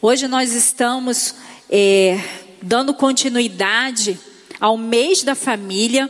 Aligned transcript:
Hoje 0.00 0.28
nós 0.28 0.52
estamos 0.52 1.34
é, 1.68 2.20
dando 2.62 2.94
continuidade 2.94 4.16
ao 4.60 4.78
mês 4.78 5.24
da 5.24 5.34
família 5.34 6.08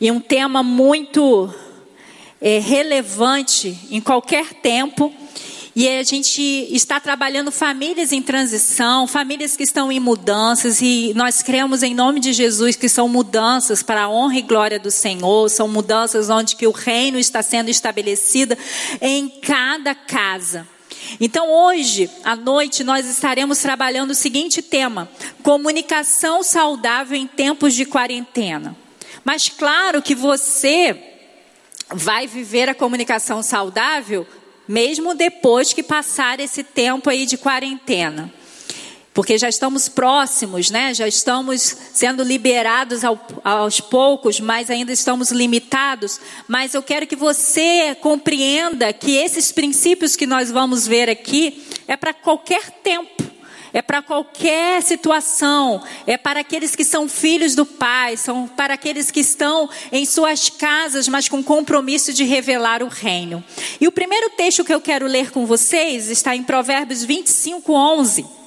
e 0.00 0.10
um 0.10 0.18
tema 0.18 0.62
muito 0.62 1.52
é, 2.40 2.58
relevante 2.58 3.78
em 3.90 4.00
qualquer 4.00 4.54
tempo. 4.54 5.12
E 5.76 5.86
a 5.86 6.02
gente 6.04 6.40
está 6.40 6.98
trabalhando 6.98 7.52
famílias 7.52 8.12
em 8.12 8.22
transição, 8.22 9.06
famílias 9.06 9.54
que 9.54 9.62
estão 9.62 9.92
em 9.92 10.00
mudanças, 10.00 10.80
e 10.80 11.12
nós 11.14 11.42
cremos 11.42 11.82
em 11.82 11.94
nome 11.94 12.20
de 12.20 12.32
Jesus 12.32 12.76
que 12.76 12.88
são 12.88 13.10
mudanças 13.10 13.82
para 13.82 14.04
a 14.04 14.08
honra 14.08 14.38
e 14.38 14.42
glória 14.42 14.80
do 14.80 14.90
Senhor, 14.90 15.50
são 15.50 15.68
mudanças 15.68 16.30
onde 16.30 16.56
que 16.56 16.66
o 16.66 16.72
reino 16.72 17.18
está 17.18 17.42
sendo 17.42 17.68
estabelecido 17.68 18.56
em 19.02 19.28
cada 19.28 19.94
casa. 19.94 20.66
Então, 21.20 21.50
hoje 21.50 22.10
à 22.24 22.36
noite, 22.36 22.84
nós 22.84 23.06
estaremos 23.06 23.58
trabalhando 23.58 24.10
o 24.10 24.14
seguinte 24.14 24.62
tema: 24.62 25.08
comunicação 25.42 26.42
saudável 26.42 27.16
em 27.16 27.26
tempos 27.26 27.74
de 27.74 27.84
quarentena. 27.84 28.76
Mas, 29.24 29.48
claro 29.48 30.02
que 30.02 30.14
você 30.14 30.96
vai 31.92 32.26
viver 32.26 32.68
a 32.68 32.74
comunicação 32.74 33.42
saudável 33.42 34.26
mesmo 34.66 35.14
depois 35.14 35.72
que 35.72 35.82
passar 35.82 36.38
esse 36.40 36.62
tempo 36.62 37.08
aí 37.08 37.24
de 37.24 37.38
quarentena 37.38 38.30
porque 39.18 39.36
já 39.36 39.48
estamos 39.48 39.88
próximos, 39.88 40.70
né? 40.70 40.94
Já 40.94 41.08
estamos 41.08 41.76
sendo 41.92 42.22
liberados 42.22 43.02
ao, 43.02 43.20
aos 43.42 43.80
poucos, 43.80 44.38
mas 44.38 44.70
ainda 44.70 44.92
estamos 44.92 45.32
limitados. 45.32 46.20
Mas 46.46 46.72
eu 46.72 46.84
quero 46.84 47.04
que 47.04 47.16
você 47.16 47.96
compreenda 48.00 48.92
que 48.92 49.16
esses 49.16 49.50
princípios 49.50 50.14
que 50.14 50.24
nós 50.24 50.52
vamos 50.52 50.86
ver 50.86 51.10
aqui 51.10 51.66
é 51.88 51.96
para 51.96 52.14
qualquer 52.14 52.70
tempo. 52.70 53.24
É 53.72 53.82
para 53.82 54.02
qualquer 54.02 54.80
situação, 54.84 55.82
é 56.06 56.16
para 56.16 56.40
aqueles 56.40 56.76
que 56.76 56.84
são 56.84 57.08
filhos 57.08 57.56
do 57.56 57.66
Pai, 57.66 58.16
são 58.16 58.46
para 58.46 58.74
aqueles 58.74 59.10
que 59.10 59.20
estão 59.20 59.68
em 59.90 60.06
suas 60.06 60.48
casas, 60.48 61.08
mas 61.08 61.28
com 61.28 61.42
compromisso 61.42 62.12
de 62.12 62.22
revelar 62.22 62.84
o 62.84 62.88
reino. 62.88 63.42
E 63.80 63.88
o 63.88 63.92
primeiro 63.92 64.30
texto 64.30 64.64
que 64.64 64.72
eu 64.72 64.80
quero 64.80 65.08
ler 65.08 65.32
com 65.32 65.44
vocês 65.44 66.08
está 66.08 66.36
em 66.36 66.44
Provérbios 66.44 67.02
25, 67.02 67.72
11 67.72 68.37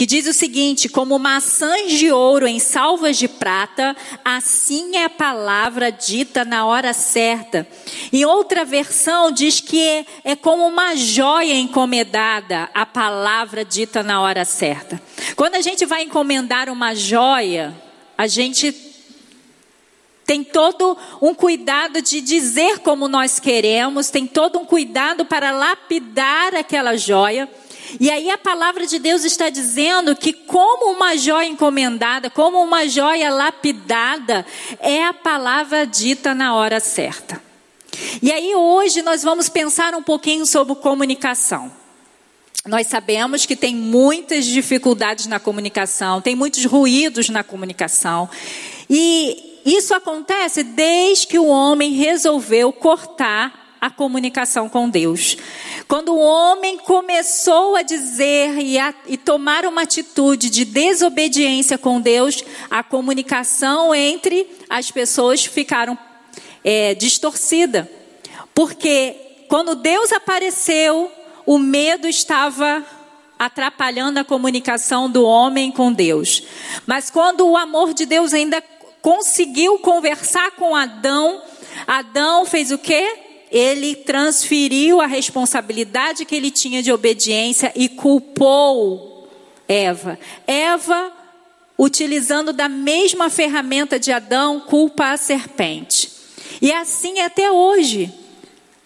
que 0.00 0.06
diz 0.06 0.26
o 0.26 0.32
seguinte: 0.32 0.88
como 0.88 1.18
maçãs 1.18 1.92
de 1.92 2.10
ouro 2.10 2.46
em 2.48 2.58
salvas 2.58 3.18
de 3.18 3.28
prata, 3.28 3.94
assim 4.24 4.96
é 4.96 5.04
a 5.04 5.10
palavra 5.10 5.92
dita 5.92 6.42
na 6.42 6.64
hora 6.64 6.94
certa. 6.94 7.68
Em 8.10 8.24
outra 8.24 8.64
versão 8.64 9.30
diz 9.30 9.60
que 9.60 9.78
é, 9.78 10.06
é 10.24 10.34
como 10.34 10.66
uma 10.66 10.96
joia 10.96 11.52
encomendada, 11.52 12.70
a 12.72 12.86
palavra 12.86 13.62
dita 13.62 14.02
na 14.02 14.22
hora 14.22 14.42
certa. 14.46 14.98
Quando 15.36 15.56
a 15.56 15.60
gente 15.60 15.84
vai 15.84 16.04
encomendar 16.04 16.70
uma 16.70 16.94
joia, 16.94 17.74
a 18.16 18.26
gente 18.26 18.74
tem 20.24 20.42
todo 20.42 20.96
um 21.20 21.34
cuidado 21.34 22.00
de 22.00 22.22
dizer 22.22 22.78
como 22.78 23.06
nós 23.06 23.38
queremos, 23.38 24.08
tem 24.08 24.26
todo 24.26 24.60
um 24.60 24.64
cuidado 24.64 25.26
para 25.26 25.50
lapidar 25.50 26.54
aquela 26.54 26.96
joia. 26.96 27.46
E 27.98 28.10
aí 28.10 28.30
a 28.30 28.38
palavra 28.38 28.86
de 28.86 28.98
Deus 28.98 29.24
está 29.24 29.48
dizendo 29.48 30.14
que, 30.14 30.32
como 30.32 30.92
uma 30.92 31.16
joia 31.16 31.48
encomendada, 31.48 32.30
como 32.30 32.62
uma 32.62 32.86
joia 32.86 33.30
lapidada, 33.30 34.46
é 34.78 35.04
a 35.04 35.12
palavra 35.12 35.86
dita 35.86 36.34
na 36.34 36.54
hora 36.54 36.78
certa. 36.78 37.42
E 38.22 38.30
aí 38.30 38.54
hoje 38.54 39.02
nós 39.02 39.22
vamos 39.22 39.48
pensar 39.48 39.94
um 39.94 40.02
pouquinho 40.02 40.46
sobre 40.46 40.74
comunicação. 40.76 41.72
Nós 42.66 42.86
sabemos 42.86 43.46
que 43.46 43.56
tem 43.56 43.74
muitas 43.74 44.44
dificuldades 44.44 45.26
na 45.26 45.40
comunicação, 45.40 46.20
tem 46.20 46.36
muitos 46.36 46.64
ruídos 46.66 47.28
na 47.30 47.42
comunicação. 47.42 48.28
E 48.88 49.62
isso 49.64 49.94
acontece 49.94 50.62
desde 50.62 51.26
que 51.26 51.38
o 51.38 51.46
homem 51.46 51.92
resolveu 51.92 52.72
cortar 52.72 53.59
a 53.80 53.88
comunicação 53.88 54.68
com 54.68 54.88
Deus. 54.88 55.36
Quando 55.88 56.12
o 56.12 56.18
homem 56.18 56.76
começou 56.78 57.76
a 57.76 57.82
dizer 57.82 58.58
e, 58.58 58.78
a, 58.78 58.92
e 59.06 59.16
tomar 59.16 59.64
uma 59.64 59.82
atitude 59.82 60.50
de 60.50 60.64
desobediência 60.64 61.78
com 61.78 62.00
Deus, 62.00 62.44
a 62.70 62.82
comunicação 62.82 63.94
entre 63.94 64.46
as 64.68 64.90
pessoas 64.90 65.44
ficaram 65.44 65.98
é, 66.62 66.94
distorcida. 66.94 67.90
Porque 68.54 69.16
quando 69.48 69.74
Deus 69.74 70.12
apareceu, 70.12 71.10
o 71.46 71.58
medo 71.58 72.06
estava 72.06 72.84
atrapalhando 73.38 74.20
a 74.20 74.24
comunicação 74.24 75.08
do 75.08 75.24
homem 75.24 75.72
com 75.72 75.90
Deus. 75.90 76.42
Mas 76.86 77.08
quando 77.08 77.48
o 77.48 77.56
amor 77.56 77.94
de 77.94 78.04
Deus 78.04 78.34
ainda 78.34 78.62
conseguiu 79.00 79.78
conversar 79.78 80.50
com 80.52 80.76
Adão, 80.76 81.40
Adão 81.86 82.44
fez 82.44 82.70
o 82.70 82.76
quê? 82.76 83.29
Ele 83.50 83.96
transferiu 83.96 85.00
a 85.00 85.06
responsabilidade 85.06 86.24
que 86.24 86.34
ele 86.34 86.50
tinha 86.50 86.82
de 86.82 86.92
obediência 86.92 87.72
e 87.74 87.88
culpou 87.88 89.28
Eva. 89.66 90.18
Eva, 90.46 91.12
utilizando 91.78 92.52
da 92.52 92.68
mesma 92.68 93.30
ferramenta 93.30 94.00
de 94.00 94.10
Adão, 94.10 94.60
culpa 94.60 95.10
a 95.10 95.16
serpente. 95.16 96.10
E 96.60 96.72
assim 96.72 97.20
é 97.20 97.24
até 97.24 97.50
hoje. 97.50 98.12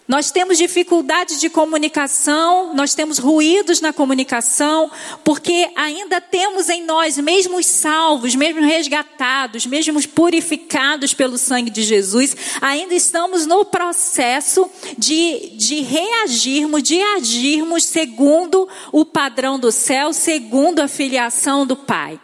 Nós 0.07 0.29
temos 0.29 0.59
dificuldade 0.59 1.39
de 1.39 1.49
comunicação, 1.49 2.75
nós 2.75 2.93
temos 2.93 3.17
ruídos 3.17 3.81
na 3.81 3.91
comunicação, 3.91 4.91
porque 5.23 5.67
ainda 5.75 6.21
temos 6.21 6.69
em 6.69 6.83
nós, 6.83 7.17
mesmo 7.17 7.57
os 7.57 7.65
salvos, 7.65 8.35
mesmo 8.35 8.61
resgatados, 8.61 9.65
mesmo 9.65 9.99
purificados 10.09 11.15
pelo 11.15 11.39
sangue 11.39 11.71
de 11.71 11.81
Jesus, 11.81 12.37
ainda 12.61 12.93
estamos 12.93 13.47
no 13.47 13.65
processo 13.65 14.69
de, 14.95 15.53
de 15.57 15.81
reagirmos, 15.81 16.83
de 16.83 17.01
agirmos 17.01 17.85
segundo 17.85 18.69
o 18.91 19.05
padrão 19.05 19.57
do 19.57 19.71
céu, 19.71 20.13
segundo 20.13 20.81
a 20.81 20.87
filiação 20.87 21.65
do 21.65 21.75
Pai. 21.75 22.19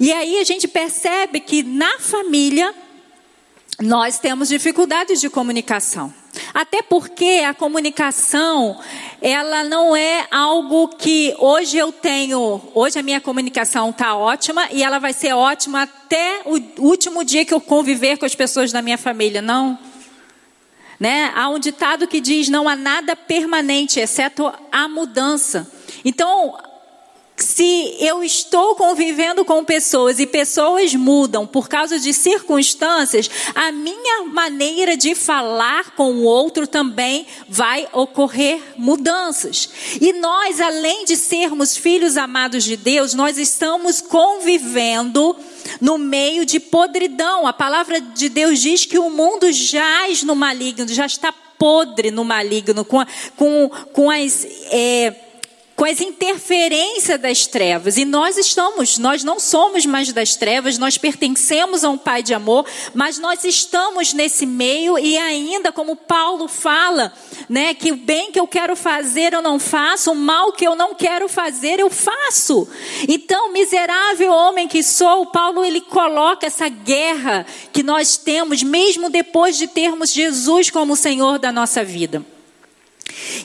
E 0.00 0.10
aí 0.10 0.38
a 0.38 0.44
gente 0.44 0.66
percebe 0.66 1.40
que 1.40 1.62
na 1.62 1.98
família 1.98 2.74
nós 3.78 4.18
temos 4.18 4.48
dificuldades 4.48 5.20
de 5.20 5.28
comunicação. 5.28 6.19
Até 6.54 6.82
porque 6.82 7.42
a 7.46 7.54
comunicação, 7.54 8.78
ela 9.20 9.64
não 9.64 9.96
é 9.96 10.26
algo 10.30 10.88
que 10.88 11.34
hoje 11.38 11.76
eu 11.76 11.92
tenho, 11.92 12.60
hoje 12.74 12.98
a 12.98 13.02
minha 13.02 13.20
comunicação 13.20 13.90
está 13.90 14.14
ótima 14.14 14.68
e 14.70 14.82
ela 14.82 14.98
vai 14.98 15.12
ser 15.12 15.32
ótima 15.32 15.82
até 15.82 16.42
o 16.44 16.60
último 16.84 17.24
dia 17.24 17.44
que 17.44 17.54
eu 17.54 17.60
conviver 17.60 18.16
com 18.16 18.26
as 18.26 18.34
pessoas 18.34 18.72
da 18.72 18.82
minha 18.82 18.98
família, 18.98 19.42
não. 19.42 19.78
Né? 20.98 21.32
Há 21.34 21.48
um 21.48 21.58
ditado 21.58 22.06
que 22.06 22.20
diz: 22.20 22.48
não 22.48 22.68
há 22.68 22.76
nada 22.76 23.16
permanente, 23.16 23.98
exceto 23.98 24.52
a 24.70 24.86
mudança. 24.86 25.70
Então, 26.04 26.56
se 27.44 27.96
eu 27.98 28.22
estou 28.22 28.74
convivendo 28.74 29.44
com 29.44 29.64
pessoas 29.64 30.18
e 30.18 30.26
pessoas 30.26 30.94
mudam 30.94 31.46
por 31.46 31.68
causa 31.68 31.98
de 31.98 32.12
circunstâncias, 32.12 33.30
a 33.54 33.72
minha 33.72 34.24
maneira 34.24 34.96
de 34.96 35.14
falar 35.14 35.94
com 35.96 36.12
o 36.12 36.24
outro 36.24 36.66
também 36.66 37.26
vai 37.48 37.88
ocorrer 37.92 38.60
mudanças. 38.76 39.68
E 40.00 40.12
nós, 40.12 40.60
além 40.60 41.04
de 41.04 41.16
sermos 41.16 41.76
filhos 41.76 42.16
amados 42.16 42.64
de 42.64 42.76
Deus, 42.76 43.14
nós 43.14 43.38
estamos 43.38 44.00
convivendo 44.00 45.36
no 45.80 45.98
meio 45.98 46.44
de 46.44 46.60
podridão. 46.60 47.46
A 47.46 47.52
palavra 47.52 48.00
de 48.00 48.28
Deus 48.28 48.58
diz 48.58 48.84
que 48.84 48.98
o 48.98 49.10
mundo 49.10 49.50
jaz 49.52 50.22
no 50.22 50.34
maligno, 50.34 50.88
já 50.88 51.06
está 51.06 51.32
podre 51.32 52.10
no 52.10 52.24
maligno, 52.24 52.84
com, 52.84 53.04
com, 53.36 53.70
com 53.92 54.10
as. 54.10 54.46
É, 54.70 55.14
com 55.80 55.86
as 55.86 55.98
interferências 56.02 57.18
das 57.18 57.46
trevas. 57.46 57.96
E 57.96 58.04
nós 58.04 58.36
estamos, 58.36 58.98
nós 58.98 59.24
não 59.24 59.40
somos 59.40 59.86
mais 59.86 60.12
das 60.12 60.36
trevas, 60.36 60.76
nós 60.76 60.98
pertencemos 60.98 61.82
a 61.82 61.88
um 61.88 61.96
Pai 61.96 62.22
de 62.22 62.34
amor, 62.34 62.66
mas 62.92 63.18
nós 63.18 63.44
estamos 63.44 64.12
nesse 64.12 64.44
meio 64.44 64.98
e 64.98 65.16
ainda, 65.16 65.72
como 65.72 65.96
Paulo 65.96 66.48
fala, 66.48 67.14
né, 67.48 67.72
que 67.72 67.92
o 67.92 67.96
bem 67.96 68.30
que 68.30 68.38
eu 68.38 68.46
quero 68.46 68.76
fazer 68.76 69.32
eu 69.32 69.40
não 69.40 69.58
faço, 69.58 70.12
o 70.12 70.14
mal 70.14 70.52
que 70.52 70.66
eu 70.66 70.76
não 70.76 70.94
quero 70.94 71.30
fazer 71.30 71.80
eu 71.80 71.88
faço. 71.88 72.68
Então, 73.08 73.50
miserável 73.50 74.30
homem 74.30 74.68
que 74.68 74.82
sou, 74.82 75.24
Paulo 75.24 75.64
ele 75.64 75.80
coloca 75.80 76.46
essa 76.46 76.68
guerra 76.68 77.46
que 77.72 77.82
nós 77.82 78.18
temos, 78.18 78.62
mesmo 78.62 79.08
depois 79.08 79.56
de 79.56 79.66
termos 79.66 80.12
Jesus 80.12 80.68
como 80.68 80.94
Senhor 80.94 81.38
da 81.38 81.50
nossa 81.50 81.82
vida. 81.82 82.22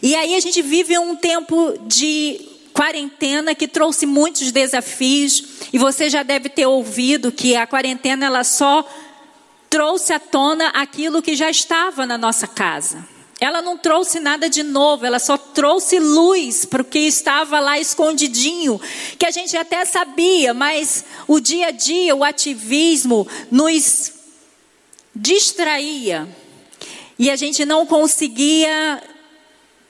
E 0.01 0.15
aí 0.15 0.35
a 0.35 0.39
gente 0.39 0.61
vive 0.61 0.97
um 0.97 1.15
tempo 1.15 1.73
de 1.87 2.39
quarentena 2.73 3.55
que 3.55 3.67
trouxe 3.67 4.05
muitos 4.05 4.51
desafios, 4.51 5.43
e 5.71 5.77
você 5.77 6.09
já 6.09 6.23
deve 6.23 6.49
ter 6.49 6.65
ouvido 6.65 7.31
que 7.31 7.55
a 7.55 7.65
quarentena 7.65 8.25
ela 8.25 8.43
só 8.43 8.85
trouxe 9.69 10.13
à 10.13 10.19
tona 10.19 10.67
aquilo 10.69 11.21
que 11.21 11.35
já 11.35 11.49
estava 11.49 12.05
na 12.05 12.17
nossa 12.17 12.47
casa. 12.47 13.07
Ela 13.39 13.61
não 13.61 13.77
trouxe 13.77 14.19
nada 14.19 14.49
de 14.49 14.63
novo, 14.63 15.05
ela 15.05 15.19
só 15.19 15.37
trouxe 15.37 15.99
luz 15.99 16.65
para 16.65 16.81
o 16.81 16.85
que 16.85 16.99
estava 16.99 17.59
lá 17.59 17.79
escondidinho, 17.79 18.79
que 19.17 19.25
a 19.25 19.31
gente 19.31 19.55
até 19.57 19.83
sabia, 19.83 20.53
mas 20.53 21.03
o 21.27 21.39
dia 21.39 21.67
a 21.67 21.71
dia, 21.71 22.15
o 22.15 22.23
ativismo 22.23 23.27
nos 23.51 24.13
distraía 25.13 26.27
e 27.17 27.29
a 27.29 27.35
gente 27.35 27.65
não 27.65 27.85
conseguia 27.85 29.01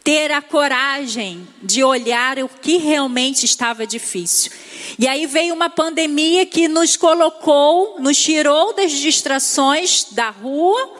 ter 0.05 0.31
a 0.31 0.39
coragem 0.39 1.47
de 1.63 1.83
olhar 1.83 2.37
o 2.37 2.47
que 2.47 2.77
realmente 2.77 3.43
estava 3.43 3.87
difícil. 3.87 4.51
E 4.99 5.07
aí 5.07 5.25
veio 5.25 5.51
uma 5.51 5.67
pandemia 5.67 6.45
que 6.45 6.67
nos 6.67 6.95
colocou, 6.95 7.99
nos 7.99 8.15
tirou 8.15 8.71
das 8.75 8.91
distrações 8.91 10.05
da 10.11 10.29
rua 10.29 10.93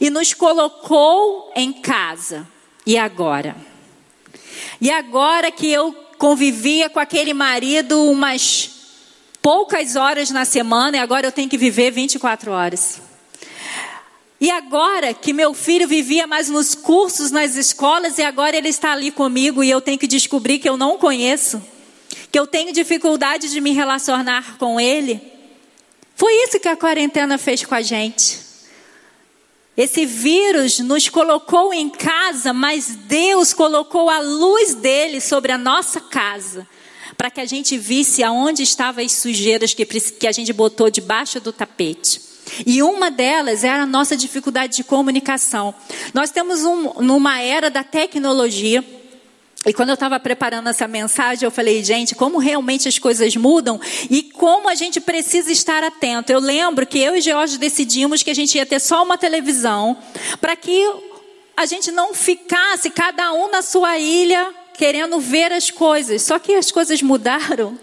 e 0.00 0.08
nos 0.08 0.32
colocou 0.32 1.50
em 1.56 1.72
casa. 1.72 2.48
E 2.86 2.96
agora? 2.96 3.56
E 4.80 4.92
agora 4.92 5.50
que 5.50 5.66
eu 5.66 5.92
convivia 6.16 6.88
com 6.88 7.00
aquele 7.00 7.34
marido 7.34 8.00
umas 8.08 8.70
poucas 9.42 9.96
horas 9.96 10.30
na 10.30 10.44
semana 10.44 10.98
e 10.98 11.00
agora 11.00 11.26
eu 11.26 11.32
tenho 11.32 11.48
que 11.48 11.58
viver 11.58 11.90
24 11.90 12.52
horas. 12.52 13.01
E 14.42 14.50
agora 14.50 15.14
que 15.14 15.32
meu 15.32 15.54
filho 15.54 15.86
vivia 15.86 16.26
mais 16.26 16.48
nos 16.48 16.74
cursos, 16.74 17.30
nas 17.30 17.54
escolas, 17.54 18.18
e 18.18 18.24
agora 18.24 18.56
ele 18.56 18.70
está 18.70 18.90
ali 18.90 19.12
comigo 19.12 19.62
e 19.62 19.70
eu 19.70 19.80
tenho 19.80 19.96
que 19.96 20.08
descobrir 20.08 20.58
que 20.58 20.68
eu 20.68 20.76
não 20.76 20.98
conheço, 20.98 21.62
que 22.28 22.36
eu 22.36 22.44
tenho 22.44 22.72
dificuldade 22.72 23.48
de 23.52 23.60
me 23.60 23.70
relacionar 23.70 24.58
com 24.58 24.80
ele. 24.80 25.22
Foi 26.16 26.32
isso 26.42 26.58
que 26.58 26.66
a 26.66 26.76
quarentena 26.76 27.38
fez 27.38 27.64
com 27.64 27.72
a 27.76 27.82
gente. 27.82 28.40
Esse 29.76 30.04
vírus 30.04 30.80
nos 30.80 31.08
colocou 31.08 31.72
em 31.72 31.88
casa, 31.88 32.52
mas 32.52 32.96
Deus 32.96 33.52
colocou 33.52 34.10
a 34.10 34.18
luz 34.18 34.74
dele 34.74 35.20
sobre 35.20 35.52
a 35.52 35.56
nossa 35.56 36.00
casa, 36.00 36.66
para 37.16 37.30
que 37.30 37.40
a 37.40 37.46
gente 37.46 37.78
visse 37.78 38.24
aonde 38.24 38.64
estavam 38.64 39.04
as 39.04 39.12
sujeiras 39.12 39.72
que, 39.72 39.86
que 39.86 40.26
a 40.26 40.32
gente 40.32 40.52
botou 40.52 40.90
debaixo 40.90 41.38
do 41.38 41.52
tapete. 41.52 42.31
E 42.66 42.82
uma 42.82 43.10
delas 43.10 43.64
era 43.64 43.82
a 43.82 43.86
nossa 43.86 44.16
dificuldade 44.16 44.76
de 44.76 44.84
comunicação. 44.84 45.74
Nós 46.12 46.30
temos 46.30 46.64
um, 46.64 47.00
numa 47.00 47.40
era 47.40 47.70
da 47.70 47.84
tecnologia, 47.84 48.84
e 49.64 49.72
quando 49.72 49.90
eu 49.90 49.94
estava 49.94 50.18
preparando 50.18 50.68
essa 50.68 50.88
mensagem, 50.88 51.44
eu 51.44 51.50
falei, 51.50 51.84
gente, 51.84 52.16
como 52.16 52.38
realmente 52.38 52.88
as 52.88 52.98
coisas 52.98 53.36
mudam 53.36 53.80
e 54.10 54.24
como 54.24 54.68
a 54.68 54.74
gente 54.74 55.00
precisa 55.00 55.52
estar 55.52 55.84
atento. 55.84 56.32
Eu 56.32 56.40
lembro 56.40 56.84
que 56.84 56.98
eu 56.98 57.14
e 57.14 57.20
George 57.20 57.58
decidimos 57.58 58.24
que 58.24 58.30
a 58.30 58.34
gente 58.34 58.56
ia 58.56 58.66
ter 58.66 58.80
só 58.80 59.04
uma 59.04 59.16
televisão 59.16 59.96
para 60.40 60.56
que 60.56 60.84
a 61.56 61.64
gente 61.64 61.92
não 61.92 62.12
ficasse 62.12 62.90
cada 62.90 63.32
um 63.32 63.50
na 63.52 63.62
sua 63.62 63.98
ilha 63.98 64.52
querendo 64.74 65.20
ver 65.20 65.52
as 65.52 65.70
coisas. 65.70 66.22
Só 66.22 66.40
que 66.40 66.54
as 66.54 66.72
coisas 66.72 67.00
mudaram. 67.00 67.78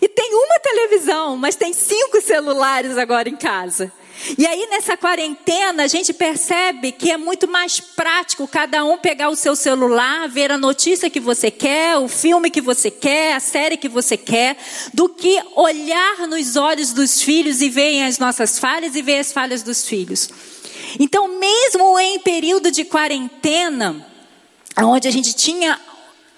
E 0.00 0.06
tem 0.06 0.32
uma 0.34 0.60
televisão, 0.60 1.36
mas 1.36 1.56
tem 1.56 1.72
cinco 1.72 2.20
celulares 2.20 2.96
agora 2.96 3.28
em 3.28 3.36
casa. 3.36 3.92
E 4.38 4.46
aí 4.46 4.66
nessa 4.70 4.96
quarentena 4.96 5.84
a 5.84 5.86
gente 5.86 6.12
percebe 6.12 6.92
que 6.92 7.10
é 7.10 7.16
muito 7.16 7.46
mais 7.46 7.80
prático 7.80 8.48
cada 8.48 8.84
um 8.84 8.96
pegar 8.96 9.28
o 9.28 9.36
seu 9.36 9.54
celular, 9.54 10.28
ver 10.28 10.50
a 10.50 10.58
notícia 10.58 11.10
que 11.10 11.20
você 11.20 11.50
quer, 11.50 11.98
o 11.98 12.08
filme 12.08 12.50
que 12.50 12.60
você 12.60 12.90
quer, 12.90 13.34
a 13.34 13.40
série 13.40 13.76
que 13.76 13.88
você 13.88 14.16
quer, 14.16 14.56
do 14.92 15.08
que 15.08 15.42
olhar 15.54 16.26
nos 16.26 16.56
olhos 16.56 16.92
dos 16.92 17.20
filhos 17.20 17.60
e 17.60 17.68
ver 17.68 18.02
as 18.02 18.18
nossas 18.18 18.58
falhas 18.58 18.94
e 18.94 19.02
ver 19.02 19.18
as 19.18 19.32
falhas 19.32 19.62
dos 19.62 19.86
filhos. 19.86 20.30
Então, 20.98 21.38
mesmo 21.38 21.98
em 21.98 22.18
período 22.18 22.70
de 22.70 22.84
quarentena, 22.84 24.06
onde 24.78 25.08
a 25.08 25.10
gente 25.10 25.34
tinha 25.34 25.80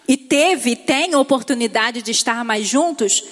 e 0.08 0.16
teve 0.16 0.70
e 0.70 0.76
tem 0.76 1.14
a 1.14 1.18
oportunidade 1.18 2.02
de 2.02 2.10
estar 2.10 2.44
mais 2.44 2.66
juntos, 2.66 3.24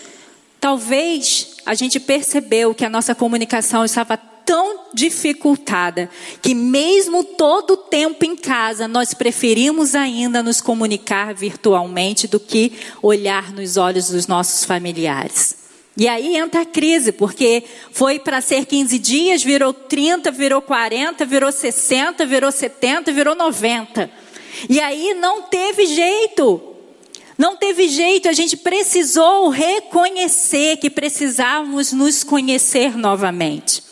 talvez 0.61 1.57
a 1.65 1.75
gente 1.75 1.99
percebeu 1.99 2.75
que 2.75 2.85
a 2.85 2.91
nossa 2.91 3.15
comunicação 3.15 3.85
estava 3.85 4.17
tão 4.45 4.87
dificultada 4.93 6.09
que, 6.41 6.55
mesmo 6.55 7.25
todo 7.25 7.73
o 7.73 7.77
tempo 7.77 8.25
em 8.25 8.37
casa, 8.37 8.87
nós 8.87 9.15
preferimos 9.15 9.95
ainda 9.95 10.43
nos 10.43 10.61
comunicar 10.61 11.35
virtualmente 11.35 12.27
do 12.27 12.39
que 12.39 12.73
olhar 13.03 13.53
nos 13.53 13.77
olhos 13.77 14.11
dos 14.11 14.27
nossos 14.27 14.65
familiares. 14.65 15.65
E 15.97 16.09
aí 16.09 16.37
entra 16.37 16.63
a 16.63 16.67
crise, 16.67 17.13
porque 17.13 17.63
foi 17.93 18.19
para 18.19 18.41
ser 18.41 18.67
15 18.67 18.99
dias, 18.99 19.45
virou 19.45 19.73
30, 19.73 20.31
virou 20.33 20.61
40, 20.61 21.25
virou 21.25 21.53
60, 21.53 22.27
virou 22.27 22.51
70, 22.51 23.13
virou 23.13 23.37
90. 23.37 24.11
E 24.69 24.81
aí 24.81 25.15
não 25.15 25.43
teve 25.43 25.87
jeito. 25.87 26.75
Não 27.37 27.57
teve 27.57 27.89
jeito, 27.89 28.29
a 28.29 28.33
gente 28.33 28.57
precisou 28.57 29.49
reconhecer 29.49 30.77
que 30.77 30.89
precisávamos 30.89 31.93
nos 31.93 32.23
conhecer 32.23 32.97
novamente. 32.97 33.84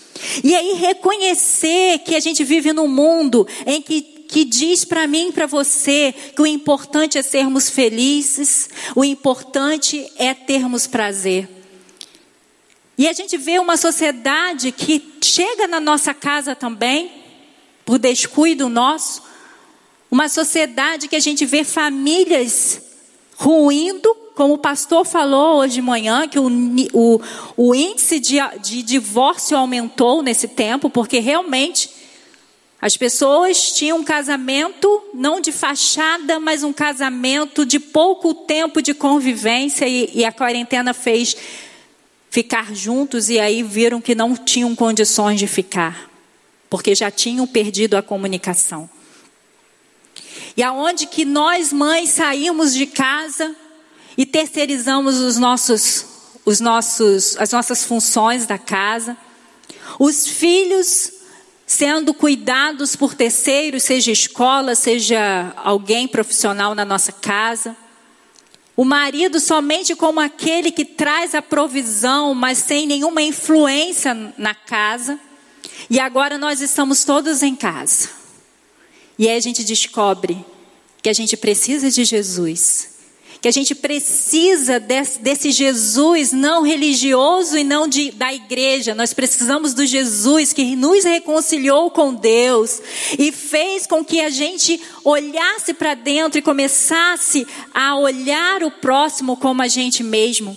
E 0.43 0.55
aí 0.55 0.75
reconhecer 0.75 1.99
que 2.01 2.15
a 2.15 2.21
gente 2.21 2.45
vive 2.45 2.73
num 2.73 2.89
mundo 2.89 3.47
em 3.67 3.81
que 3.81 4.13
que 4.33 4.47
diz 4.47 4.83
para 4.83 5.07
mim 5.07 5.29
e 5.29 5.33
para 5.33 5.47
você 5.47 6.15
que 6.35 6.41
o 6.41 6.47
importante 6.47 7.19
é 7.19 7.23
sermos 7.23 7.69
felizes, 7.69 8.71
o 8.97 9.05
importante 9.05 10.11
é 10.17 10.33
termos 10.33 10.87
prazer. 10.87 11.47
E 12.97 13.07
a 13.07 13.13
gente 13.13 13.37
vê 13.37 13.59
uma 13.59 13.77
sociedade 13.77 14.73
que 14.73 15.03
chega 15.23 15.67
na 15.67 15.79
nossa 15.79 16.15
casa 16.15 16.55
também, 16.57 17.13
por 17.85 17.99
descuido 17.99 18.71
nosso, 18.71 19.23
uma 20.11 20.31
sociedade 20.31 21.09
que 21.09 21.17
a 21.17 21.21
gente 21.21 21.45
vê 21.45 21.63
famílias 21.63 22.81
ruindo 23.37 24.15
como 24.43 24.55
o 24.55 24.59
pastor 24.59 25.05
falou 25.05 25.59
hoje 25.59 25.75
de 25.75 25.83
manhã, 25.83 26.27
que 26.27 26.37
o, 26.37 26.49
o, 26.93 27.21
o 27.57 27.73
índice 27.77 28.19
de, 28.19 28.39
de 28.61 28.83
divórcio 28.83 29.57
aumentou 29.57 30.21
nesse 30.21 30.49
tempo, 30.49 30.91
porque 30.91 31.21
realmente 31.21 31.89
as 32.81 32.97
pessoas 32.97 33.71
tinham 33.71 33.99
um 33.99 34.03
casamento, 34.03 35.01
não 35.15 35.41
de 35.41 35.53
fachada, 35.53 36.41
mas 36.41 36.65
um 36.65 36.73
casamento 36.73 37.65
de 37.65 37.79
pouco 37.79 38.35
tempo 38.35 38.83
de 38.83 38.93
convivência, 38.93 39.87
e, 39.87 40.11
e 40.13 40.25
a 40.25 40.33
quarentena 40.33 40.93
fez 40.93 41.37
ficar 42.29 42.75
juntos, 42.75 43.31
e 43.31 43.39
aí 43.39 43.63
viram 43.63 44.01
que 44.01 44.13
não 44.13 44.35
tinham 44.35 44.75
condições 44.75 45.39
de 45.39 45.47
ficar, 45.47 46.11
porque 46.69 46.97
já 46.97 47.13
tinham 47.13 47.47
perdido 47.47 47.97
a 47.97 48.03
comunicação. 48.03 48.91
E 50.57 50.65
aonde 50.65 51.07
que 51.07 51.25
nós 51.25 51.73
mães 51.73 52.11
saímos 52.11 52.75
de 52.75 52.87
casa 52.87 53.55
e 54.17 54.27
terceirizamos 54.27 55.19
os 55.19 55.39
nossos, 55.39 56.07
os 56.45 56.61
nossos, 56.61 57.37
as 57.39 57.51
nossas 57.51 57.85
funções 57.85 58.47
da 58.47 58.59
casa. 58.59 59.17
Os 59.99 60.27
filhos 60.27 61.13
sendo 61.67 62.13
cuidados 62.13 62.95
por 62.95 63.15
terceiros, 63.15 63.85
seja 63.85 64.13
escola, 64.13 64.75
seja 64.75 65.55
alguém 65.57 66.07
profissional 66.07 66.75
na 66.75 66.85
nossa 66.85 67.13
casa. 67.13 67.75
O 68.77 68.85
marido 68.85 69.41
somente 69.41 69.95
como 69.95 70.21
aquele 70.21 70.71
que 70.71 70.85
traz 70.85 71.35
a 71.35 71.41
provisão, 71.41 72.35
mas 72.35 72.59
sem 72.59 72.87
nenhuma 72.87 73.23
influência 73.23 74.15
na 74.37 74.55
casa. 74.55 75.19
E 75.89 75.99
agora 75.99 76.37
nós 76.37 76.61
estamos 76.61 77.05
todos 77.05 77.43
em 77.43 77.55
casa. 77.55 78.11
E 79.19 79.29
aí 79.29 79.37
a 79.37 79.41
gente 79.41 79.65
descobre 79.65 80.45
que 81.03 81.09
a 81.09 81.13
gente 81.13 81.37
precisa 81.37 81.91
de 81.91 82.05
Jesus 82.05 82.92
que 83.43 83.49
a 83.49 83.53
gente 83.53 83.75
precisa 83.75 84.79
desse, 84.79 85.19
desse 85.19 85.51
Jesus 85.51 86.31
não 86.33 86.63
religioso 86.63 87.59
e 87.59 87.65
não 87.65 87.89
de, 87.89 88.13
da 88.13 88.33
igreja. 88.33 88.95
Nós 88.95 89.13
precisamos 89.13 89.75
do 89.75 89.85
Jesus 89.85 90.53
que 90.53 90.77
nos 90.77 91.03
reconciliou 91.03 91.91
com 91.91 92.15
Deus 92.15 92.81
e 93.19 93.33
fez 93.33 93.85
com 93.85 94.05
que 94.05 94.21
a 94.21 94.31
gente 94.31 94.81
olhasse 95.03 95.75
para 95.75 95.95
dentro 95.95 96.39
e 96.39 96.43
começasse 96.43 97.45
a 97.75 97.97
olhar 97.97 98.63
o 98.63 98.71
próximo 98.71 99.37
como 99.37 99.61
a 99.61 99.67
gente 99.67 100.05
mesmo. 100.05 100.57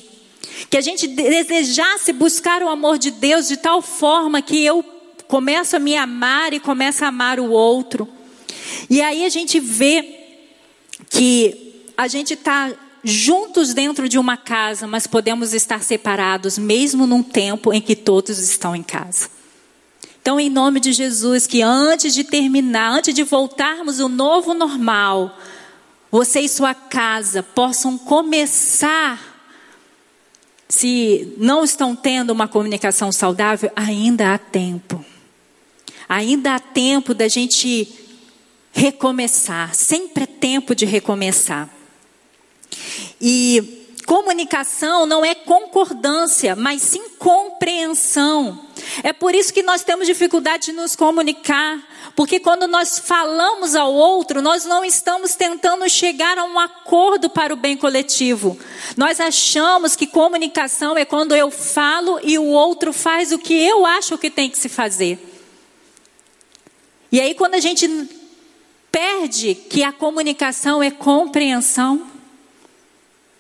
Que 0.70 0.78
a 0.78 0.82
gente 0.82 1.08
desejasse 1.08 2.14
buscar 2.14 2.62
o 2.62 2.70
amor 2.70 3.00
de 3.00 3.10
Deus 3.10 3.48
de 3.48 3.58
tal 3.58 3.82
forma 3.82 4.44
que 4.44 4.64
eu 4.64 4.86
começo 5.28 5.76
a 5.76 5.80
me 5.80 5.98
amar 5.98 6.54
e 6.54 6.60
começo 6.60 7.04
a 7.04 7.08
amar 7.08 7.40
o 7.40 7.50
outro. 7.50 8.08
E 8.92 9.02
aí 9.02 9.26
a 9.26 9.30
gente 9.30 9.60
vê 9.60 10.20
que 11.10 11.66
a 11.98 12.08
gente 12.08 12.34
está 12.34 12.72
juntos 13.04 13.74
dentro 13.74 14.10
de 14.10 14.18
uma 14.18 14.36
casa, 14.36 14.88
mas 14.88 15.06
podemos 15.06 15.54
estar 15.54 15.84
separados 15.84 16.58
mesmo 16.58 17.06
num 17.06 17.22
tempo 17.22 17.72
em 17.72 17.80
que 17.80 17.96
todos 17.96 18.40
estão 18.40 18.76
em 18.76 18.82
casa. 18.82 19.30
Então, 20.20 20.40
em 20.40 20.50
nome 20.50 20.80
de 20.80 20.92
Jesus, 20.92 21.46
que 21.46 21.62
antes 21.62 22.16
de 22.16 22.24
terminar, 22.24 22.90
antes 22.90 23.14
de 23.14 23.22
voltarmos 23.22 24.00
o 24.00 24.10
novo 24.10 24.56
normal, 24.56 25.38
você 26.10 26.40
e 26.40 26.50
sua 26.50 26.74
casa 26.74 27.44
possam 27.44 27.96
começar. 27.96 29.34
Se 30.68 31.32
não 31.38 31.64
estão 31.64 31.96
tendo 31.96 32.32
uma 32.32 32.48
comunicação 32.48 33.12
saudável, 33.12 33.72
ainda 33.76 34.34
há 34.34 34.38
tempo. 34.40 35.06
Ainda 36.10 36.56
há 36.56 36.60
tempo 36.60 37.14
da 37.14 37.28
gente 37.28 37.88
recomeçar, 38.72 39.76
sempre 39.76 40.24
é 40.24 40.28
tempo 40.28 40.74
de 40.74 40.86
recomeçar. 40.86 41.75
E 43.20 43.86
comunicação 44.06 45.06
não 45.06 45.26
é 45.26 45.34
concordância, 45.34 46.56
mas 46.56 46.82
sim 46.82 47.10
compreensão. 47.18 48.66
É 49.04 49.12
por 49.12 49.34
isso 49.34 49.54
que 49.54 49.64
nós 49.64 49.84
temos 49.84 50.06
dificuldade 50.06 50.68
de 50.68 50.72
nos 50.72 50.96
comunicar, 50.96 51.84
porque 52.16 52.40
quando 52.40 52.68
nós 52.68 53.00
falamos 53.00 53.76
ao 53.76 53.94
outro, 53.94 54.42
nós 54.42 54.64
não 54.64 54.86
estamos 54.86 55.36
tentando 55.36 55.90
chegar 55.90 56.38
a 56.38 56.46
um 56.46 56.60
acordo 56.60 57.30
para 57.30 57.54
o 57.54 57.58
bem 57.58 57.76
coletivo. 57.76 58.58
Nós 58.96 59.20
achamos 59.20 59.96
que 59.96 60.08
comunicação 60.08 60.98
é 60.98 61.04
quando 61.04 61.36
eu 61.36 61.50
falo 61.50 62.20
e 62.24 62.38
o 62.38 62.46
outro 62.46 62.94
faz 62.94 63.32
o 63.32 63.40
que 63.40 63.54
eu 63.54 63.86
acho 63.86 64.18
que 64.18 64.30
tem 64.30 64.50
que 64.50 64.58
se 64.58 64.70
fazer. 64.70 65.20
E 67.12 67.20
aí, 67.20 67.34
quando 67.34 67.56
a 67.56 67.60
gente 67.60 67.88
perde 68.92 69.56
que 69.56 69.84
a 69.84 69.92
comunicação 69.92 70.82
é 70.82 70.92
compreensão, 70.92 72.15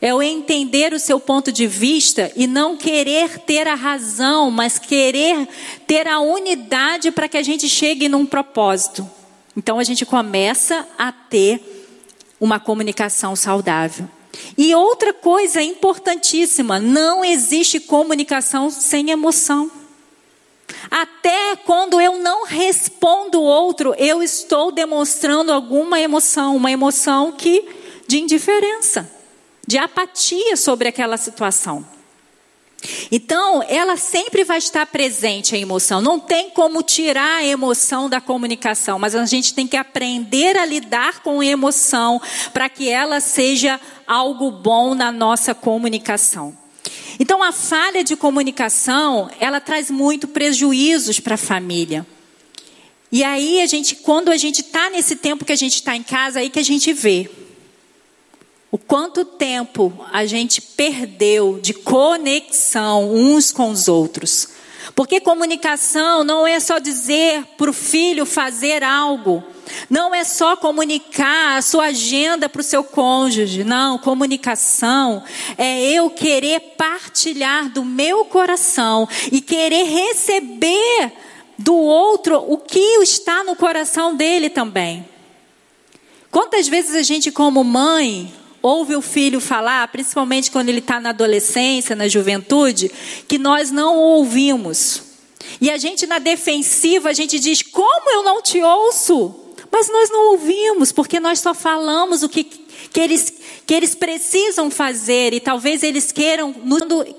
é 0.05 0.13
o 0.13 0.21
entender 0.21 0.93
o 0.93 0.99
seu 0.99 1.19
ponto 1.19 1.51
de 1.51 1.65
vista 1.65 2.31
e 2.35 2.45
não 2.45 2.77
querer 2.77 3.39
ter 3.39 3.67
a 3.67 3.73
razão, 3.73 4.51
mas 4.51 4.77
querer 4.77 5.47
ter 5.87 6.07
a 6.07 6.19
unidade 6.19 7.09
para 7.09 7.27
que 7.27 7.35
a 7.35 7.41
gente 7.41 7.67
chegue 7.67 8.07
num 8.07 8.23
propósito. 8.23 9.09
Então 9.57 9.79
a 9.79 9.83
gente 9.83 10.05
começa 10.05 10.87
a 10.95 11.11
ter 11.11 11.89
uma 12.39 12.59
comunicação 12.59 13.35
saudável. 13.35 14.07
E 14.55 14.75
outra 14.75 15.11
coisa 15.11 15.59
importantíssima: 15.63 16.79
não 16.79 17.25
existe 17.25 17.79
comunicação 17.79 18.69
sem 18.69 19.09
emoção. 19.09 19.71
Até 20.91 21.55
quando 21.55 21.99
eu 21.99 22.19
não 22.19 22.45
respondo 22.45 23.39
o 23.39 23.43
outro, 23.43 23.95
eu 23.97 24.21
estou 24.21 24.71
demonstrando 24.71 25.51
alguma 25.51 25.99
emoção, 25.99 26.55
uma 26.55 26.69
emoção 26.69 27.31
que 27.31 27.67
de 28.07 28.19
indiferença 28.19 29.14
de 29.67 29.77
apatia 29.77 30.55
sobre 30.55 30.87
aquela 30.87 31.17
situação. 31.17 31.85
Então, 33.11 33.63
ela 33.67 33.97
sempre 33.97 34.43
vai 34.43 34.57
estar 34.57 34.85
presente 34.85 35.55
a 35.55 35.57
emoção. 35.57 36.01
Não 36.01 36.19
tem 36.19 36.49
como 36.49 36.83
tirar 36.83 37.37
a 37.37 37.45
emoção 37.45 38.09
da 38.09 38.21
comunicação, 38.21 38.99
mas 38.99 39.15
a 39.15 39.25
gente 39.25 39.53
tem 39.53 39.67
que 39.67 39.77
aprender 39.77 40.57
a 40.57 40.65
lidar 40.65 41.21
com 41.21 41.39
a 41.39 41.45
emoção 41.45 42.21
para 42.53 42.69
que 42.69 42.89
ela 42.89 43.19
seja 43.19 43.79
algo 44.05 44.51
bom 44.51 44.93
na 44.93 45.11
nossa 45.11 45.55
comunicação. 45.55 46.55
Então, 47.19 47.41
a 47.41 47.51
falha 47.51 48.03
de 48.03 48.15
comunicação, 48.15 49.29
ela 49.39 49.59
traz 49.59 49.89
muito 49.89 50.27
prejuízos 50.27 51.19
para 51.19 51.35
a 51.35 51.37
família. 51.37 52.05
E 53.11 53.23
aí, 53.23 53.61
a 53.61 53.65
gente, 53.65 53.95
quando 53.95 54.29
a 54.29 54.37
gente 54.37 54.59
está 54.59 54.89
nesse 54.89 55.15
tempo 55.15 55.45
que 55.45 55.53
a 55.53 55.57
gente 55.57 55.75
está 55.75 55.95
em 55.95 56.03
casa, 56.03 56.39
aí 56.39 56.49
que 56.49 56.59
a 56.59 56.63
gente 56.63 56.91
vê 56.91 57.29
o 58.75 58.77
quanto 58.77 59.23
tempo 59.23 60.05
a 60.11 60.25
gente 60.25 60.61
perdeu 60.61 61.61
de 61.61 61.73
conexão 61.73 63.09
uns 63.09 63.49
com 63.49 63.69
os 63.69 63.87
outros. 63.87 64.49
Porque 64.93 65.21
comunicação 65.21 66.25
não 66.25 66.45
é 66.45 66.59
só 66.59 66.77
dizer 66.77 67.45
para 67.57 67.69
o 67.69 67.73
filho 67.73 68.25
fazer 68.25 68.83
algo. 68.83 69.41
Não 69.89 70.13
é 70.13 70.25
só 70.25 70.57
comunicar 70.57 71.57
a 71.57 71.61
sua 71.61 71.85
agenda 71.85 72.49
para 72.49 72.59
o 72.59 72.63
seu 72.65 72.83
cônjuge. 72.83 73.63
Não, 73.63 73.97
comunicação 73.97 75.23
é 75.57 75.81
eu 75.93 76.09
querer 76.09 76.59
partilhar 76.77 77.69
do 77.69 77.85
meu 77.85 78.25
coração 78.25 79.07
e 79.31 79.39
querer 79.39 79.85
receber 79.85 81.13
do 81.57 81.75
outro 81.75 82.43
o 82.45 82.57
que 82.57 83.01
está 83.01 83.41
no 83.41 83.55
coração 83.55 84.17
dele 84.17 84.49
também. 84.49 85.07
Quantas 86.29 86.67
vezes 86.67 86.93
a 86.93 87.01
gente, 87.01 87.31
como 87.31 87.63
mãe, 87.63 88.33
ouve 88.65 88.95
o 88.95 89.01
filho 89.01 89.39
falar, 89.39 89.87
principalmente 89.89 90.49
quando 90.49 90.69
ele 90.69 90.79
está 90.79 90.99
na 90.99 91.09
adolescência, 91.09 91.95
na 91.95 92.07
juventude, 92.07 92.91
que 93.27 93.37
nós 93.37 93.69
não 93.69 93.95
ouvimos. 93.95 95.03
E 95.61 95.69
a 95.69 95.77
gente 95.77 96.07
na 96.07 96.17
defensiva, 96.17 97.09
a 97.09 97.13
gente 97.13 97.39
diz: 97.39 97.61
Como 97.61 98.09
eu 98.09 98.23
não 98.23 98.41
te 98.41 98.59
ouço? 98.61 99.35
Mas 99.71 99.89
nós 99.89 100.09
não 100.09 100.31
ouvimos, 100.31 100.91
porque 100.91 101.19
nós 101.19 101.39
só 101.39 101.53
falamos 101.53 102.23
o 102.23 102.29
que, 102.29 102.43
que, 102.43 102.99
eles, 102.99 103.33
que 103.67 103.73
eles 103.73 103.93
precisam 103.93 104.71
fazer, 104.71 105.33
e 105.33 105.39
talvez 105.39 105.83
eles 105.83 106.11
queiram 106.11 106.55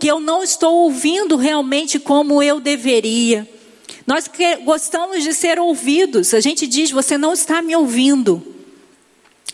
que 0.00 0.08
eu 0.08 0.18
não 0.18 0.42
estou 0.42 0.74
ouvindo 0.74 1.36
realmente 1.36 1.98
como 2.00 2.42
eu 2.42 2.58
deveria. 2.58 3.48
Nós 4.06 4.28
gostamos 4.64 5.22
de 5.22 5.32
ser 5.32 5.60
ouvidos, 5.60 6.34
a 6.34 6.40
gente 6.40 6.66
diz: 6.66 6.90
Você 6.90 7.16
não 7.16 7.32
está 7.32 7.62
me 7.62 7.76
ouvindo. 7.76 8.55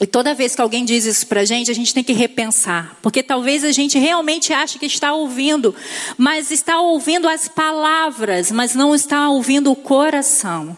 E 0.03 0.07
toda 0.07 0.35
vez 0.35 0.57
que 0.57 0.61
alguém 0.61 0.85
diz 0.85 1.05
isso 1.05 1.25
para 1.29 1.43
a 1.43 1.45
gente, 1.45 1.71
a 1.71 1.75
gente 1.75 1.95
tem 1.95 2.03
que 2.03 2.13
repensar. 2.13 2.97
Porque 3.01 3.23
talvez 3.23 3.63
a 3.63 3.71
gente 3.71 4.01
realmente 4.01 4.53
ache 4.53 4.77
que 4.77 4.87
está 4.87 5.15
ouvindo, 5.15 5.73
mas 6.19 6.51
está 6.51 6.81
ouvindo 6.81 7.29
as 7.29 7.47
palavras, 7.47 8.51
mas 8.51 8.75
não 8.75 8.97
está 8.97 9.31
ouvindo 9.31 9.71
o 9.71 9.77
coração. 9.77 10.77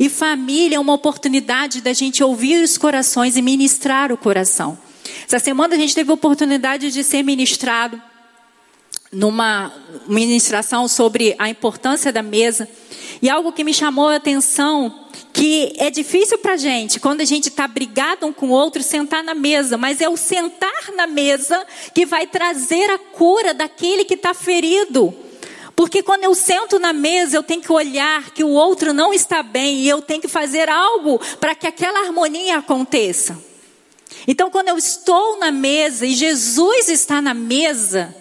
E 0.00 0.08
família 0.08 0.76
é 0.76 0.80
uma 0.80 0.94
oportunidade 0.94 1.82
da 1.82 1.92
gente 1.92 2.24
ouvir 2.24 2.64
os 2.64 2.78
corações 2.78 3.36
e 3.36 3.42
ministrar 3.42 4.10
o 4.10 4.16
coração. 4.16 4.78
Essa 5.26 5.38
semana 5.38 5.74
a 5.74 5.78
gente 5.78 5.94
teve 5.94 6.10
a 6.10 6.14
oportunidade 6.14 6.90
de 6.90 7.04
ser 7.04 7.22
ministrado 7.22 8.00
numa 9.12 9.70
ministração 10.06 10.88
sobre 10.88 11.34
a 11.38 11.48
importância 11.48 12.10
da 12.10 12.22
mesa. 12.22 12.66
E 13.20 13.28
algo 13.28 13.52
que 13.52 13.62
me 13.62 13.74
chamou 13.74 14.08
a 14.08 14.16
atenção 14.16 15.02
que 15.32 15.74
é 15.78 15.90
difícil 15.90 16.38
para 16.38 16.54
a 16.54 16.56
gente, 16.56 16.98
quando 16.98 17.20
a 17.20 17.24
gente 17.24 17.48
está 17.48 17.68
brigado 17.68 18.26
um 18.26 18.32
com 18.32 18.48
o 18.48 18.50
outro, 18.50 18.82
sentar 18.82 19.22
na 19.22 19.34
mesa, 19.34 19.76
mas 19.76 20.00
é 20.00 20.08
o 20.08 20.16
sentar 20.16 20.92
na 20.96 21.06
mesa 21.06 21.64
que 21.94 22.04
vai 22.06 22.26
trazer 22.26 22.90
a 22.90 22.98
cura 22.98 23.54
daquele 23.54 24.04
que 24.04 24.14
está 24.14 24.34
ferido. 24.34 25.14
Porque 25.76 26.02
quando 26.02 26.24
eu 26.24 26.34
sento 26.34 26.78
na 26.78 26.92
mesa, 26.92 27.36
eu 27.36 27.42
tenho 27.42 27.62
que 27.62 27.72
olhar 27.72 28.30
que 28.30 28.44
o 28.44 28.50
outro 28.50 28.92
não 28.92 29.12
está 29.12 29.42
bem 29.42 29.78
e 29.78 29.88
eu 29.88 30.02
tenho 30.02 30.20
que 30.20 30.28
fazer 30.28 30.68
algo 30.68 31.20
para 31.40 31.54
que 31.54 31.66
aquela 31.66 32.00
harmonia 32.00 32.58
aconteça. 32.58 33.38
Então, 34.26 34.50
quando 34.50 34.68
eu 34.68 34.78
estou 34.78 35.38
na 35.38 35.50
mesa 35.50 36.06
e 36.06 36.14
Jesus 36.14 36.88
está 36.88 37.20
na 37.20 37.34
mesa, 37.34 38.14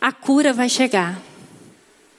a 0.00 0.12
cura 0.12 0.52
vai 0.52 0.68
chegar. 0.68 1.20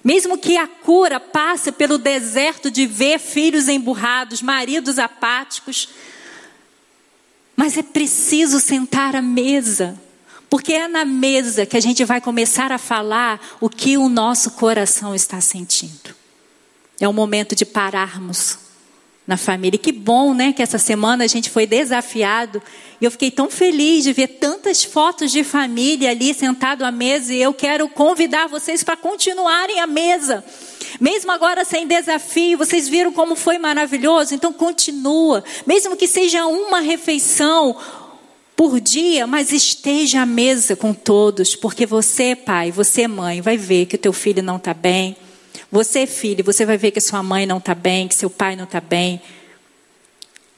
Mesmo 0.03 0.38
que 0.38 0.57
a 0.57 0.67
cura 0.67 1.19
passe 1.19 1.71
pelo 1.71 1.97
deserto 1.97 2.71
de 2.71 2.85
ver 2.85 3.19
filhos 3.19 3.67
emburrados, 3.67 4.41
maridos 4.41 4.97
apáticos, 4.97 5.89
mas 7.55 7.77
é 7.77 7.83
preciso 7.83 8.59
sentar 8.59 9.15
à 9.15 9.21
mesa, 9.21 10.00
porque 10.50 10.73
é 10.73 10.88
na 10.88 11.05
mesa 11.05 11.65
que 11.65 11.77
a 11.77 11.79
gente 11.79 12.03
vai 12.03 12.19
começar 12.19 12.71
a 12.71 12.77
falar 12.77 13.39
o 13.59 13.69
que 13.69 13.97
o 13.97 14.09
nosso 14.09 14.51
coração 14.51 15.13
está 15.13 15.39
sentindo. 15.39 16.15
É 17.00 17.07
o 17.07 17.13
momento 17.13 17.55
de 17.55 17.65
pararmos 17.65 18.71
na 19.25 19.38
família. 19.38 19.75
E 19.75 19.80
que 19.80 19.92
bom, 19.92 20.34
né, 20.34 20.51
que 20.51 20.62
essa 20.62 20.78
semana 20.78 21.24
a 21.24 21.28
gente 21.28 21.50
foi 21.50 21.66
desafiado. 21.66 22.62
E 23.00 23.06
eu 23.06 23.12
fiquei 23.12 23.32
tão 23.32 23.50
feliz 23.50 24.04
de 24.04 24.13
ver 24.13 24.28
tantas 24.28 24.84
fotos 24.84 25.32
de 25.32 25.44
família 25.44 26.12
ali 26.12 26.34
sentado 26.34 26.84
à 26.84 26.92
mesa. 26.92 27.34
E 27.34 27.42
eu 27.42 27.54
quero 27.54 27.88
convidar 27.90 28.48
vocês 28.48 28.84
para 28.84 28.98
continuarem 28.98 29.80
à 29.80 29.88
mesa. 29.88 30.44
Mesmo 31.00 31.32
agora 31.32 31.63
sem 31.63 31.88
desafio, 31.88 32.58
vocês 32.58 32.88
viram 32.88 33.13
como 33.13 33.36
foi 33.36 33.58
maravilhoso? 33.58 34.36
Então 34.36 34.51
continua. 34.51 35.44
Mesmo 35.66 35.96
que 35.96 36.08
seja 36.08 36.46
uma 36.46 36.80
refeição 36.80 37.78
por 38.56 38.80
dia, 38.80 39.25
mas 39.25 39.51
esteja 39.51 40.22
à 40.22 40.25
mesa 40.25 40.75
com 40.75 40.94
todos, 40.94 41.56
porque 41.56 41.86
você, 41.86 42.36
pai, 42.36 42.70
você, 42.70 43.08
mãe, 43.08 43.42
vai 43.42 43.58
ver 43.58 43.88
que 43.88 43.96
o 43.96 44.00
teu 44.00 44.13
filho 44.13 44.44
não 44.44 44.58
está 44.58 44.74
bem 44.74 45.16
você, 45.72 46.06
filho, 46.06 46.44
você 46.44 46.66
vai 46.66 46.78
ver 46.78 46.92
que 46.92 47.00
sua 47.00 47.24
mãe 47.24 47.46
não 47.46 47.58
está 47.58 47.74
bem, 47.74 48.08
que 48.08 48.16
seu 48.16 48.30
pai 48.30 48.56
não 48.56 48.66
está 48.66 48.82
bem. 48.82 49.22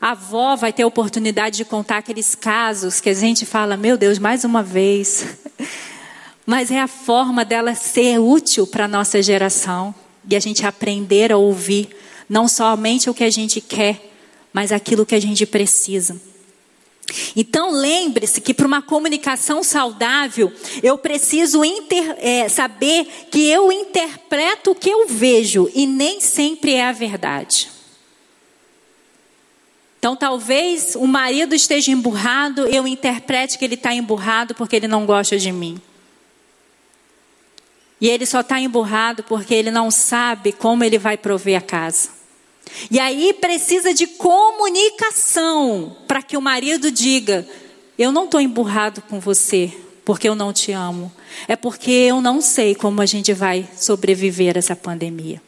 A 0.02 0.12
avó 0.12 0.56
vai 0.56 0.74
ter 0.74 0.84
a 0.84 0.88
oportunidade 0.88 1.58
de 1.58 1.66
contar 1.66 1.98
aqueles 1.98 2.34
casos 2.34 3.00
que 3.00 3.10
a 3.10 3.14
gente 3.14 3.46
fala, 3.46 3.78
meu 3.78 3.96
Deus, 3.96 4.18
mais 4.18 4.44
uma 4.44 4.64
vez. 4.64 5.38
Mas 6.46 6.72
é 6.72 6.80
a 6.80 6.88
forma 6.88 7.46
dela 7.46 7.76
ser 7.76 8.20
útil 8.20 8.66
para 8.68 8.86
a 8.86 8.88
nossa 8.88 9.22
geração 9.22 9.94
e 10.30 10.36
a 10.36 10.40
gente 10.40 10.66
aprender 10.66 11.32
a 11.32 11.38
ouvir 11.38 11.90
não 12.28 12.48
somente 12.48 13.10
o 13.10 13.14
que 13.14 13.24
a 13.24 13.30
gente 13.30 13.62
quer, 13.62 14.12
mas 14.52 14.72
aquilo 14.72 15.06
que 15.06 15.16
a 15.16 15.22
gente 15.22 15.46
precisa. 15.46 16.20
Então 17.36 17.72
lembre-se 17.72 18.42
que 18.42 18.54
para 18.54 18.68
uma 18.68 18.82
comunicação 18.82 19.64
saudável, 19.64 20.52
eu 20.82 20.98
preciso 20.98 21.64
inter, 21.64 22.16
é, 22.20 22.48
saber 22.50 23.06
que 23.32 23.50
eu 23.50 23.72
interpreto 23.72 24.72
o 24.72 24.76
que 24.76 24.90
eu 24.90 25.08
vejo 25.08 25.70
e 25.74 25.86
nem 25.86 26.20
sempre 26.20 26.74
é 26.74 26.86
a 26.86 26.92
verdade. 26.92 27.70
Então 30.00 30.16
talvez 30.16 30.96
o 30.96 31.08
marido 31.08 31.56
esteja 31.56 31.92
emburrado, 31.92 32.68
eu 32.68 32.86
interprete 32.88 33.58
que 33.58 33.64
ele 33.64 33.76
está 33.76 33.94
emburrado 33.94 34.54
porque 34.54 34.76
ele 34.76 34.88
não 34.88 35.06
gosta 35.06 35.38
de 35.38 35.52
mim. 35.52 35.80
E 38.02 38.10
ele 38.10 38.26
só 38.26 38.42
está 38.42 38.60
emburrado 38.60 39.24
porque 39.24 39.54
ele 39.54 39.72
não 39.72 39.90
sabe 39.90 40.52
como 40.52 40.84
ele 40.84 40.98
vai 40.98 41.18
prover 41.18 41.58
a 41.58 41.62
casa. 41.62 42.23
E 42.90 43.00
aí 43.00 43.34
precisa 43.34 43.94
de 43.94 44.08
comunicação 44.08 45.96
para 46.08 46.22
que 46.22 46.38
o 46.38 46.42
marido 46.42 46.92
diga: 46.92 47.48
Eu 47.98 48.12
não 48.12 48.26
estou 48.26 48.42
emburrado 48.42 49.02
com 49.02 49.20
você 49.20 49.72
porque 50.06 50.28
eu 50.28 50.36
não 50.36 50.52
te 50.52 50.72
amo. 50.72 51.12
É 51.48 51.56
porque 51.56 51.92
eu 51.92 52.22
não 52.22 52.42
sei 52.42 52.76
como 52.76 53.02
a 53.02 53.06
gente 53.06 53.34
vai 53.34 53.68
sobreviver 53.76 54.56
a 54.56 54.60
essa 54.60 54.76
pandemia. 54.76 55.42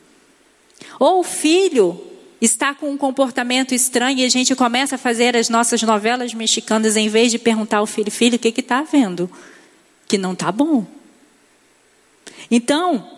Ou 0.99 1.19
o 1.19 1.23
filho 1.23 1.99
está 2.39 2.73
com 2.73 2.89
um 2.89 2.97
comportamento 2.97 3.73
estranho 3.73 4.19
e 4.19 4.25
a 4.25 4.29
gente 4.29 4.55
começa 4.55 4.95
a 4.95 4.97
fazer 4.97 5.35
as 5.35 5.49
nossas 5.49 5.81
novelas 5.81 6.33
mexicanas 6.33 6.95
em 6.95 7.09
vez 7.09 7.31
de 7.31 7.39
perguntar 7.39 7.77
ao 7.77 7.85
filho: 7.85 8.11
Filho, 8.11 8.35
o 8.35 8.39
que 8.39 8.59
está 8.59 8.81
vendo? 8.81 9.29
Que 10.07 10.17
não 10.17 10.33
está 10.33 10.51
bom. 10.51 10.85
Então, 12.49 13.14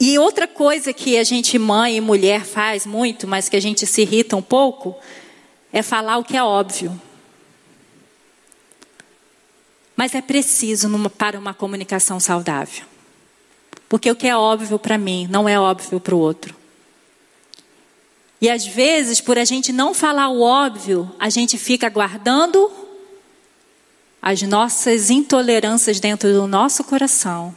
e 0.00 0.18
outra 0.18 0.48
coisa 0.48 0.94
que 0.94 1.18
a 1.18 1.24
gente, 1.24 1.58
mãe 1.58 1.98
e 1.98 2.00
mulher, 2.00 2.46
faz 2.46 2.86
muito, 2.86 3.28
mas 3.28 3.50
que 3.50 3.56
a 3.56 3.60
gente 3.60 3.86
se 3.86 4.00
irrita 4.00 4.34
um 4.34 4.40
pouco, 4.40 4.96
é 5.70 5.82
falar 5.82 6.16
o 6.16 6.24
que 6.24 6.38
é 6.38 6.42
óbvio. 6.42 6.98
Mas 9.94 10.14
é 10.14 10.22
preciso 10.22 10.88
numa, 10.88 11.10
para 11.10 11.38
uma 11.38 11.52
comunicação 11.52 12.18
saudável. 12.18 12.86
Porque 13.90 14.10
o 14.10 14.16
que 14.16 14.26
é 14.26 14.34
óbvio 14.34 14.78
para 14.78 14.96
mim 14.96 15.28
não 15.30 15.46
é 15.46 15.60
óbvio 15.60 16.00
para 16.00 16.14
o 16.14 16.18
outro. 16.18 16.56
E 18.40 18.48
às 18.48 18.66
vezes, 18.66 19.20
por 19.20 19.36
a 19.36 19.44
gente 19.44 19.70
não 19.70 19.92
falar 19.92 20.30
o 20.30 20.40
óbvio, 20.40 21.14
a 21.18 21.28
gente 21.28 21.58
fica 21.58 21.90
guardando 21.90 22.72
as 24.22 24.40
nossas 24.40 25.10
intolerâncias 25.10 26.00
dentro 26.00 26.32
do 26.32 26.46
nosso 26.46 26.82
coração. 26.84 27.54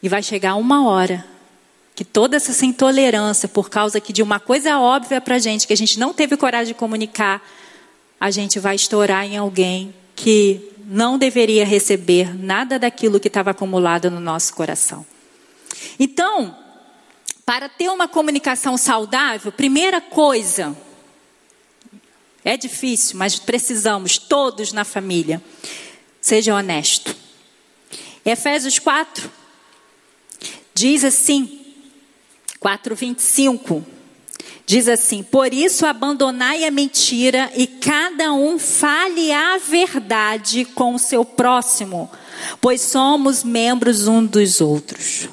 E 0.00 0.08
vai 0.08 0.22
chegar 0.22 0.54
uma 0.54 0.88
hora 0.88 1.29
que 1.94 2.04
toda 2.04 2.36
essa 2.36 2.64
intolerância, 2.64 3.48
por 3.48 3.68
causa 3.68 4.00
que 4.00 4.12
de 4.12 4.22
uma 4.22 4.40
coisa 4.40 4.78
óbvia 4.78 5.20
para 5.20 5.36
a 5.36 5.38
gente, 5.38 5.66
que 5.66 5.72
a 5.72 5.76
gente 5.76 5.98
não 5.98 6.14
teve 6.14 6.36
coragem 6.36 6.72
de 6.72 6.78
comunicar, 6.78 7.42
a 8.18 8.30
gente 8.30 8.58
vai 8.58 8.76
estourar 8.76 9.24
em 9.24 9.36
alguém 9.36 9.94
que 10.14 10.70
não 10.86 11.18
deveria 11.18 11.64
receber 11.64 12.34
nada 12.34 12.78
daquilo 12.78 13.20
que 13.20 13.28
estava 13.28 13.50
acumulado 13.50 14.10
no 14.10 14.20
nosso 14.20 14.54
coração. 14.54 15.06
Então, 15.98 16.56
para 17.44 17.68
ter 17.68 17.88
uma 17.88 18.08
comunicação 18.08 18.76
saudável, 18.76 19.52
primeira 19.52 20.00
coisa, 20.00 20.76
é 22.44 22.56
difícil, 22.56 23.18
mas 23.18 23.38
precisamos, 23.38 24.18
todos 24.18 24.72
na 24.72 24.84
família, 24.84 25.42
seja 26.20 26.54
honesto. 26.54 27.14
Efésios 28.24 28.78
4 28.78 29.30
diz 30.74 31.04
assim: 31.04 31.59
4:25 32.60 33.82
diz 34.66 34.86
assim: 34.86 35.22
Por 35.22 35.52
isso 35.52 35.84
abandonai 35.84 36.64
a 36.64 36.70
mentira 36.70 37.50
e 37.56 37.66
cada 37.66 38.32
um 38.32 38.58
fale 38.58 39.32
a 39.32 39.58
verdade 39.58 40.64
com 40.64 40.94
o 40.94 40.98
seu 40.98 41.24
próximo, 41.24 42.10
pois 42.60 42.80
somos 42.80 43.42
membros 43.42 44.06
um 44.06 44.24
dos 44.24 44.60
outros. 44.60 45.28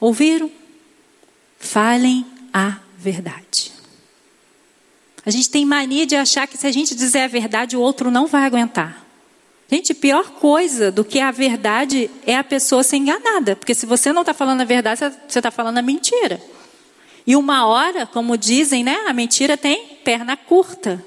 Ouviram? 0.00 0.50
Falem 1.58 2.24
a 2.54 2.78
verdade. 2.96 3.72
A 5.26 5.30
gente 5.30 5.50
tem 5.50 5.66
mania 5.66 6.06
de 6.06 6.16
achar 6.16 6.46
que 6.46 6.56
se 6.56 6.66
a 6.66 6.72
gente 6.72 6.94
dizer 6.94 7.20
a 7.20 7.28
verdade, 7.28 7.76
o 7.76 7.80
outro 7.80 8.10
não 8.10 8.26
vai 8.26 8.44
aguentar. 8.44 9.04
Gente, 9.70 9.92
pior 9.92 10.30
coisa 10.30 10.90
do 10.90 11.04
que 11.04 11.20
a 11.20 11.30
verdade 11.30 12.10
é 12.26 12.34
a 12.34 12.42
pessoa 12.42 12.82
ser 12.82 12.96
enganada. 12.96 13.54
Porque 13.54 13.74
se 13.74 13.86
você 13.86 14.12
não 14.12 14.22
está 14.22 14.32
falando 14.32 14.62
a 14.62 14.64
verdade, 14.64 14.98
você 15.28 15.38
está 15.38 15.50
falando 15.50 15.78
a 15.78 15.82
mentira. 15.82 16.40
E 17.30 17.36
uma 17.36 17.64
hora, 17.64 18.06
como 18.06 18.36
dizem, 18.36 18.82
né, 18.82 19.04
a 19.06 19.12
mentira 19.12 19.56
tem 19.56 19.86
perna 20.02 20.36
curta. 20.36 21.00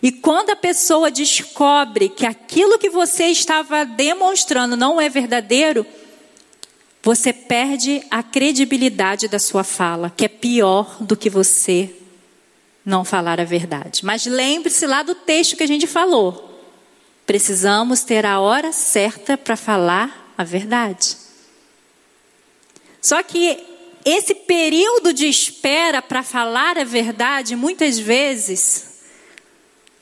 E 0.00 0.12
quando 0.12 0.50
a 0.50 0.54
pessoa 0.54 1.10
descobre 1.10 2.08
que 2.08 2.24
aquilo 2.24 2.78
que 2.78 2.88
você 2.88 3.24
estava 3.24 3.84
demonstrando 3.84 4.76
não 4.76 5.00
é 5.00 5.08
verdadeiro, 5.08 5.84
você 7.02 7.32
perde 7.32 8.00
a 8.08 8.22
credibilidade 8.22 9.26
da 9.26 9.40
sua 9.40 9.64
fala, 9.64 10.12
que 10.16 10.26
é 10.26 10.28
pior 10.28 10.96
do 11.00 11.16
que 11.16 11.28
você 11.28 11.92
não 12.84 13.04
falar 13.04 13.40
a 13.40 13.44
verdade. 13.44 14.04
Mas 14.04 14.26
lembre-se 14.26 14.86
lá 14.86 15.02
do 15.02 15.16
texto 15.16 15.56
que 15.56 15.64
a 15.64 15.66
gente 15.66 15.88
falou. 15.88 16.62
Precisamos 17.26 18.02
ter 18.02 18.24
a 18.24 18.38
hora 18.38 18.70
certa 18.70 19.36
para 19.36 19.56
falar 19.56 20.32
a 20.38 20.44
verdade. 20.44 21.16
Só 23.02 23.20
que 23.24 23.67
esse 24.04 24.34
período 24.34 25.12
de 25.12 25.26
espera 25.26 26.00
para 26.00 26.22
falar 26.22 26.78
a 26.78 26.84
verdade, 26.84 27.56
muitas 27.56 27.98
vezes, 27.98 29.00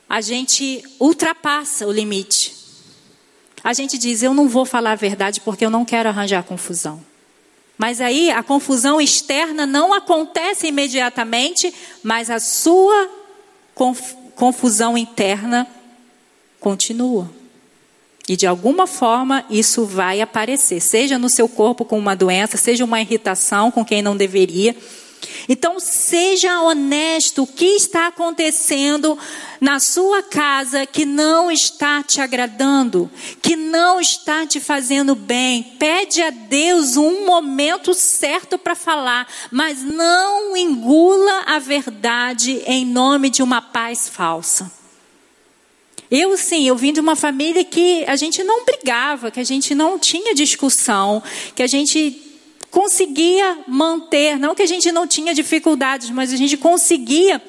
a 0.09 0.21
gente 0.21 0.83
ultrapassa 0.99 1.85
o 1.85 1.91
limite. 1.91 2.55
A 3.63 3.73
gente 3.73 3.97
diz: 3.97 4.23
Eu 4.23 4.33
não 4.33 4.47
vou 4.47 4.65
falar 4.65 4.93
a 4.93 4.95
verdade 4.95 5.41
porque 5.41 5.65
eu 5.65 5.69
não 5.69 5.83
quero 5.83 6.09
arranjar 6.09 6.43
confusão. 6.43 7.03
Mas 7.77 8.01
aí 8.01 8.31
a 8.31 8.41
confusão 8.41 8.99
externa 8.99 9.65
não 9.65 9.93
acontece 9.93 10.67
imediatamente, 10.67 11.73
mas 12.01 12.29
a 12.29 12.39
sua 12.39 13.09
conf 13.75 14.15
confusão 14.35 14.95
interna 14.95 15.67
continua. 16.59 17.36
E 18.27 18.35
de 18.35 18.45
alguma 18.45 18.85
forma 18.85 19.45
isso 19.49 19.85
vai 19.85 20.19
aparecer, 20.19 20.81
seja 20.81 21.17
no 21.17 21.29
seu 21.29 21.47
corpo 21.47 21.85
com 21.85 21.97
uma 21.97 22.15
doença, 22.15 22.57
seja 22.57 22.83
uma 22.83 22.99
irritação 22.99 23.71
com 23.71 23.85
quem 23.85 24.01
não 24.01 24.17
deveria. 24.17 24.75
Então, 25.49 25.79
seja 25.79 26.61
honesto, 26.61 27.43
o 27.43 27.47
que 27.47 27.65
está 27.65 28.07
acontecendo 28.07 29.17
na 29.59 29.79
sua 29.79 30.21
casa 30.21 30.85
que 30.85 31.05
não 31.05 31.49
está 31.49 32.03
te 32.03 32.19
agradando, 32.19 33.09
que 33.41 33.55
não 33.55 33.99
está 33.99 34.45
te 34.45 34.59
fazendo 34.59 35.15
bem. 35.15 35.63
Pede 35.79 36.21
a 36.21 36.29
Deus 36.29 36.97
um 36.97 37.25
momento 37.25 37.93
certo 37.93 38.57
para 38.57 38.75
falar, 38.75 39.27
mas 39.49 39.83
não 39.83 40.55
engula 40.55 41.43
a 41.45 41.59
verdade 41.59 42.61
em 42.65 42.85
nome 42.85 43.29
de 43.29 43.41
uma 43.41 43.61
paz 43.61 44.09
falsa. 44.09 44.71
Eu 46.09 46.37
sim, 46.37 46.67
eu 46.67 46.75
vim 46.75 46.93
de 46.93 46.99
uma 46.99 47.15
família 47.15 47.63
que 47.63 48.05
a 48.05 48.15
gente 48.15 48.43
não 48.43 48.63
brigava, 48.63 49.29
que 49.29 49.39
a 49.39 49.43
gente 49.43 49.75
não 49.75 49.99
tinha 49.99 50.33
discussão, 50.33 51.21
que 51.53 51.61
a 51.61 51.67
gente 51.67 52.21
conseguia 52.71 53.59
manter, 53.67 54.39
não 54.39 54.55
que 54.55 54.61
a 54.61 54.67
gente 54.67 54.91
não 54.91 55.05
tinha 55.05 55.33
dificuldades, 55.33 56.09
mas 56.09 56.31
a 56.31 56.37
gente 56.37 56.55
conseguia 56.55 57.41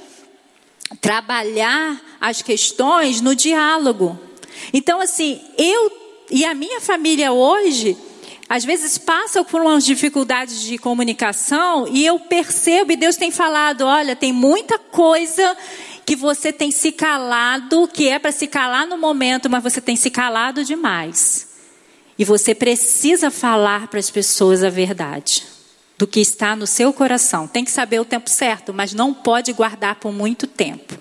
trabalhar 1.01 2.01
as 2.21 2.43
questões 2.43 3.21
no 3.21 3.35
diálogo. 3.35 4.19
Então, 4.73 5.01
assim, 5.01 5.41
eu 5.57 5.93
e 6.31 6.45
a 6.45 6.55
minha 6.55 6.81
família 6.81 7.33
hoje, 7.33 7.97
às 8.49 8.65
vezes 8.65 8.99
passa 8.99 9.45
por 9.45 9.61
umas 9.61 9.85
dificuldades 9.85 10.63
de 10.63 10.79
comunicação 10.79 11.87
e 11.89 12.05
eu 12.05 12.19
percebo, 12.19 12.93
e 12.93 12.97
Deus 12.97 13.17
tem 13.17 13.31
falado: 13.31 13.83
olha, 13.83 14.17
tem 14.17 14.33
muita 14.33 14.79
coisa 14.79 15.57
que 16.09 16.17
você 16.17 16.51
tem 16.51 16.71
se 16.71 16.91
calado, 16.91 17.87
que 17.87 18.09
é 18.09 18.19
para 18.19 18.33
se 18.33 18.47
calar 18.47 18.87
no 18.87 18.97
momento, 18.97 19.51
mas 19.51 19.63
você 19.63 19.79
tem 19.79 19.95
se 19.95 20.11
calado 20.11 20.65
demais. 20.65 21.47
E 22.19 22.25
você 22.25 22.55
precisa 22.55 23.31
falar 23.31 23.89
para 23.89 24.01
as 24.01 24.11
pessoas 24.11 24.65
a 24.65 24.71
verdade 24.71 25.45
do 25.99 26.07
que 26.07 26.19
está 26.19 26.57
no 26.57 26.67
seu 26.67 26.95
coração. 26.95 27.47
Tem 27.47 27.63
que 27.63 27.71
saber 27.71 28.01
o 28.01 28.07
tempo 28.07 28.31
certo, 28.31 28.73
mas 28.73 28.95
não 28.95 29.13
pode 29.13 29.53
guardar 29.53 29.97
por 29.97 30.11
muito 30.11 30.47
tempo. 30.47 30.97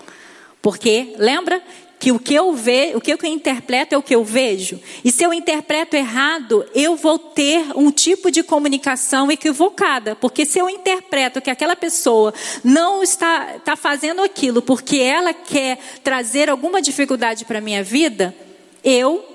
Porque 0.62 1.16
lembra 1.18 1.64
que 2.00 2.12
o 2.12 2.20
que 2.20 2.36
eu 2.36 2.54
vejo, 2.54 2.98
o 2.98 3.02
que 3.02 3.12
eu 3.12 3.18
interpreto 3.24 3.96
é 3.96 3.98
o 3.98 4.04
que 4.04 4.16
eu 4.16 4.24
vejo. 4.24 4.80
E 5.04 5.12
se 5.12 5.24
eu 5.24 5.34
interpreto 5.34 5.96
errado, 5.96 6.66
eu 6.76 6.96
vou 6.96 7.18
ter 7.18 7.66
um 7.76 7.92
tipo 7.92 8.30
de 8.30 8.44
comunicação 8.44 9.32
equivocada. 9.32 10.16
Porque 10.16 10.46
se 10.46 10.60
eu 10.60 10.70
interpreto 10.70 11.42
que 11.42 11.50
aquela 11.50 11.76
pessoa 11.76 12.34
não 12.64 13.02
está, 13.02 13.56
está 13.58 13.76
fazendo 13.76 14.22
aquilo 14.22 14.62
porque 14.62 14.98
ela 14.98 15.34
quer 15.34 15.80
trazer 16.04 16.50
alguma 16.50 16.82
dificuldade 16.82 17.46
para 17.46 17.58
a 17.58 17.62
minha 17.62 17.84
vida, 17.84 18.36
eu 18.84 19.26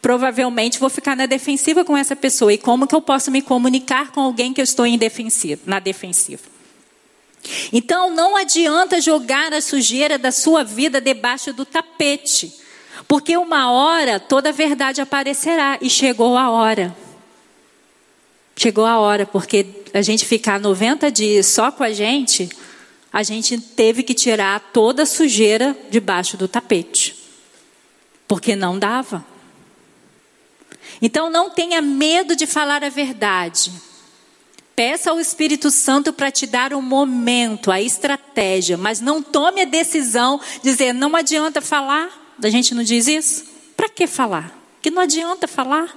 provavelmente 0.00 0.80
vou 0.80 0.90
ficar 0.90 1.16
na 1.16 1.26
defensiva 1.26 1.84
com 1.84 1.96
essa 1.96 2.16
pessoa. 2.16 2.52
E 2.52 2.58
como 2.58 2.88
que 2.88 2.94
eu 2.94 3.00
posso 3.00 3.30
me 3.30 3.40
comunicar 3.40 4.10
com 4.10 4.20
alguém 4.20 4.52
que 4.52 4.60
eu 4.60 4.64
estou 4.64 4.84
em 4.84 4.98
defensiva, 4.98 5.62
na 5.64 5.78
defensiva? 5.78 6.51
Então 7.72 8.14
não 8.14 8.36
adianta 8.36 9.00
jogar 9.00 9.52
a 9.52 9.60
sujeira 9.60 10.18
da 10.18 10.30
sua 10.30 10.62
vida 10.62 11.00
debaixo 11.00 11.52
do 11.52 11.64
tapete, 11.64 12.52
porque 13.08 13.36
uma 13.36 13.70
hora 13.70 14.20
toda 14.20 14.50
a 14.50 14.52
verdade 14.52 15.00
aparecerá 15.00 15.78
e 15.80 15.90
chegou 15.90 16.36
a 16.36 16.50
hora. 16.50 16.96
Chegou 18.54 18.84
a 18.84 18.98
hora, 18.98 19.26
porque 19.26 19.66
a 19.94 20.02
gente 20.02 20.24
ficar 20.24 20.60
90 20.60 21.10
dias 21.10 21.46
só 21.46 21.72
com 21.72 21.82
a 21.82 21.90
gente, 21.90 22.48
a 23.12 23.22
gente 23.22 23.58
teve 23.58 24.02
que 24.02 24.14
tirar 24.14 24.60
toda 24.72 25.02
a 25.02 25.06
sujeira 25.06 25.76
debaixo 25.90 26.36
do 26.36 26.46
tapete. 26.46 27.16
Porque 28.28 28.54
não 28.54 28.78
dava. 28.78 29.24
Então 31.00 31.28
não 31.28 31.50
tenha 31.50 31.82
medo 31.82 32.36
de 32.36 32.46
falar 32.46 32.84
a 32.84 32.88
verdade. 32.88 33.72
Peça 34.84 35.12
ao 35.12 35.20
Espírito 35.20 35.70
Santo 35.70 36.12
para 36.12 36.28
te 36.28 36.44
dar 36.44 36.72
o 36.72 36.78
um 36.78 36.82
momento, 36.82 37.70
a 37.70 37.80
estratégia, 37.80 38.76
mas 38.76 39.00
não 39.00 39.22
tome 39.22 39.60
a 39.60 39.64
decisão 39.64 40.40
de 40.56 40.72
dizer, 40.72 40.92
não 40.92 41.14
adianta 41.14 41.60
falar. 41.60 42.10
A 42.42 42.48
gente 42.48 42.74
não 42.74 42.82
diz 42.82 43.06
isso? 43.06 43.44
Para 43.76 43.88
que 43.88 44.08
falar? 44.08 44.52
Que 44.82 44.90
não 44.90 45.00
adianta 45.00 45.46
falar. 45.46 45.96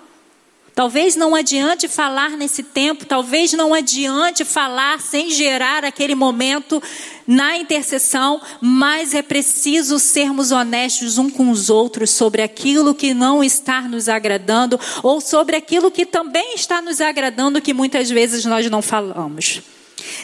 Talvez 0.76 1.16
não 1.16 1.34
adiante 1.34 1.88
falar 1.88 2.32
nesse 2.32 2.62
tempo, 2.62 3.06
talvez 3.06 3.54
não 3.54 3.74
adiante 3.74 4.44
falar 4.44 5.00
sem 5.00 5.32
gerar 5.32 5.86
aquele 5.86 6.14
momento 6.14 6.84
na 7.26 7.56
intercessão, 7.56 8.42
mas 8.60 9.14
é 9.14 9.22
preciso 9.22 9.98
sermos 9.98 10.52
honestos 10.52 11.18
um 11.18 11.30
com 11.30 11.50
os 11.50 11.70
outros 11.70 12.10
sobre 12.10 12.42
aquilo 12.42 12.94
que 12.94 13.14
não 13.14 13.42
está 13.42 13.84
nos 13.84 14.10
agradando 14.10 14.78
ou 15.02 15.22
sobre 15.22 15.56
aquilo 15.56 15.90
que 15.90 16.06
também 16.06 16.56
está 16.56 16.82
nos 16.82 17.00
agradando 17.00 17.62
que 17.62 17.74
muitas 17.74 18.10
vezes 18.10 18.44
nós 18.44 18.70
não 18.70 18.82
falamos. 18.82 19.62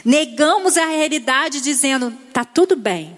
Negamos 0.04 0.76
a 0.76 0.86
realidade 0.86 1.62
dizendo: 1.62 2.12
tá 2.34 2.44
tudo 2.44 2.76
bem. 2.76 3.18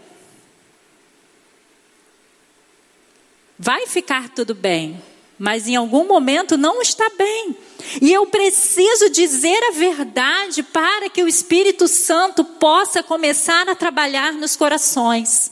Vai 3.58 3.88
ficar 3.88 4.30
tudo 4.30 4.54
bem 4.54 5.02
mas 5.44 5.68
em 5.68 5.76
algum 5.76 6.08
momento 6.08 6.56
não 6.56 6.82
está 6.82 7.06
bem. 7.18 7.54
E 8.02 8.14
eu 8.14 8.26
preciso 8.26 9.10
dizer 9.10 9.62
a 9.66 9.72
verdade 9.72 10.64
para 10.64 11.10
que 11.10 11.22
o 11.22 11.28
Espírito 11.28 11.86
Santo 11.86 12.46
possa 12.46 13.04
começar 13.04 13.68
a 13.68 13.76
trabalhar 13.76 14.32
nos 14.32 14.56
corações. 14.56 15.52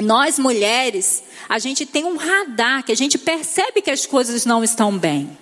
Nós 0.00 0.40
mulheres, 0.40 1.22
a 1.48 1.60
gente 1.60 1.86
tem 1.86 2.04
um 2.04 2.16
radar 2.16 2.82
que 2.82 2.90
a 2.90 2.96
gente 2.96 3.16
percebe 3.16 3.80
que 3.80 3.92
as 3.92 4.06
coisas 4.06 4.44
não 4.44 4.64
estão 4.64 4.98
bem. 4.98 5.38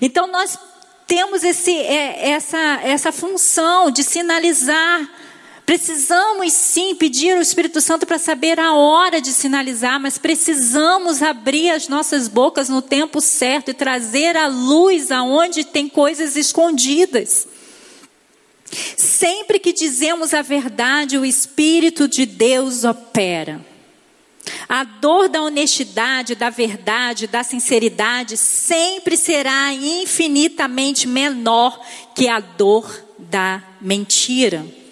Então 0.00 0.26
nós 0.26 0.58
temos 1.06 1.44
esse, 1.44 1.76
é, 1.76 2.30
essa, 2.30 2.80
essa 2.82 3.12
função 3.12 3.90
de 3.90 4.02
sinalizar 4.02 5.10
Precisamos 5.66 6.52
sim 6.52 6.94
pedir 6.94 7.32
ao 7.32 7.40
Espírito 7.40 7.80
Santo 7.80 8.04
para 8.06 8.18
saber 8.18 8.60
a 8.60 8.74
hora 8.74 9.18
de 9.18 9.32
sinalizar, 9.32 9.98
mas 9.98 10.18
precisamos 10.18 11.22
abrir 11.22 11.70
as 11.70 11.88
nossas 11.88 12.28
bocas 12.28 12.68
no 12.68 12.82
tempo 12.82 13.18
certo 13.20 13.70
e 13.70 13.74
trazer 13.74 14.36
a 14.36 14.46
luz 14.46 15.10
aonde 15.10 15.64
tem 15.64 15.88
coisas 15.88 16.36
escondidas. 16.36 17.48
Sempre 18.96 19.58
que 19.58 19.72
dizemos 19.72 20.34
a 20.34 20.42
verdade, 20.42 21.16
o 21.16 21.24
Espírito 21.24 22.06
de 22.06 22.26
Deus 22.26 22.84
opera. 22.84 23.64
A 24.68 24.84
dor 24.84 25.30
da 25.30 25.40
honestidade, 25.40 26.34
da 26.34 26.50
verdade, 26.50 27.26
da 27.26 27.42
sinceridade 27.42 28.36
sempre 28.36 29.16
será 29.16 29.72
infinitamente 29.72 31.08
menor 31.08 31.80
que 32.14 32.28
a 32.28 32.40
dor 32.40 32.86
da 33.18 33.62
mentira. 33.80 34.83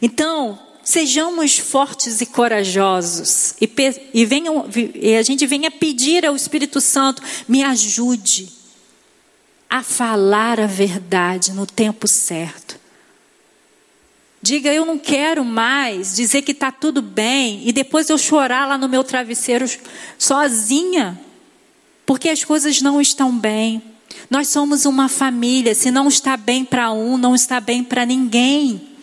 Então, 0.00 0.58
sejamos 0.82 1.58
fortes 1.58 2.20
e 2.20 2.26
corajosos 2.26 3.54
e, 3.60 3.68
e, 4.14 4.24
venham, 4.24 4.66
e 4.94 5.16
a 5.16 5.22
gente 5.22 5.44
venha 5.46 5.70
pedir 5.70 6.24
ao 6.24 6.36
Espírito 6.36 6.80
Santo, 6.80 7.22
me 7.48 7.62
ajude 7.62 8.48
a 9.68 9.82
falar 9.82 10.60
a 10.60 10.66
verdade 10.66 11.52
no 11.52 11.66
tempo 11.66 12.06
certo. 12.06 12.78
Diga, 14.40 14.72
eu 14.72 14.86
não 14.86 14.96
quero 14.96 15.44
mais 15.44 16.14
dizer 16.14 16.42
que 16.42 16.52
está 16.52 16.70
tudo 16.70 17.02
bem 17.02 17.62
e 17.66 17.72
depois 17.72 18.08
eu 18.08 18.16
chorar 18.16 18.68
lá 18.68 18.78
no 18.78 18.88
meu 18.88 19.02
travesseiro 19.02 19.66
sozinha, 20.16 21.20
porque 22.06 22.28
as 22.28 22.44
coisas 22.44 22.80
não 22.80 23.00
estão 23.00 23.36
bem. 23.36 23.82
Nós 24.30 24.48
somos 24.48 24.84
uma 24.84 25.08
família, 25.08 25.74
se 25.74 25.90
não 25.90 26.06
está 26.06 26.36
bem 26.36 26.64
para 26.64 26.92
um, 26.92 27.18
não 27.18 27.34
está 27.34 27.58
bem 27.58 27.82
para 27.82 28.06
ninguém. 28.06 28.95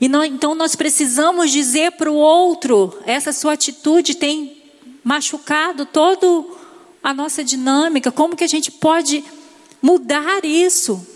E 0.00 0.08
não, 0.08 0.24
então 0.24 0.54
nós 0.54 0.76
precisamos 0.76 1.50
dizer 1.50 1.92
para 1.92 2.10
o 2.10 2.16
outro: 2.16 2.96
essa 3.06 3.32
sua 3.32 3.54
atitude 3.54 4.14
tem 4.14 4.62
machucado 5.02 5.86
toda 5.86 6.44
a 7.02 7.14
nossa 7.14 7.42
dinâmica. 7.42 8.12
Como 8.12 8.36
que 8.36 8.44
a 8.44 8.48
gente 8.48 8.70
pode 8.70 9.24
mudar 9.80 10.44
isso? 10.44 11.06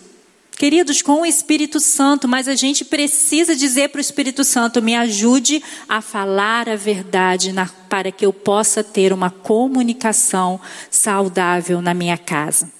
Queridos, 0.56 1.00
com 1.00 1.22
o 1.22 1.26
Espírito 1.26 1.80
Santo, 1.80 2.28
mas 2.28 2.46
a 2.46 2.54
gente 2.54 2.84
precisa 2.84 3.56
dizer 3.56 3.88
para 3.88 3.98
o 3.98 4.00
Espírito 4.02 4.44
Santo: 4.44 4.82
me 4.82 4.94
ajude 4.94 5.62
a 5.88 6.00
falar 6.00 6.68
a 6.68 6.76
verdade 6.76 7.52
na, 7.52 7.66
para 7.88 8.12
que 8.12 8.24
eu 8.24 8.32
possa 8.32 8.84
ter 8.84 9.12
uma 9.12 9.30
comunicação 9.30 10.60
saudável 10.90 11.80
na 11.80 11.94
minha 11.94 12.18
casa. 12.18 12.70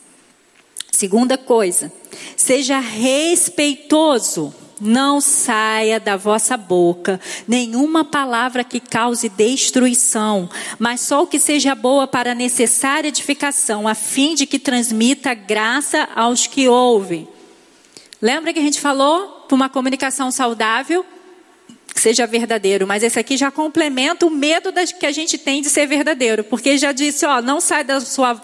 Segunda 0.93 1.39
coisa, 1.39 1.91
seja 2.37 2.79
respeitoso 2.79 4.55
não 4.81 5.21
saia 5.21 6.01
da 6.01 6.17
vossa 6.17 6.57
boca 6.57 7.21
nenhuma 7.47 8.05
palavra 8.05 8.65
que 8.65 8.81
cause 8.81 9.29
destruição, 9.29 10.49
mas 10.79 11.01
só 11.01 11.23
o 11.23 11.27
que 11.27 11.39
seja 11.39 11.75
boa 11.75 12.07
para 12.07 12.35
necessária 12.35 13.09
edificação, 13.09 13.87
a 13.87 13.95
fim 13.95 14.35
de 14.35 14.47
que 14.47 14.59
transmita 14.59 15.35
graça 15.35 16.09
aos 16.15 16.47
que 16.47 16.69
ouvem. 16.69 17.29
Lembra 18.23 18.53
que 18.53 18.59
a 18.59 18.63
gente 18.63 18.81
falou 18.81 19.45
para 19.49 19.55
uma 19.55 19.69
comunicação 19.69 20.31
saudável? 20.31 21.05
Que 21.93 22.01
seja 22.01 22.27
verdadeiro, 22.27 22.87
mas 22.87 23.03
esse 23.03 23.19
aqui 23.19 23.37
já 23.37 23.51
complementa 23.51 24.27
o 24.27 24.31
medo 24.31 24.73
que 24.99 25.07
a 25.07 25.13
gente 25.13 25.37
tem 25.37 25.61
de 25.61 25.69
ser 25.69 25.87
verdadeiro, 25.87 26.45
porque 26.45 26.79
já 26.79 26.93
disse, 26.93 27.27
ó, 27.27 27.43
não 27.43 27.61
sai 27.61 27.83
da 27.83 28.01
sua 28.01 28.41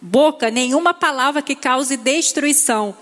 boca 0.00 0.50
nenhuma 0.50 0.92
palavra 0.92 1.40
que 1.40 1.54
cause 1.54 1.96
destruição. 1.96 2.94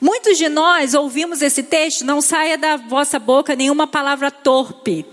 Muitos 0.00 0.38
de 0.38 0.48
nós 0.48 0.94
ouvimos 0.94 1.42
esse 1.42 1.62
texto, 1.62 2.04
não 2.04 2.20
saia 2.20 2.56
da 2.58 2.76
vossa 2.76 3.18
boca 3.18 3.54
nenhuma 3.54 3.86
palavra 3.86 4.30
torpe. 4.30 5.06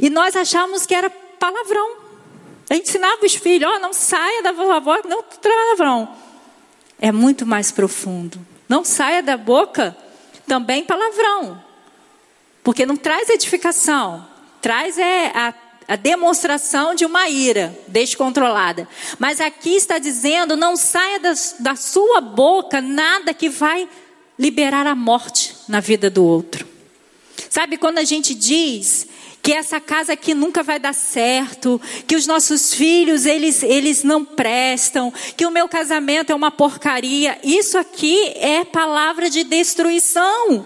E 0.00 0.08
nós 0.08 0.36
achamos 0.36 0.86
que 0.86 0.94
era 0.94 1.10
palavrão. 1.10 1.96
A 2.70 2.74
gente 2.74 2.88
ensinava 2.88 3.24
os 3.24 3.34
filhos, 3.34 3.70
ó, 3.70 3.76
oh, 3.76 3.78
não 3.80 3.92
saia 3.92 4.42
da 4.42 4.52
vossa 4.52 4.80
boca, 4.80 5.08
não 5.08 5.22
palavrão. 5.22 6.08
É 7.00 7.10
muito 7.10 7.44
mais 7.44 7.72
profundo. 7.72 8.38
Não 8.68 8.84
saia 8.84 9.22
da 9.22 9.36
boca 9.36 9.96
também 10.46 10.84
palavrão. 10.84 11.62
Porque 12.62 12.86
não 12.86 12.96
traz 12.96 13.28
edificação. 13.28 14.26
Traz 14.60 14.96
é 14.98 15.32
a 15.34 15.52
a 15.86 15.96
demonstração 15.96 16.94
de 16.94 17.04
uma 17.04 17.28
ira 17.28 17.76
descontrolada. 17.88 18.88
Mas 19.18 19.40
aqui 19.40 19.76
está 19.76 19.98
dizendo: 19.98 20.56
não 20.56 20.76
saia 20.76 21.20
da, 21.20 21.32
da 21.60 21.76
sua 21.76 22.20
boca 22.20 22.80
nada 22.80 23.34
que 23.34 23.48
vai 23.48 23.88
liberar 24.38 24.86
a 24.86 24.94
morte 24.94 25.54
na 25.68 25.80
vida 25.80 26.08
do 26.10 26.24
outro. 26.24 26.66
Sabe 27.48 27.76
quando 27.76 27.98
a 27.98 28.04
gente 28.04 28.34
diz 28.34 29.06
que 29.42 29.52
essa 29.52 29.80
casa 29.80 30.12
aqui 30.12 30.34
nunca 30.34 30.62
vai 30.62 30.78
dar 30.78 30.94
certo, 30.94 31.80
que 32.06 32.14
os 32.14 32.26
nossos 32.26 32.72
filhos 32.72 33.26
eles, 33.26 33.62
eles 33.62 34.04
não 34.04 34.24
prestam, 34.24 35.12
que 35.36 35.44
o 35.44 35.50
meu 35.50 35.68
casamento 35.68 36.30
é 36.30 36.34
uma 36.34 36.50
porcaria, 36.50 37.38
isso 37.42 37.76
aqui 37.76 38.32
é 38.36 38.64
palavra 38.64 39.28
de 39.28 39.42
destruição. 39.42 40.64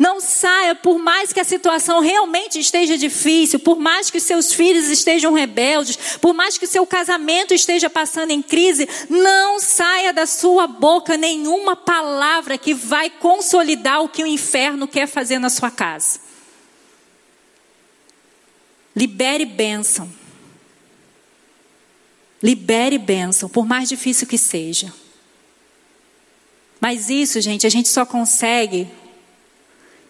Não 0.00 0.18
saia, 0.18 0.74
por 0.74 0.98
mais 0.98 1.30
que 1.30 1.40
a 1.40 1.44
situação 1.44 2.00
realmente 2.00 2.58
esteja 2.58 2.96
difícil, 2.96 3.58
por 3.58 3.78
mais 3.78 4.10
que 4.10 4.18
seus 4.18 4.50
filhos 4.50 4.88
estejam 4.88 5.34
rebeldes, 5.34 6.16
por 6.22 6.32
mais 6.32 6.56
que 6.56 6.66
seu 6.66 6.86
casamento 6.86 7.52
esteja 7.52 7.90
passando 7.90 8.30
em 8.30 8.40
crise, 8.40 8.88
não 9.10 9.60
saia 9.60 10.10
da 10.10 10.24
sua 10.24 10.66
boca 10.66 11.18
nenhuma 11.18 11.76
palavra 11.76 12.56
que 12.56 12.72
vai 12.72 13.10
consolidar 13.10 14.00
o 14.02 14.08
que 14.08 14.22
o 14.22 14.26
inferno 14.26 14.88
quer 14.88 15.06
fazer 15.06 15.38
na 15.38 15.50
sua 15.50 15.70
casa. 15.70 16.18
Libere 18.96 19.44
bênção. 19.44 20.10
Libere 22.42 22.96
bênção, 22.96 23.50
por 23.50 23.66
mais 23.66 23.86
difícil 23.86 24.26
que 24.26 24.38
seja. 24.38 24.90
Mas 26.80 27.10
isso, 27.10 27.38
gente, 27.42 27.66
a 27.66 27.70
gente 27.70 27.90
só 27.90 28.06
consegue 28.06 28.88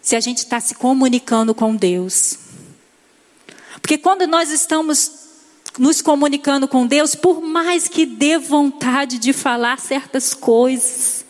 se 0.01 0.15
a 0.15 0.19
gente 0.19 0.39
está 0.39 0.59
se 0.59 0.75
comunicando 0.75 1.53
com 1.53 1.75
Deus. 1.75 2.37
Porque 3.81 3.97
quando 3.97 4.25
nós 4.27 4.49
estamos 4.49 5.19
nos 5.77 6.01
comunicando 6.01 6.67
com 6.67 6.85
Deus, 6.85 7.15
por 7.15 7.41
mais 7.41 7.87
que 7.87 8.05
dê 8.05 8.37
vontade 8.37 9.17
de 9.17 9.31
falar 9.31 9.79
certas 9.79 10.33
coisas, 10.33 11.25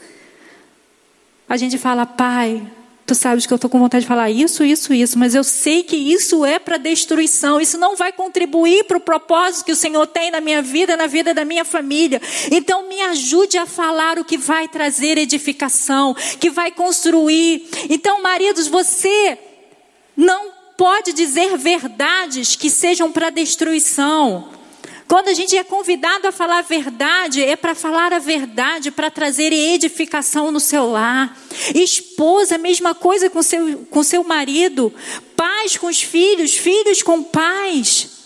a 1.47 1.57
gente 1.57 1.77
fala, 1.77 2.05
Pai, 2.05 2.65
Tu 3.05 3.15
sabes 3.15 3.45
que 3.45 3.51
eu 3.51 3.55
estou 3.55 3.69
com 3.69 3.79
vontade 3.79 4.03
de 4.03 4.07
falar 4.07 4.29
isso, 4.29 4.63
isso, 4.63 4.93
isso, 4.93 5.19
mas 5.19 5.35
eu 5.35 5.43
sei 5.43 5.83
que 5.83 5.97
isso 5.97 6.45
é 6.45 6.59
para 6.59 6.77
destruição, 6.77 7.59
isso 7.59 7.77
não 7.77 7.95
vai 7.95 8.13
contribuir 8.13 8.85
para 8.85 8.97
o 8.97 9.01
propósito 9.01 9.65
que 9.65 9.71
o 9.71 9.75
Senhor 9.75 10.07
tem 10.07 10.31
na 10.31 10.39
minha 10.39 10.61
vida, 10.61 10.95
na 10.95 11.07
vida 11.07 11.33
da 11.33 11.43
minha 11.43 11.65
família. 11.65 12.21
Então 12.51 12.87
me 12.87 13.01
ajude 13.01 13.57
a 13.57 13.65
falar 13.65 14.17
o 14.17 14.23
que 14.23 14.37
vai 14.37 14.67
trazer 14.67 15.17
edificação, 15.17 16.15
que 16.39 16.49
vai 16.49 16.71
construir. 16.71 17.67
Então, 17.89 18.21
maridos, 18.21 18.67
você 18.67 19.37
não 20.15 20.51
pode 20.77 21.11
dizer 21.13 21.57
verdades 21.57 22.55
que 22.55 22.69
sejam 22.69 23.11
para 23.11 23.29
destruição. 23.29 24.60
Quando 25.11 25.27
a 25.27 25.33
gente 25.33 25.57
é 25.57 25.63
convidado 25.65 26.25
a 26.25 26.31
falar 26.31 26.59
a 26.59 26.61
verdade, 26.61 27.43
é 27.43 27.57
para 27.57 27.75
falar 27.75 28.13
a 28.13 28.17
verdade, 28.17 28.91
para 28.91 29.11
trazer 29.11 29.51
edificação 29.51 30.53
no 30.53 30.59
seu 30.61 30.89
lar. 30.89 31.37
Esposa, 31.75 32.57
mesma 32.57 32.95
coisa 32.95 33.29
com 33.29 33.43
seu, 33.43 33.79
com 33.89 34.03
seu 34.03 34.23
marido. 34.23 34.89
Pais 35.35 35.75
com 35.75 35.87
os 35.87 36.01
filhos, 36.01 36.55
filhos 36.55 37.03
com 37.03 37.21
pais. 37.23 38.20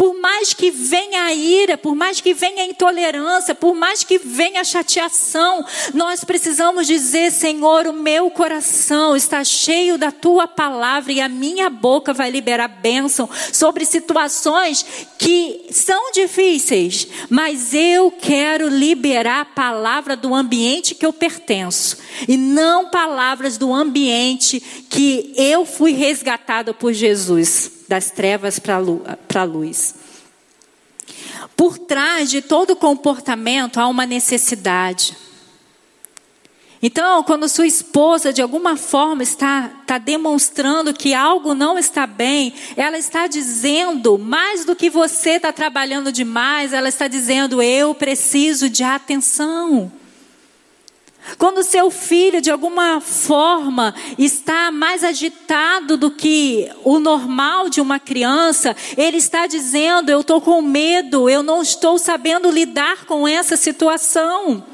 Por 0.00 0.18
mais 0.18 0.54
que 0.54 0.70
venha 0.70 1.24
a 1.24 1.34
ira, 1.34 1.76
por 1.76 1.94
mais 1.94 2.22
que 2.22 2.32
venha 2.32 2.62
a 2.62 2.66
intolerância, 2.66 3.54
por 3.54 3.74
mais 3.74 4.02
que 4.02 4.16
venha 4.16 4.62
a 4.62 4.64
chateação, 4.64 5.62
nós 5.92 6.24
precisamos 6.24 6.86
dizer: 6.86 7.30
Senhor, 7.30 7.86
o 7.86 7.92
meu 7.92 8.30
coração 8.30 9.14
está 9.14 9.44
cheio 9.44 9.98
da 9.98 10.10
tua 10.10 10.48
palavra 10.48 11.12
e 11.12 11.20
a 11.20 11.28
minha 11.28 11.68
boca 11.68 12.14
vai 12.14 12.30
liberar 12.30 12.66
bênção 12.68 13.28
sobre 13.52 13.84
situações 13.84 14.86
que 15.18 15.66
são 15.70 16.12
difíceis, 16.12 17.06
mas 17.28 17.74
eu 17.74 18.10
quero 18.10 18.68
liberar 18.68 19.42
a 19.42 19.44
palavra 19.44 20.16
do 20.16 20.34
ambiente 20.34 20.94
que 20.94 21.04
eu 21.04 21.12
pertenço 21.12 21.98
e 22.26 22.38
não 22.38 22.88
palavras 22.88 23.58
do 23.58 23.70
ambiente 23.70 24.60
que 24.88 25.34
eu 25.36 25.66
fui 25.66 25.92
resgatado 25.92 26.72
por 26.72 26.94
Jesus 26.94 27.79
das 27.90 28.08
trevas 28.12 28.60
para 28.60 28.76
a 28.76 29.44
luz. 29.44 29.96
Por 31.56 31.76
trás 31.76 32.30
de 32.30 32.40
todo 32.40 32.76
comportamento 32.76 33.80
há 33.80 33.88
uma 33.88 34.06
necessidade. 34.06 35.16
Então, 36.80 37.24
quando 37.24 37.48
sua 37.48 37.66
esposa 37.66 38.32
de 38.32 38.40
alguma 38.40 38.76
forma 38.76 39.24
está, 39.24 39.72
está 39.80 39.98
demonstrando 39.98 40.94
que 40.94 41.12
algo 41.12 41.52
não 41.52 41.76
está 41.76 42.06
bem, 42.06 42.54
ela 42.76 42.96
está 42.96 43.26
dizendo 43.26 44.16
mais 44.16 44.64
do 44.64 44.76
que 44.76 44.88
você 44.88 45.30
está 45.30 45.52
trabalhando 45.52 46.12
demais, 46.12 46.72
ela 46.72 46.88
está 46.88 47.08
dizendo: 47.08 47.60
eu 47.60 47.92
preciso 47.92 48.70
de 48.70 48.84
atenção. 48.84 49.90
Quando 51.38 51.62
seu 51.62 51.90
filho, 51.90 52.40
de 52.40 52.50
alguma 52.50 53.00
forma, 53.00 53.94
está 54.18 54.70
mais 54.70 55.04
agitado 55.04 55.96
do 55.96 56.10
que 56.10 56.70
o 56.82 56.98
normal 56.98 57.68
de 57.68 57.80
uma 57.80 57.98
criança, 57.98 58.74
ele 58.96 59.18
está 59.18 59.46
dizendo: 59.46 60.10
Eu 60.10 60.20
estou 60.20 60.40
com 60.40 60.62
medo, 60.62 61.28
eu 61.28 61.42
não 61.42 61.62
estou 61.62 61.98
sabendo 61.98 62.50
lidar 62.50 63.04
com 63.04 63.28
essa 63.28 63.56
situação. 63.56 64.64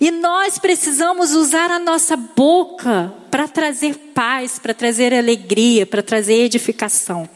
E 0.00 0.10
nós 0.10 0.58
precisamos 0.58 1.32
usar 1.32 1.70
a 1.70 1.78
nossa 1.78 2.16
boca 2.16 3.12
para 3.30 3.48
trazer 3.48 3.96
paz, 4.14 4.58
para 4.58 4.74
trazer 4.74 5.14
alegria, 5.14 5.86
para 5.86 6.02
trazer 6.02 6.34
edificação. 6.34 7.28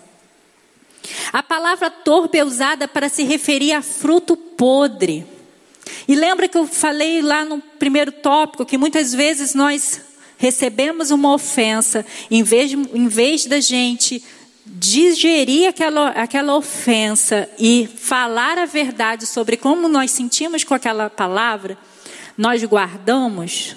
A 1.33 1.43
palavra 1.43 1.90
torpe 1.90 2.38
é 2.38 2.45
usada 2.45 2.87
para 2.87 3.09
se 3.09 3.25
referir 3.25 3.73
a 3.73 3.83
fruto 3.83 4.37
podre. 4.37 5.34
E 6.07 6.14
lembra 6.14 6.49
que 6.49 6.57
eu 6.57 6.67
falei 6.67 7.23
lá 7.23 7.45
no 7.45 7.61
primeiro 7.61 8.12
tópico 8.12 8.67
que 8.67 8.77
muitas 8.77 9.14
vezes 9.14 9.55
nós 9.55 10.01
recebemos 10.37 11.11
uma 11.11 11.33
ofensa, 11.33 12.05
em 12.31 12.43
vez, 12.43 12.73
em 12.73 13.09
vez 13.09 13.47
da 13.47 13.61
gente 13.61 14.23
digerir 14.67 15.69
aquela, 15.69 16.09
aquela 16.11 16.57
ofensa 16.57 17.49
e 17.59 17.88
falar 17.97 18.59
a 18.59 18.67
verdade 18.67 19.27
sobre 19.27 19.57
como 19.57 19.88
nós 19.88 20.11
sentimos 20.11 20.64
com 20.64 20.75
aquela 20.75 21.09
palavra, 21.11 21.77
nós 22.37 22.62
guardamos. 22.64 23.77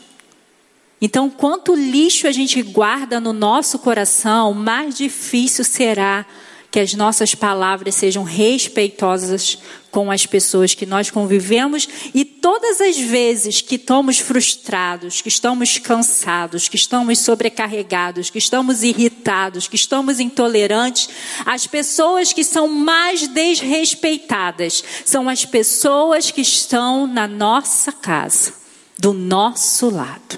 Então, 1.00 1.30
quanto 1.30 1.76
lixo 1.76 2.28
a 2.28 2.32
gente 2.32 2.62
guarda 2.62 3.20
no 3.20 3.32
nosso 3.32 3.80
coração, 3.80 4.54
mais 4.54 4.96
difícil 4.98 5.64
será 5.64 6.26
que 6.70 6.80
as 6.80 6.94
nossas 6.94 7.34
palavras 7.34 7.96
sejam 7.96 8.24
respeitosas 8.24 9.58
com 9.90 10.12
as 10.12 10.26
pessoas 10.26 10.74
que 10.74 10.86
nós 10.86 11.10
convivemos 11.10 11.88
e 12.14 12.26
todas 12.26 12.82
as 12.82 13.00
vezes 13.00 13.62
que 13.62 13.76
estamos 13.76 14.20
frustrados, 14.20 15.22
que 15.22 15.30
estamos 15.30 15.78
cansados, 15.80 16.68
que 16.68 16.76
estamos 16.76 17.20
sobrecarregados, 17.20 18.30
que 18.30 18.38
estamos 18.38 18.84
irritados, 18.84 19.68
que 19.68 19.76
estamos 19.76 20.20
intolerantes, 20.20 21.10
as 21.46 21.66
pessoas 21.66 22.34
que 22.34 22.44
são 22.44 22.68
mais 22.68 23.28
desrespeitadas 23.28 24.84
são 25.06 25.30
as 25.30 25.46
pessoas 25.46 26.32
que 26.32 26.42
estão 26.42 27.08
na 27.08 27.28
nossa 27.28 27.92
casa, 27.92 28.54
do 29.00 29.14
nosso 29.14 29.90
lado. 29.90 30.38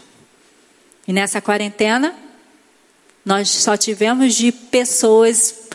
E 1.08 1.12
nessa 1.12 1.42
quarentena, 1.42 2.16
nós 3.26 3.50
só 3.50 3.76
tivemos 3.76 4.36
de 4.36 4.52
pessoas 4.52 5.69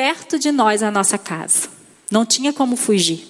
perto 0.00 0.38
de 0.38 0.50
nós 0.50 0.82
a 0.82 0.90
nossa 0.90 1.18
casa. 1.18 1.68
Não 2.10 2.24
tinha 2.24 2.54
como 2.54 2.74
fugir. 2.74 3.28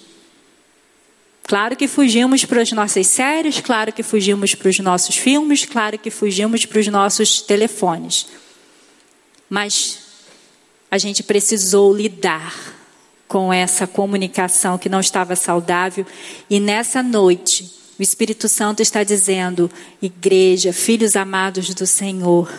Claro 1.43 1.75
que 1.75 1.85
fugimos 1.85 2.45
para 2.45 2.61
as 2.61 2.71
nossas 2.71 3.07
séries, 3.07 3.59
claro 3.59 3.91
que 3.91 4.01
fugimos 4.01 4.55
para 4.55 4.69
os 4.69 4.79
nossos 4.79 5.17
filmes, 5.17 5.65
claro 5.65 5.99
que 5.99 6.09
fugimos 6.09 6.65
para 6.65 6.79
os 6.79 6.87
nossos 6.87 7.41
telefones. 7.41 8.27
Mas 9.49 9.99
a 10.89 10.97
gente 10.97 11.23
precisou 11.23 11.93
lidar 11.93 12.55
com 13.27 13.51
essa 13.51 13.85
comunicação 13.85 14.77
que 14.77 14.87
não 14.87 15.01
estava 15.01 15.35
saudável 15.35 16.05
e 16.49 16.57
nessa 16.57 17.03
noite 17.03 17.69
o 17.99 18.01
Espírito 18.01 18.47
Santo 18.47 18.81
está 18.81 19.03
dizendo: 19.03 19.69
Igreja, 20.01 20.71
filhos 20.71 21.17
amados 21.17 21.75
do 21.75 21.85
Senhor, 21.85 22.49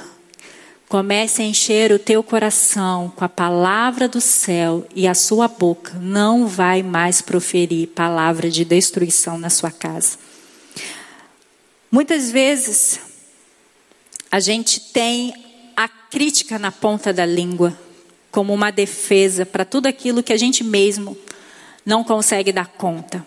Comece 0.92 1.40
a 1.40 1.46
encher 1.46 1.90
o 1.90 1.98
teu 1.98 2.22
coração 2.22 3.10
com 3.16 3.24
a 3.24 3.28
palavra 3.28 4.06
do 4.06 4.20
céu 4.20 4.86
e 4.94 5.08
a 5.08 5.14
sua 5.14 5.48
boca 5.48 5.94
não 5.98 6.46
vai 6.46 6.82
mais 6.82 7.22
proferir 7.22 7.88
palavra 7.88 8.50
de 8.50 8.62
destruição 8.62 9.38
na 9.38 9.48
sua 9.48 9.70
casa. 9.70 10.18
Muitas 11.90 12.30
vezes 12.30 13.00
a 14.30 14.38
gente 14.38 14.80
tem 14.92 15.32
a 15.74 15.88
crítica 15.88 16.58
na 16.58 16.70
ponta 16.70 17.10
da 17.10 17.24
língua 17.24 17.74
como 18.30 18.52
uma 18.52 18.70
defesa 18.70 19.46
para 19.46 19.64
tudo 19.64 19.86
aquilo 19.86 20.22
que 20.22 20.34
a 20.34 20.36
gente 20.36 20.62
mesmo 20.62 21.16
não 21.86 22.04
consegue 22.04 22.52
dar 22.52 22.66
conta. 22.66 23.26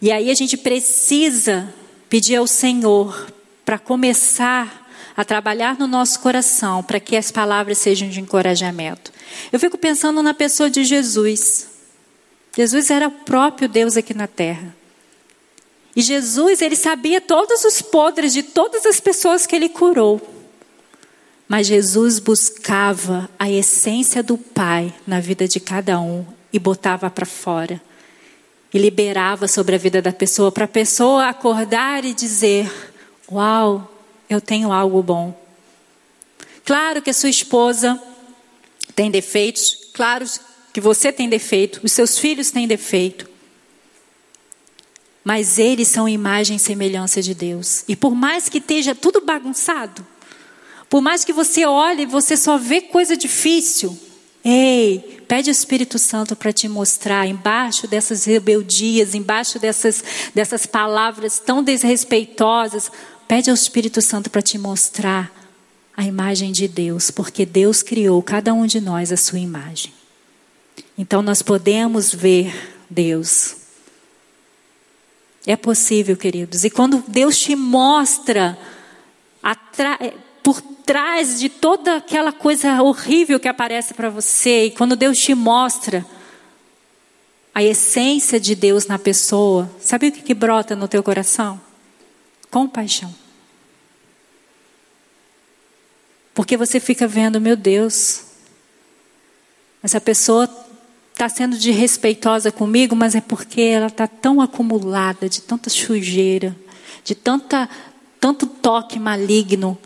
E 0.00 0.12
aí 0.12 0.30
a 0.30 0.34
gente 0.34 0.56
precisa 0.56 1.74
pedir 2.08 2.36
ao 2.36 2.46
Senhor 2.46 3.32
para 3.64 3.80
começar 3.80 4.81
a 5.16 5.24
trabalhar 5.24 5.78
no 5.78 5.86
nosso 5.86 6.20
coração 6.20 6.82
para 6.82 7.00
que 7.00 7.16
as 7.16 7.30
palavras 7.30 7.78
sejam 7.78 8.08
de 8.08 8.20
encorajamento. 8.20 9.12
Eu 9.52 9.60
fico 9.60 9.76
pensando 9.76 10.22
na 10.22 10.34
pessoa 10.34 10.70
de 10.70 10.84
Jesus. 10.84 11.68
Jesus 12.56 12.90
era 12.90 13.08
o 13.08 13.10
próprio 13.10 13.68
Deus 13.68 13.96
aqui 13.96 14.14
na 14.14 14.26
terra. 14.26 14.74
E 15.94 16.00
Jesus, 16.00 16.62
ele 16.62 16.76
sabia 16.76 17.20
todos 17.20 17.64
os 17.64 17.82
podres 17.82 18.32
de 18.32 18.42
todas 18.42 18.86
as 18.86 18.98
pessoas 18.98 19.46
que 19.46 19.54
ele 19.54 19.68
curou. 19.68 20.20
Mas 21.46 21.66
Jesus 21.66 22.18
buscava 22.18 23.28
a 23.38 23.50
essência 23.50 24.22
do 24.22 24.38
Pai 24.38 24.92
na 25.06 25.20
vida 25.20 25.46
de 25.46 25.60
cada 25.60 26.00
um 26.00 26.24
e 26.50 26.58
botava 26.58 27.10
para 27.10 27.26
fora. 27.26 27.80
E 28.72 28.78
liberava 28.78 29.46
sobre 29.46 29.74
a 29.74 29.78
vida 29.78 30.00
da 30.00 30.12
pessoa, 30.12 30.50
para 30.50 30.64
a 30.64 30.68
pessoa 30.68 31.28
acordar 31.28 32.06
e 32.06 32.14
dizer: 32.14 32.72
Uau, 33.30 33.91
eu 34.32 34.40
tenho 34.40 34.72
algo 34.72 35.02
bom. 35.02 35.38
Claro 36.64 37.02
que 37.02 37.10
a 37.10 37.14
sua 37.14 37.30
esposa 37.30 38.00
tem 38.94 39.10
defeitos, 39.10 39.88
claro 39.92 40.24
que 40.72 40.80
você 40.80 41.12
tem 41.12 41.28
defeito, 41.28 41.80
os 41.82 41.92
seus 41.92 42.18
filhos 42.18 42.50
têm 42.50 42.66
defeito. 42.66 43.28
Mas 45.24 45.58
eles 45.58 45.88
são 45.88 46.08
imagem 46.08 46.56
e 46.56 46.60
semelhança 46.60 47.22
de 47.22 47.34
Deus. 47.34 47.84
E 47.86 47.94
por 47.94 48.14
mais 48.14 48.48
que 48.48 48.58
esteja 48.58 48.94
tudo 48.94 49.20
bagunçado, 49.20 50.04
por 50.88 51.00
mais 51.00 51.24
que 51.24 51.32
você 51.32 51.64
olhe 51.64 52.02
e 52.02 52.06
você 52.06 52.36
só 52.36 52.58
vê 52.58 52.80
coisa 52.80 53.16
difícil, 53.16 53.96
ei, 54.44 55.22
pede 55.28 55.48
ao 55.48 55.52
Espírito 55.52 55.98
Santo 55.98 56.34
para 56.34 56.52
te 56.52 56.68
mostrar 56.68 57.26
embaixo 57.26 57.86
dessas 57.86 58.24
rebeldias, 58.24 59.14
embaixo 59.14 59.58
dessas, 59.58 60.02
dessas 60.34 60.66
palavras 60.66 61.38
tão 61.38 61.62
desrespeitosas, 61.62 62.90
Pede 63.32 63.48
ao 63.48 63.54
Espírito 63.54 64.02
Santo 64.02 64.28
para 64.28 64.42
te 64.42 64.58
mostrar 64.58 65.32
a 65.96 66.04
imagem 66.04 66.52
de 66.52 66.68
Deus, 66.68 67.10
porque 67.10 67.46
Deus 67.46 67.82
criou 67.82 68.22
cada 68.22 68.52
um 68.52 68.66
de 68.66 68.78
nós 68.78 69.10
a 69.10 69.16
sua 69.16 69.38
imagem. 69.38 69.90
Então 70.98 71.22
nós 71.22 71.40
podemos 71.40 72.14
ver 72.14 72.76
Deus. 72.90 73.56
É 75.46 75.56
possível, 75.56 76.14
queridos. 76.14 76.62
E 76.62 76.68
quando 76.68 77.02
Deus 77.08 77.38
te 77.38 77.56
mostra 77.56 78.58
por 80.42 80.60
trás 80.84 81.40
de 81.40 81.48
toda 81.48 81.96
aquela 81.96 82.34
coisa 82.34 82.82
horrível 82.82 83.40
que 83.40 83.48
aparece 83.48 83.94
para 83.94 84.10
você, 84.10 84.66
e 84.66 84.70
quando 84.72 84.94
Deus 84.94 85.18
te 85.18 85.34
mostra 85.34 86.04
a 87.54 87.62
essência 87.62 88.38
de 88.38 88.54
Deus 88.54 88.86
na 88.86 88.98
pessoa, 88.98 89.74
sabe 89.80 90.08
o 90.08 90.12
que, 90.12 90.20
que 90.20 90.34
brota 90.34 90.76
no 90.76 90.86
teu 90.86 91.02
coração? 91.02 91.71
Compaixão. 92.52 93.12
Porque 96.34 96.54
você 96.54 96.78
fica 96.78 97.08
vendo, 97.08 97.40
meu 97.40 97.56
Deus, 97.56 98.24
essa 99.82 99.98
pessoa 99.98 100.48
está 101.12 101.30
sendo 101.30 101.56
desrespeitosa 101.56 102.52
comigo, 102.52 102.94
mas 102.94 103.14
é 103.14 103.22
porque 103.22 103.62
ela 103.62 103.86
está 103.86 104.06
tão 104.06 104.38
acumulada 104.38 105.30
de 105.30 105.40
tanta 105.40 105.70
sujeira, 105.70 106.54
de 107.02 107.14
tanta, 107.14 107.70
tanto 108.20 108.46
toque 108.46 108.98
maligno, 108.98 109.78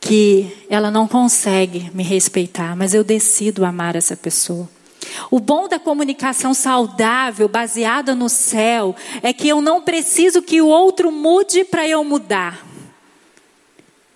que 0.00 0.50
ela 0.70 0.90
não 0.90 1.06
consegue 1.06 1.90
me 1.92 2.02
respeitar, 2.02 2.74
mas 2.74 2.94
eu 2.94 3.04
decido 3.04 3.66
amar 3.66 3.96
essa 3.96 4.16
pessoa. 4.16 4.66
O 5.30 5.38
bom 5.38 5.68
da 5.68 5.78
comunicação 5.78 6.52
saudável, 6.52 7.48
baseada 7.48 8.14
no 8.14 8.28
céu, 8.28 8.94
é 9.22 9.32
que 9.32 9.48
eu 9.48 9.60
não 9.60 9.82
preciso 9.82 10.42
que 10.42 10.60
o 10.60 10.66
outro 10.66 11.10
mude 11.10 11.64
para 11.64 11.88
eu 11.88 12.02
mudar. 12.04 12.66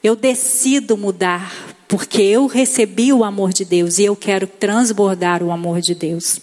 Eu 0.03 0.15
decido 0.15 0.97
mudar, 0.97 1.53
porque 1.89 2.21
eu 2.21 2.47
recebi 2.47 3.13
o 3.13 3.25
amor 3.25 3.53
de 3.53 3.65
Deus 3.65 3.99
e 3.99 4.05
eu 4.05 4.15
quero 4.15 4.47
transbordar 4.47 5.43
o 5.43 5.51
amor 5.51 5.81
de 5.81 5.95
Deus. 5.95 6.41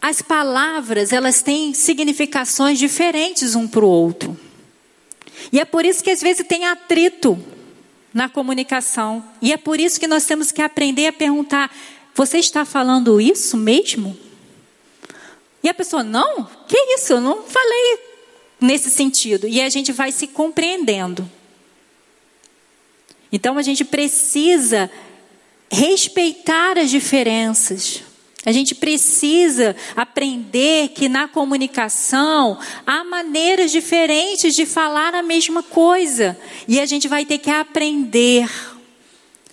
As 0.00 0.22
palavras, 0.22 1.12
elas 1.12 1.42
têm 1.42 1.74
significações 1.74 2.78
diferentes 2.78 3.54
um 3.54 3.68
para 3.68 3.84
o 3.84 3.88
outro. 3.88 4.38
E 5.52 5.60
é 5.60 5.64
por 5.64 5.84
isso 5.84 6.02
que 6.02 6.10
às 6.10 6.22
vezes 6.22 6.46
tem 6.46 6.66
atrito 6.66 7.38
na 8.12 8.28
comunicação. 8.28 9.24
E 9.40 9.52
é 9.52 9.56
por 9.56 9.80
isso 9.80 9.98
que 9.98 10.06
nós 10.06 10.24
temos 10.24 10.50
que 10.50 10.62
aprender 10.62 11.06
a 11.06 11.12
perguntar: 11.12 11.70
você 12.14 12.38
está 12.38 12.64
falando 12.64 13.20
isso 13.20 13.56
mesmo? 13.56 14.16
E 15.62 15.68
a 15.68 15.74
pessoa, 15.74 16.02
não, 16.02 16.44
que 16.66 16.76
isso? 16.94 17.12
Eu 17.12 17.20
não 17.20 17.42
falei 17.42 17.98
nesse 18.60 18.90
sentido. 18.90 19.46
E 19.46 19.60
a 19.60 19.68
gente 19.68 19.92
vai 19.92 20.10
se 20.10 20.26
compreendendo. 20.26 21.30
Então 23.32 23.56
a 23.58 23.62
gente 23.62 23.84
precisa 23.84 24.90
respeitar 25.70 26.78
as 26.78 26.90
diferenças. 26.90 28.02
A 28.44 28.52
gente 28.52 28.74
precisa 28.74 29.76
aprender 29.94 30.88
que 30.88 31.08
na 31.08 31.28
comunicação 31.28 32.58
há 32.86 33.04
maneiras 33.04 33.70
diferentes 33.70 34.54
de 34.54 34.64
falar 34.64 35.14
a 35.14 35.22
mesma 35.22 35.62
coisa. 35.62 36.38
E 36.66 36.80
a 36.80 36.86
gente 36.86 37.06
vai 37.06 37.26
ter 37.26 37.36
que 37.38 37.50
aprender 37.50 38.48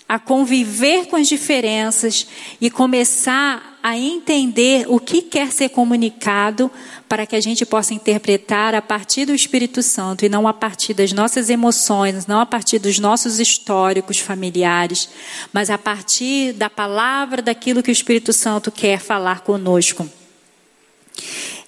a 0.07 0.17
conviver 0.17 1.07
com 1.07 1.17
as 1.17 1.27
diferenças 1.27 2.27
e 2.61 2.69
começar 2.69 3.76
a 3.87 3.97
entender 3.97 4.85
o 4.89 4.99
que 4.99 5.21
quer 5.21 5.49
ser 5.49 5.69
comunicado 5.69 6.69
para 7.07 7.25
que 7.25 7.37
a 7.37 7.39
gente 7.39 7.65
possa 7.65 7.93
interpretar 7.93 8.75
a 8.75 8.81
partir 8.81 9.23
do 9.23 9.33
Espírito 9.33 9.81
Santo 9.81 10.25
e 10.25 10.29
não 10.29 10.45
a 10.45 10.53
partir 10.53 10.93
das 10.93 11.13
nossas 11.13 11.49
emoções, 11.49 12.27
não 12.27 12.41
a 12.41 12.45
partir 12.45 12.79
dos 12.79 12.99
nossos 12.99 13.39
históricos 13.39 14.19
familiares, 14.19 15.07
mas 15.53 15.69
a 15.69 15.77
partir 15.77 16.51
da 16.51 16.69
palavra, 16.69 17.41
daquilo 17.41 17.81
que 17.81 17.89
o 17.89 17.93
Espírito 17.93 18.33
Santo 18.33 18.73
quer 18.73 18.99
falar 18.99 19.39
conosco. 19.39 20.05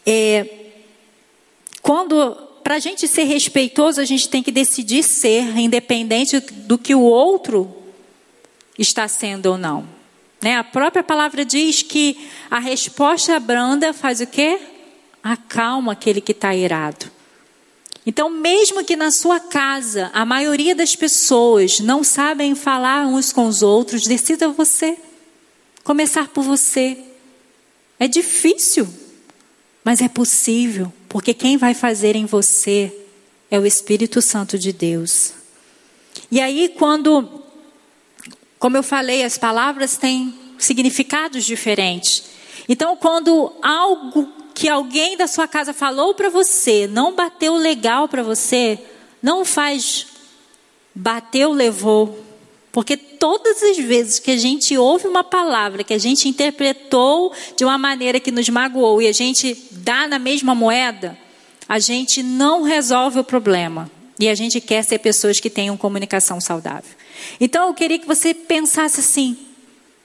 É, 0.05 0.45
quando 1.82 2.36
para 2.65 2.75
a 2.75 2.79
gente 2.79 3.08
ser 3.08 3.23
respeitoso, 3.23 4.01
a 4.01 4.05
gente 4.05 4.27
tem 4.27 4.43
que 4.43 4.51
decidir 4.51 5.03
ser, 5.03 5.58
independente 5.58 6.38
do 6.41 6.77
que 6.77 6.93
o 6.93 6.99
outro 6.99 7.73
está 8.77 9.08
sendo 9.08 9.45
ou 9.45 9.58
não. 9.58 9.98
Né? 10.41 10.56
A 10.56 10.63
própria 10.63 11.04
palavra 11.04 11.43
diz 11.43 11.82
que 11.82 12.30
a 12.49 12.60
resposta 12.60 13.39
branda 13.39 13.93
faz 13.93 14.21
o 14.21 14.28
quê? 14.28 14.60
Acalma 15.21 15.93
aquele 15.93 16.21
que 16.21 16.32
está 16.32 16.56
irado. 16.56 17.12
Então, 18.06 18.30
mesmo 18.30 18.84
que 18.84 18.95
na 18.95 19.12
sua 19.12 19.39
casa 19.39 20.10
a 20.13 20.25
maioria 20.25 20.73
das 20.73 20.95
pessoas 20.95 21.80
não 21.80 22.04
sabem 22.04 22.56
falar 22.56 23.06
uns 23.06 23.32
com 23.32 23.45
os 23.47 23.62
outros, 23.62 24.08
decida 24.08 24.49
você. 24.49 24.97
Começar 25.84 26.30
por 26.30 26.43
você. 26.43 26.97
É 27.99 28.08
difícil, 28.08 28.88
mas 29.84 30.02
é 30.02 30.08
possível, 30.08 30.91
porque 31.10 31.34
quem 31.34 31.58
vai 31.58 31.73
fazer 31.73 32.15
em 32.15 32.25
você 32.25 32.95
é 33.52 33.60
o 33.60 33.65
Espírito 33.65 34.21
Santo 34.21 34.58
de 34.58 34.71
Deus. 34.71 35.34
E 36.32 36.39
aí, 36.39 36.73
quando 36.78 37.38
como 38.60 38.76
eu 38.76 38.84
falei, 38.84 39.24
as 39.24 39.38
palavras 39.38 39.98
têm 39.98 40.38
significados 40.58 41.45
diferentes. 41.45 42.26
Então, 42.67 42.95
quando 42.98 43.54
algo 43.62 44.28
que 44.54 44.67
alguém 44.67 45.15
da 45.15 45.26
sua 45.26 45.48
casa 45.48 45.74
falou 45.74 46.13
para 46.13 46.30
você 46.30 46.86
não 46.86 47.15
bateu 47.15 47.56
legal 47.56 48.10
para 48.10 48.22
você, 48.22 48.78
não 49.24 49.45
faz 49.45 50.06
bateu, 50.93 51.54
levou. 51.54 52.26
Porque 52.72 52.98
todas 52.98 53.63
as 53.63 53.78
vezes 53.78 54.19
que 54.19 54.32
a 54.32 54.38
gente 54.38 54.78
ouve 54.78 55.08
uma 55.08 55.24
palavra 55.24 55.84
que 55.84 55.93
a 55.93 55.98
gente 55.98 56.28
interpretou 56.28 57.34
de 57.56 57.63
uma 57.63 57.78
maneira 57.78 58.19
que 58.19 58.32
nos 58.32 58.48
magoou 58.50 59.02
e 59.02 59.08
a 59.08 59.13
gente 59.13 59.58
dá 59.72 60.08
na 60.08 60.19
mesma 60.19 60.54
moeda, 60.54 61.17
a 61.67 61.80
gente 61.80 62.22
não 62.22 62.63
resolve 62.63 63.19
o 63.19 63.24
problema. 63.24 63.89
E 64.19 64.28
a 64.28 64.36
gente 64.36 64.60
quer 64.60 64.84
ser 64.84 65.00
pessoas 65.00 65.39
que 65.39 65.50
tenham 65.50 65.78
comunicação 65.78 66.41
saudável. 66.41 66.98
Então 67.39 67.67
eu 67.67 67.73
queria 67.73 67.99
que 67.99 68.08
você 68.08 68.34
pensasse 68.34 68.99
assim: 68.99 69.38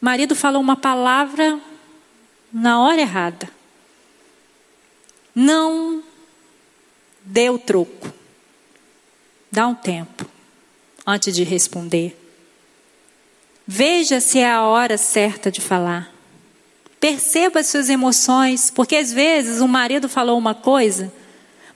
marido 0.01 0.35
falou 0.35 0.61
uma 0.61 0.77
palavra 0.77 1.59
na 2.53 2.81
hora 2.81 3.01
errada. 3.01 3.49
Não 5.35 6.03
dê 7.25 7.51
o 7.51 7.59
troco. 7.59 8.13
Dá 9.51 9.67
um 9.67 9.75
tempo 9.75 10.27
antes 11.07 11.35
de 11.35 11.43
responder. 11.45 12.17
Veja 13.67 14.21
se 14.21 14.39
é 14.39 14.51
a 14.51 14.63
hora 14.63 14.97
certa 14.99 15.51
de 15.51 15.61
falar. 15.61 16.13
Perceba 17.01 17.61
as 17.61 17.67
suas 17.67 17.89
emoções, 17.89 18.71
porque 18.71 18.97
às 18.97 19.13
vezes 19.13 19.61
o 19.61 19.69
marido 19.69 20.09
falou 20.09 20.39
uma 20.39 20.55
coisa 20.55 21.13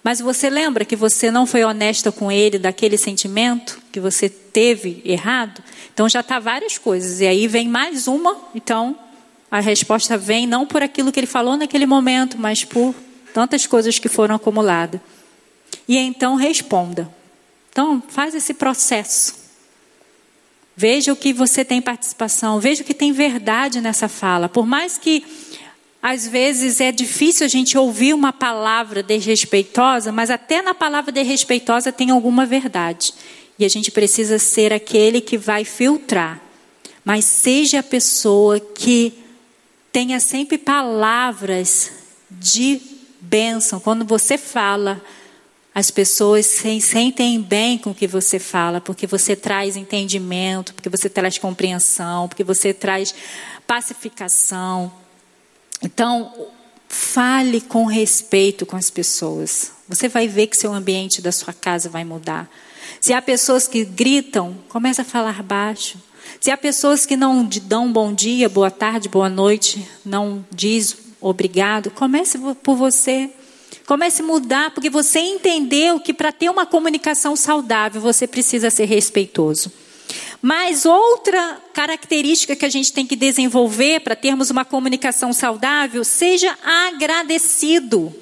mas 0.03 0.21
você 0.21 0.49
lembra 0.49 0.85
que 0.87 0.97
você 0.97 1.31
não 1.31 1.47
foi 1.47 1.65
honesta 1.65 2.11
com 2.11 2.31
ele 2.31 2.59
daquele 2.59 2.97
sentimento 2.97 3.79
que 3.93 4.01
você 4.01 4.29
teve 4.59 5.01
errado? 5.05 5.63
Então 5.95 6.09
já 6.09 6.19
está 6.19 6.41
várias 6.41 6.77
coisas. 6.77 7.21
E 7.21 7.27
aí 7.29 7.47
vem 7.47 7.69
mais 7.69 8.09
uma, 8.09 8.37
então 8.57 8.99
a 9.49 9.61
resposta 9.61 10.19
vem 10.19 10.49
não 10.49 10.67
por 10.67 10.83
aquilo 10.83 11.13
que 11.13 11.21
ele 11.21 11.29
falou 11.29 11.57
naquele 11.57 11.87
momento, 11.87 12.37
mas 12.37 12.65
por 12.65 12.93
tantas 13.33 13.69
coisas 13.69 14.01
que 14.01 14.09
foram 14.09 14.35
acumuladas. 14.35 15.01
E 15.87 15.97
então 15.97 16.35
responda. 16.35 17.09
Então 17.71 18.03
faz 18.09 18.35
esse 18.35 18.53
processo. 18.53 19.37
Veja 20.77 21.13
o 21.13 21.17
que 21.17 21.33
você 21.33 21.65
tem 21.65 21.81
participação, 21.81 22.59
veja 22.59 22.83
o 22.83 22.85
que 22.85 22.95
tem 22.95 23.13
verdade 23.13 23.81
nessa 23.81 24.09
fala. 24.09 24.49
Por 24.49 24.67
mais 24.67 24.99
que 24.99 25.25
às 26.03 26.27
vezes 26.27 26.81
é 26.81 26.91
difícil 26.91 27.47
a 27.47 27.49
gente 27.49 27.79
ouvir 27.79 28.13
uma 28.13 28.33
palavra 28.33 29.05
desrespeitosa, 29.05 30.11
mas 30.11 30.31
até 30.31 30.63
na 30.63 30.75
palavra 30.75 31.13
desrespeitosa 31.13 31.93
tem 31.93 32.11
alguma 32.11 32.45
verdade. 32.45 33.13
E 33.59 33.65
a 33.65 33.69
gente 33.69 33.91
precisa 33.91 34.39
ser 34.39 34.73
aquele 34.73 35.21
que 35.21 35.37
vai 35.37 35.65
filtrar. 35.65 36.41
Mas 37.05 37.25
seja 37.25 37.81
a 37.81 37.83
pessoa 37.83 38.61
que 38.61 39.13
tenha 39.91 40.21
sempre 40.21 40.59
palavras 40.59 41.91
de 42.31 42.81
bênção. 43.21 43.81
Quando 43.81 44.05
você 44.05 44.39
fala, 44.39 45.03
as 45.75 45.91
pessoas 45.91 46.47
se 46.47 46.81
sentem 46.81 47.41
bem 47.41 47.79
com 47.79 47.91
o 47.91 47.95
que 47.95 48.07
você 48.07 48.39
fala, 48.39 48.81
porque 48.81 49.07
você 49.07 49.35
traz 49.35 49.77
entendimento, 49.77 50.75
porque 50.75 50.89
você 50.89 51.09
traz 51.09 51.39
compreensão, 51.39 52.29
porque 52.29 52.45
você 52.45 52.73
traz 52.73 53.15
pacificação. 53.67 54.93
Então, 55.83 56.49
fale 56.89 57.61
com 57.61 57.87
respeito 57.87 58.67
com 58.67 58.77
as 58.77 58.91
pessoas. 58.91 59.73
Você 59.89 60.09
vai 60.09 60.27
ver 60.27 60.49
que 60.49 60.57
seu 60.57 60.73
ambiente 60.73 61.23
da 61.23 61.33
sua 61.33 61.53
casa 61.53 61.89
vai 61.89 62.05
mudar. 62.05 62.51
Se 63.01 63.13
há 63.13 63.23
pessoas 63.23 63.69
que 63.69 63.85
gritam, 63.85 64.57
comece 64.69 65.01
a 65.01 65.05
falar 65.05 65.43
baixo. 65.43 65.99
Se 66.41 66.51
há 66.51 66.57
pessoas 66.57 67.07
que 67.07 67.17
não 67.17 67.49
dão 67.63 67.93
bom 67.93 68.13
dia, 68.13 68.49
boa 68.49 68.71
tarde, 68.71 69.09
boa 69.09 69.29
noite, 69.29 69.87
não 70.05 70.45
diz 70.51 70.97
obrigado, 71.21 71.91
comece 71.91 72.39
por 72.63 72.77
você. 72.77 73.31
Comece 73.87 74.21
a 74.21 74.25
mudar, 74.25 74.71
porque 74.73 74.91
você 74.91 75.19
entendeu 75.19 75.99
que 75.99 76.13
para 76.13 76.31
ter 76.31 76.51
uma 76.51 76.67
comunicação 76.67 77.35
saudável, 77.35 78.01
você 78.03 78.27
precisa 78.27 78.69
ser 78.69 78.85
respeitoso. 78.85 79.73
Mas 80.43 80.85
outra 80.85 81.59
característica 81.73 82.55
que 82.55 82.65
a 82.65 82.69
gente 82.69 82.93
tem 82.93 83.07
que 83.07 83.17
desenvolver 83.17 84.01
para 84.01 84.15
termos 84.15 84.51
uma 84.51 84.65
comunicação 84.65 85.33
saudável, 85.33 86.05
seja 86.05 86.57
agradecido. 86.63 88.15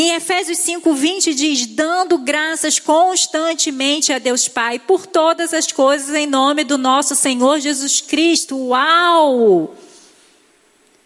Em 0.00 0.14
Efésios 0.14 0.58
5:20 0.58 1.34
diz: 1.34 1.66
"Dando 1.66 2.18
graças 2.18 2.78
constantemente 2.78 4.12
a 4.12 4.18
Deus 4.18 4.48
Pai 4.48 4.78
por 4.78 5.06
todas 5.06 5.54
as 5.54 5.70
coisas 5.72 6.14
em 6.14 6.26
nome 6.26 6.64
do 6.64 6.76
nosso 6.76 7.14
Senhor 7.14 7.60
Jesus 7.60 8.00
Cristo". 8.00 8.56
Uau! 8.56 9.74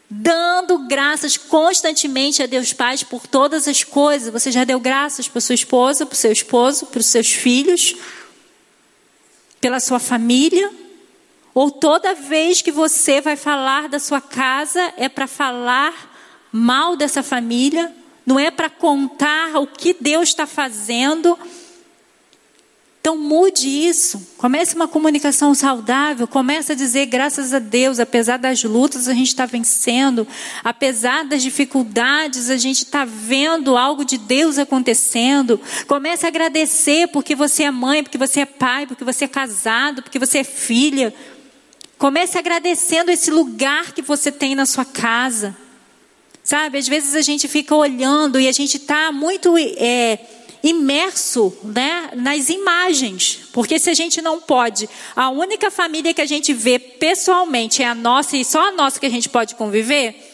Dando 0.09 0.79
graças 0.81 1.37
constantemente 1.37 2.43
a 2.43 2.47
Deus 2.47 2.73
Pai 2.73 2.97
por 3.09 3.27
todas 3.27 3.67
as 3.67 3.83
coisas. 3.83 4.33
Você 4.33 4.53
já 4.53 4.65
deu 4.65 4.79
graças 4.79 5.27
para 5.27 5.41
sua 5.41 5.55
esposa, 5.55 6.05
para 6.05 6.17
seu 6.17 6.33
esposo, 6.33 6.87
para 6.87 7.01
os 7.01 7.07
seus 7.07 7.29
filhos? 7.29 7.95
pela 9.63 9.79
sua 9.79 10.01
família, 10.01 10.71
Ou 11.55 11.71
toda 11.71 12.15
vez 12.15 12.63
que 12.63 12.73
você 12.73 13.21
vai 13.21 13.37
falar 13.37 13.87
da 13.87 13.99
sua 13.99 14.23
casa 14.23 14.81
é 14.97 15.07
para 15.07 15.27
falar 15.27 15.93
mal 16.51 16.97
dessa 16.97 17.23
família, 17.23 17.95
não 18.25 18.39
é 18.39 18.51
para 18.51 18.71
contar 18.71 19.57
o 19.61 19.67
que 19.67 19.95
Deus 19.99 20.29
está 20.29 20.47
fazendo. 20.47 21.39
Então 23.03 23.19
mude 23.19 23.69
isso. 23.69 24.35
Comece 24.39 24.77
uma 24.77 24.87
comunicação 24.87 25.57
saudável. 25.57 26.29
Comece 26.29 26.71
a 26.71 26.75
dizer 26.77 27.07
graças 27.07 27.53
a 27.53 27.59
Deus, 27.59 27.99
apesar 27.99 28.37
das 28.37 28.63
lutas 28.63 29.09
a 29.09 29.13
gente 29.13 29.27
está 29.27 29.45
vencendo, 29.45 30.25
apesar 30.63 31.25
das 31.25 31.43
dificuldades 31.43 32.49
a 32.49 32.57
gente 32.57 32.85
está 32.85 33.05
vendo 33.05 33.77
algo 33.77 34.05
de 34.05 34.17
Deus 34.17 34.57
acontecendo. 34.57 35.61
Comece 35.89 36.27
a 36.27 36.29
agradecer 36.29 37.09
porque 37.09 37.35
você 37.35 37.65
é 37.65 37.73
mãe, 37.73 38.05
porque 38.05 38.19
você 38.19 38.43
é 38.43 38.47
pai, 38.47 38.87
porque 38.87 39.03
você 39.03 39.25
é 39.25 39.29
casado, 39.29 40.01
porque 40.01 40.21
você 40.21 40.39
é 40.39 40.45
filha. 40.45 41.13
Comece 41.99 42.39
agradecendo 42.39 43.11
esse 43.11 43.33
lugar 43.33 43.91
que 43.93 44.03
você 44.03 44.31
tem 44.31 44.55
na 44.55 44.65
sua 44.65 44.85
casa. 44.85 45.57
Sabe, 46.45 46.79
às 46.79 46.89
vezes 46.89 47.15
a 47.15 47.21
gente 47.21 47.47
fica 47.47 47.75
olhando 47.75 48.41
e 48.41 48.49
a 48.49 48.53
gente 48.53 48.77
está 48.77 49.13
muito 49.13 49.55
é, 49.59 50.19
imerso 50.63 51.57
né, 51.63 52.11
nas 52.15 52.49
imagens. 52.49 53.41
Porque 53.53 53.79
se 53.79 53.91
a 53.91 53.95
gente 53.95 54.21
não 54.21 54.41
pode, 54.41 54.89
a 55.15 55.31
única 55.31 55.71
família 55.71 56.13
que 56.13 56.21
a 56.21 56.27
gente 56.27 56.53
vê 56.53 56.79
pessoalmente 56.79 57.83
é 57.83 57.87
a 57.87 57.95
nossa 57.95 58.37
e 58.37 58.45
só 58.45 58.69
a 58.69 58.73
nossa 58.73 58.99
que 58.99 59.07
a 59.07 59.11
gente 59.11 59.29
pode 59.29 59.55
conviver, 59.55 60.31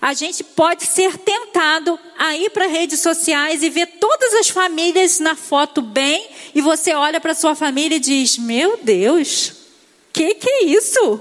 a 0.00 0.14
gente 0.14 0.42
pode 0.42 0.84
ser 0.84 1.16
tentado 1.18 1.98
a 2.18 2.36
ir 2.36 2.50
para 2.50 2.66
redes 2.66 3.00
sociais 3.00 3.62
e 3.62 3.70
ver 3.70 3.86
todas 4.00 4.34
as 4.34 4.48
famílias 4.48 5.20
na 5.20 5.36
foto 5.36 5.80
bem, 5.80 6.28
e 6.54 6.60
você 6.60 6.92
olha 6.92 7.20
para 7.20 7.34
sua 7.34 7.54
família 7.54 7.96
e 7.96 8.00
diz: 8.00 8.36
Meu 8.36 8.80
Deus, 8.82 9.52
que 10.12 10.34
que 10.34 10.50
é 10.50 10.64
isso? 10.64 11.20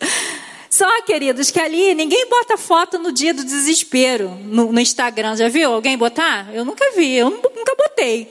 Só, 0.68 1.02
queridos, 1.02 1.50
que 1.50 1.60
ali 1.60 1.94
ninguém 1.94 2.28
bota 2.28 2.56
foto 2.56 2.98
no 2.98 3.12
dia 3.12 3.32
do 3.32 3.44
desespero 3.44 4.28
no, 4.42 4.72
no 4.72 4.80
Instagram. 4.80 5.36
Já 5.36 5.48
viu 5.48 5.72
alguém 5.72 5.96
botar? 5.96 6.48
Eu 6.52 6.64
nunca 6.64 6.92
vi, 6.92 7.14
eu 7.14 7.30
nunca 7.30 7.74
botei. 7.76 8.30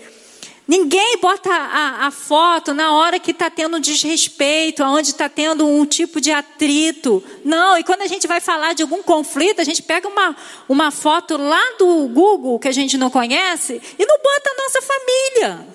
Ninguém 0.67 1.17
bota 1.17 1.51
a, 1.51 2.07
a 2.07 2.11
foto 2.11 2.73
na 2.73 2.91
hora 2.93 3.19
que 3.19 3.29
está 3.29 3.51
tendo 3.51 3.77
um 3.77 3.79
desrespeito, 3.79 4.83
onde 4.83 5.09
está 5.09 5.29
tendo 5.29 5.67
um 5.67 5.85
tipo 5.85 6.19
de 6.19 6.31
atrito. 6.31 7.23
Não, 7.43 7.77
e 7.77 7.83
quando 7.83 8.01
a 8.01 8.07
gente 8.07 8.25
vai 8.25 8.41
falar 8.41 8.73
de 8.73 8.81
algum 8.81 9.03
conflito, 9.03 9.61
a 9.61 9.63
gente 9.63 9.83
pega 9.83 10.07
uma, 10.07 10.35
uma 10.67 10.89
foto 10.89 11.37
lá 11.37 11.61
do 11.77 12.07
Google 12.07 12.57
que 12.57 12.67
a 12.67 12.71
gente 12.71 12.97
não 12.97 13.11
conhece 13.11 13.79
e 13.97 14.05
não 14.05 14.17
bota 14.17 14.49
a 14.49 14.63
nossa 14.63 14.81
família. 14.81 15.67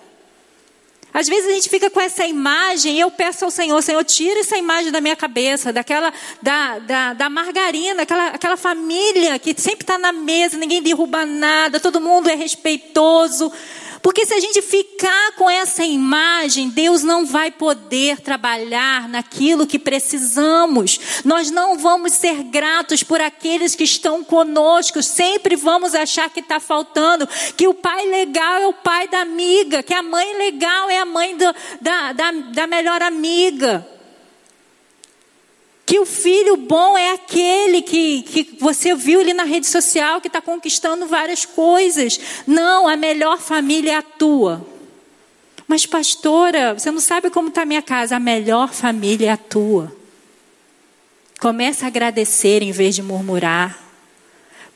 Às 1.13 1.27
vezes 1.27 1.49
a 1.49 1.53
gente 1.53 1.69
fica 1.69 1.91
com 1.91 2.01
essa 2.01 2.27
imagem 2.27 2.97
e 2.97 3.01
eu 3.01 3.11
peço 3.11 3.45
ao 3.45 3.51
Senhor, 3.51 3.83
Senhor, 3.83 4.05
tira 4.05 4.41
essa 4.41 4.57
imagem 4.57 4.93
da 4.93 5.01
minha 5.01 5.17
cabeça, 5.17 5.73
daquela, 5.73 6.13
da, 6.41 6.79
da, 6.79 7.13
da 7.15 7.29
margarina, 7.29 8.03
aquela, 8.03 8.29
aquela 8.29 8.57
família 8.57 9.39
que 9.39 9.55
sempre 9.61 9.83
está 9.83 9.99
na 9.99 10.13
mesa, 10.13 10.57
ninguém 10.57 10.83
derruba 10.83 11.27
nada, 11.27 11.81
todo 11.81 12.01
mundo 12.01 12.31
é 12.31 12.35
respeitoso. 12.35 13.53
Porque 14.03 14.25
se 14.25 14.33
a 14.33 14.41
gente 14.41 14.63
ficar 14.63 15.33
com 15.37 15.49
essa 15.49 15.85
imagem, 15.85 16.71
Deus 16.71 17.03
não 17.03 17.27
vai 17.27 17.51
poder 17.51 18.21
trabalhar 18.21 19.09
naquilo 19.09 19.67
que 19.67 19.79
precisamos. 19.79 20.99
Nós 21.25 21.51
não 21.51 21.79
vamos 21.79 22.13
ser 22.13 22.43
gratos 22.45 23.03
por 23.03 23.21
aqueles 23.21 23.75
que 23.75 23.85
estão 23.85 24.25
conosco. 24.25 25.03
Sempre 25.03 25.55
vamos 25.55 25.95
achar 25.95 26.31
que 26.31 26.41
está 26.41 26.59
faltando. 26.59 27.29
Que 27.57 27.69
o 27.69 27.75
pai 27.75 28.07
legal 28.07 28.55
é 28.55 28.67
o 28.67 28.73
pai 28.73 29.07
da 29.09 29.21
amiga. 29.21 29.83
Que 29.83 29.95
a 29.95 30.03
mãe 30.03 30.37
legal 30.39 30.89
é 30.89 30.99
a 30.99 31.05
mãe 31.05 31.37
do, 31.37 31.55
da, 31.81 32.13
da, 32.13 32.33
da 32.33 32.67
melhor 32.67 33.03
amiga 33.03 33.87
que 35.91 35.99
o 35.99 36.07
filho 36.07 36.57
bom 36.57 36.97
é 36.97 37.15
aquele 37.15 37.83
que, 37.83 38.23
que 38.23 38.57
você 38.61 38.95
viu 38.95 39.23
ali 39.23 39.35
na 39.35 39.43
rede 39.43 39.67
social 39.67 40.21
que 40.21 40.29
está 40.29 40.41
conquistando 40.41 41.05
várias 41.05 41.45
coisas. 41.45 42.21
Não, 42.47 42.87
a 42.87 42.95
melhor 42.95 43.41
família 43.41 43.95
é 43.95 43.97
a 43.97 44.03
tua. 44.03 44.65
Mas, 45.67 45.87
pastora, 45.87 46.75
você 46.75 46.93
não 46.93 47.01
sabe 47.01 47.29
como 47.29 47.49
está 47.49 47.63
a 47.63 47.67
minha 47.67 47.83
casa. 47.83 48.15
A 48.15 48.21
melhor 48.21 48.73
família 48.73 49.31
é 49.31 49.33
a 49.33 49.37
tua. 49.37 49.93
Começa 51.41 51.87
a 51.87 51.89
agradecer 51.89 52.63
em 52.63 52.71
vez 52.71 52.95
de 52.95 53.03
murmurar. 53.03 53.90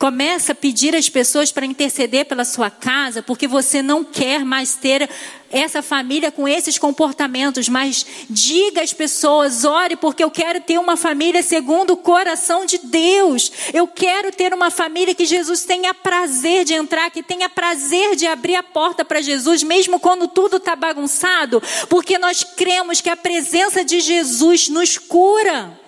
Começa 0.05 0.53
a 0.53 0.55
pedir 0.55 0.95
às 0.95 1.09
pessoas 1.09 1.51
para 1.51 1.65
interceder 1.65 2.27
pela 2.27 2.45
sua 2.45 2.69
casa, 2.69 3.23
porque 3.23 3.49
você 3.49 3.81
não 3.81 4.05
quer 4.05 4.45
mais 4.45 4.75
ter 4.75 5.09
essa 5.51 5.81
família 5.81 6.31
com 6.31 6.47
esses 6.47 6.77
comportamentos, 6.77 7.71
mas 7.71 8.05
diga 8.29 8.83
às 8.83 8.93
pessoas: 8.93 9.65
ore, 9.65 9.97
porque 9.97 10.23
eu 10.23 10.31
quero 10.31 10.61
ter 10.61 10.79
uma 10.79 10.95
família 10.95 11.43
segundo 11.43 11.95
o 11.95 11.97
coração 11.97 12.67
de 12.67 12.77
Deus. 12.77 13.51
Eu 13.73 13.89
quero 13.89 14.31
ter 14.31 14.53
uma 14.53 14.71
família 14.71 15.15
que 15.15 15.25
Jesus 15.25 15.65
tenha 15.65 15.95
prazer 15.95 16.67
de 16.67 16.75
entrar, 16.75 17.11
que 17.11 17.23
tenha 17.23 17.49
prazer 17.49 18.15
de 18.15 18.27
abrir 18.27 18.57
a 18.57 18.63
porta 18.63 19.07
para 19.07 19.23
Jesus, 19.23 19.63
mesmo 19.63 19.99
quando 19.99 20.29
tudo 20.29 20.59
está 20.59 20.77
bagunçado, 20.77 21.63
porque 21.89 22.19
nós 22.19 22.45
cremos 22.45 23.01
que 23.01 23.09
a 23.09 23.17
presença 23.17 23.83
de 23.83 24.01
Jesus 24.01 24.69
nos 24.69 24.99
cura. 24.99 25.83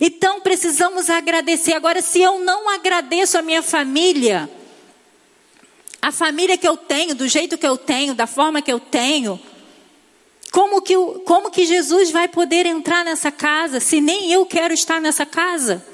Então 0.00 0.40
precisamos 0.40 1.08
agradecer. 1.08 1.74
Agora, 1.74 2.02
se 2.02 2.20
eu 2.20 2.40
não 2.40 2.68
agradeço 2.70 3.38
a 3.38 3.42
minha 3.42 3.62
família, 3.62 4.50
a 6.02 6.10
família 6.10 6.58
que 6.58 6.66
eu 6.66 6.76
tenho, 6.76 7.14
do 7.14 7.28
jeito 7.28 7.56
que 7.56 7.66
eu 7.66 7.76
tenho, 7.76 8.14
da 8.14 8.26
forma 8.26 8.60
que 8.60 8.72
eu 8.72 8.80
tenho, 8.80 9.40
como 10.50 10.80
que, 10.80 10.94
como 11.24 11.50
que 11.50 11.64
Jesus 11.64 12.10
vai 12.10 12.28
poder 12.28 12.66
entrar 12.66 13.04
nessa 13.04 13.30
casa 13.30 13.80
se 13.80 14.00
nem 14.00 14.32
eu 14.32 14.46
quero 14.46 14.72
estar 14.72 15.00
nessa 15.00 15.26
casa? 15.26 15.84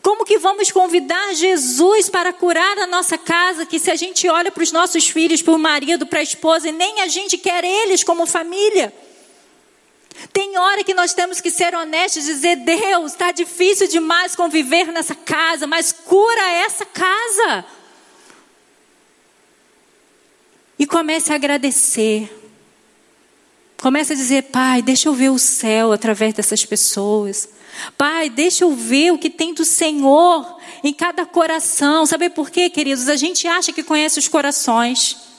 Como 0.00 0.24
que 0.24 0.36
vamos 0.38 0.72
convidar 0.72 1.32
Jesus 1.34 2.10
para 2.10 2.32
curar 2.32 2.76
a 2.78 2.86
nossa 2.88 3.16
casa? 3.16 3.64
Que 3.64 3.78
se 3.78 3.90
a 3.90 3.94
gente 3.94 4.28
olha 4.28 4.50
para 4.50 4.62
os 4.64 4.72
nossos 4.72 5.08
filhos, 5.08 5.40
para 5.40 5.54
o 5.54 5.58
marido, 5.58 6.06
para 6.06 6.18
a 6.18 6.22
esposa, 6.22 6.68
e 6.68 6.72
nem 6.72 7.00
a 7.02 7.06
gente 7.06 7.38
quer 7.38 7.64
eles 7.64 8.02
como 8.02 8.26
família. 8.26 8.92
Tem 10.32 10.58
hora 10.58 10.84
que 10.84 10.94
nós 10.94 11.14
temos 11.14 11.40
que 11.40 11.50
ser 11.50 11.74
honestos 11.74 12.24
e 12.24 12.32
dizer: 12.32 12.56
Deus, 12.56 13.12
está 13.12 13.32
difícil 13.32 13.88
demais 13.88 14.36
conviver 14.36 14.86
nessa 14.86 15.14
casa, 15.14 15.66
mas 15.66 15.90
cura 15.92 16.50
essa 16.50 16.84
casa. 16.84 17.64
E 20.78 20.86
comece 20.86 21.32
a 21.32 21.36
agradecer. 21.36 22.30
Comece 23.80 24.12
a 24.12 24.16
dizer: 24.16 24.42
Pai, 24.44 24.82
deixa 24.82 25.08
eu 25.08 25.14
ver 25.14 25.30
o 25.30 25.38
céu 25.38 25.92
através 25.92 26.34
dessas 26.34 26.64
pessoas. 26.64 27.48
Pai, 27.96 28.28
deixa 28.28 28.64
eu 28.64 28.72
ver 28.72 29.12
o 29.12 29.18
que 29.18 29.30
tem 29.30 29.54
do 29.54 29.64
Senhor 29.64 30.58
em 30.84 30.92
cada 30.92 31.24
coração. 31.24 32.04
Sabe 32.04 32.28
por 32.28 32.50
quê, 32.50 32.68
queridos? 32.68 33.08
A 33.08 33.16
gente 33.16 33.48
acha 33.48 33.72
que 33.72 33.82
conhece 33.82 34.18
os 34.18 34.28
corações 34.28 35.31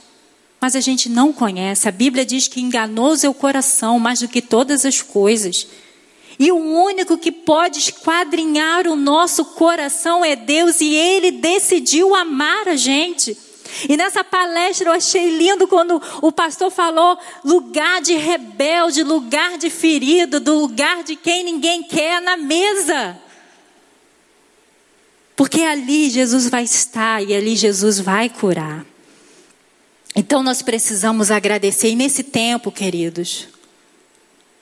mas 0.64 0.78
a 0.78 0.80
gente 0.80 1.10
não 1.10 1.34
conhece. 1.34 1.90
A 1.90 1.92
Bíblia 1.92 2.26
diz 2.26 2.48
que 2.48 2.62
enganoso 2.62 3.26
é 3.26 3.30
o 3.30 3.34
coração 3.34 4.00
mais 4.00 4.22
do 4.22 4.30
que 4.30 4.42
todas 4.42 4.86
as 4.86 5.02
coisas. 5.02 5.68
E 6.40 6.54
o 6.54 6.56
único 6.56 7.18
que 7.18 7.34
pode 7.34 7.80
esquadrinhar 7.80 8.88
o 8.88 8.96
nosso 8.96 9.44
coração 9.44 10.24
é 10.24 10.38
Deus, 10.38 10.80
e 10.80 10.96
Ele 10.96 11.32
decidiu 11.32 12.16
amar 12.16 12.70
a 12.70 12.78
gente. 12.78 13.38
E 13.90 13.98
nessa 13.98 14.24
palestra 14.24 14.88
eu 14.88 14.94
achei 14.94 15.36
lindo 15.36 15.68
quando 15.68 16.02
o 16.22 16.32
pastor 16.32 16.72
falou 16.72 17.18
lugar 17.44 18.02
de 18.02 18.14
rebelde, 18.14 19.04
lugar 19.04 19.58
de 19.58 19.70
ferido, 19.70 20.40
do 20.40 20.60
lugar 20.60 21.04
de 21.04 21.18
quem 21.18 21.44
ninguém 21.44 21.84
quer 21.84 22.22
na 22.22 22.38
mesa. 22.38 23.20
Porque 25.36 25.60
ali 25.60 26.10
Jesus 26.10 26.48
vai 26.48 26.64
estar 26.64 27.22
e 27.22 27.36
ali 27.36 27.54
Jesus 27.54 28.00
vai 28.00 28.30
curar. 28.30 28.93
Então 30.16 30.44
nós 30.44 30.62
precisamos 30.62 31.32
agradecer. 31.32 31.90
E 31.90 31.96
nesse 31.96 32.24
tempo, 32.24 32.72
queridos, 32.72 33.48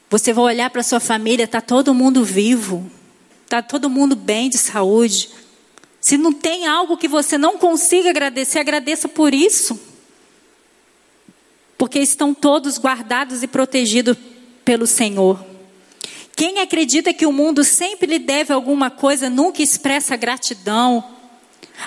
você 0.09 0.33
vai 0.33 0.45
olhar 0.45 0.69
para 0.69 0.83
sua 0.83 0.99
família, 0.99 1.45
está 1.45 1.61
todo 1.61 1.93
mundo 1.93 2.23
vivo, 2.23 2.89
está 3.43 3.61
todo 3.61 3.89
mundo 3.89 4.15
bem 4.15 4.49
de 4.49 4.57
saúde. 4.57 5.29
Se 5.99 6.17
não 6.17 6.33
tem 6.33 6.65
algo 6.65 6.97
que 6.97 7.07
você 7.07 7.37
não 7.37 7.57
consiga 7.57 8.09
agradecer, 8.09 8.59
agradeça 8.59 9.07
por 9.07 9.33
isso. 9.33 9.79
Porque 11.77 11.99
estão 11.99 12.33
todos 12.33 12.77
guardados 12.77 13.43
e 13.43 13.47
protegidos 13.47 14.17
pelo 14.63 14.87
Senhor. 14.87 15.45
Quem 16.35 16.59
acredita 16.59 17.13
que 17.13 17.25
o 17.25 17.31
mundo 17.31 17.63
sempre 17.63 18.07
lhe 18.07 18.19
deve 18.19 18.51
alguma 18.51 18.89
coisa, 18.89 19.29
nunca 19.29 19.61
expressa 19.61 20.15
gratidão. 20.15 21.03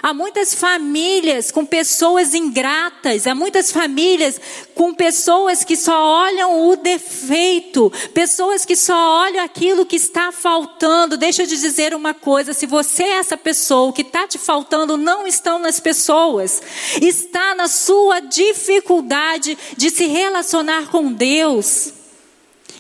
Há 0.03 0.13
muitas 0.13 0.55
famílias 0.55 1.51
com 1.51 1.65
pessoas 1.65 2.35
ingratas, 2.35 3.27
há 3.27 3.35
muitas 3.35 3.71
famílias 3.71 4.41
com 4.75 4.93
pessoas 4.93 5.65
que 5.65 5.77
só 5.77 5.95
olham 6.25 6.69
o 6.69 6.77
defeito, 6.77 7.93
pessoas 8.13 8.65
que 8.65 8.77
só 8.77 9.23
olham 9.23 9.45
aquilo 9.45 9.87
que 9.87 9.97
está 9.97 10.33
faltando. 10.33 11.17
Deixa 11.17 11.43
eu 11.43 11.47
te 11.47 11.57
dizer 11.57 11.95
uma 11.95 12.13
coisa: 12.13 12.53
se 12.53 12.67
você 12.67 13.05
é 13.05 13.19
essa 13.19 13.37
pessoa, 13.37 13.91
o 13.91 13.93
que 13.93 14.03
está 14.03 14.27
te 14.27 14.39
faltando 14.39 14.97
não 14.97 15.27
estão 15.27 15.59
nas 15.59 15.79
pessoas, 15.81 16.63
está 17.01 17.55
na 17.55 17.69
sua 17.69 18.21
dificuldade 18.21 19.57
de 19.77 19.91
se 19.91 20.07
relacionar 20.07 20.89
com 20.89 21.13
Deus. 21.13 21.93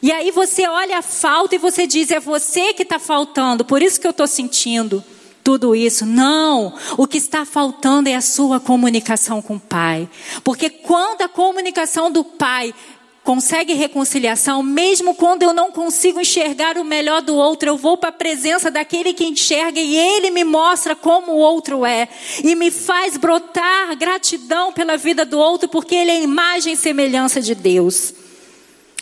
E 0.03 0.13
aí 0.13 0.31
você 0.31 0.67
olha 0.67 0.99
a 0.99 1.03
falta 1.03 1.55
e 1.55 1.59
você 1.59 1.87
diz: 1.87 2.11
é 2.11 2.21
você 2.21 2.75
que 2.75 2.83
está 2.83 2.99
faltando, 2.99 3.65
por 3.65 3.83
isso 3.83 4.01
que 4.01 4.07
eu 4.07 4.11
estou 4.11 4.27
sentindo 4.27 5.03
tudo 5.45 5.77
isso. 5.77 6.07
Não, 6.07 6.73
o 6.97 7.07
que 7.07 7.19
está 7.19 7.45
faltando 7.45 8.09
é 8.09 8.15
a 8.15 8.23
sua 8.23 8.59
comunicação 8.59 9.43
com 9.43 9.57
o 9.57 9.61
Pai. 9.61 10.09
Porque 10.43 10.71
quando 10.71 11.21
a 11.21 11.29
comunicação 11.29 12.11
do 12.11 12.25
Pai 12.25 12.75
consegue 13.23 13.75
reconciliação, 13.75 14.63
mesmo 14.63 15.15
quando 15.15 15.43
eu 15.43 15.53
não 15.53 15.71
consigo 15.71 16.21
enxergar 16.21 16.77
o 16.77 16.85
melhor 16.85 17.23
do 17.23 17.35
outro, 17.35 17.69
eu 17.69 17.77
vou 17.77 17.97
para 17.97 18.09
a 18.09 18.13
presença 18.13 18.71
daquele 18.71 19.13
que 19.15 19.25
enxerga 19.25 19.81
e 19.81 19.97
ele 19.97 20.31
me 20.31 20.45
mostra 20.45 20.97
como 20.97 21.33
o 21.33 21.39
outro 21.39 21.87
é 21.87 22.09
e 22.43 22.55
me 22.55 22.71
faz 22.71 23.17
brotar 23.17 23.97
gratidão 23.97 24.73
pela 24.73 24.97
vida 24.97 25.25
do 25.25 25.39
outro, 25.39 25.69
porque 25.69 25.95
ele 25.95 26.11
é 26.11 26.23
imagem 26.23 26.73
e 26.73 26.77
semelhança 26.77 27.41
de 27.41 27.55
Deus. 27.55 28.15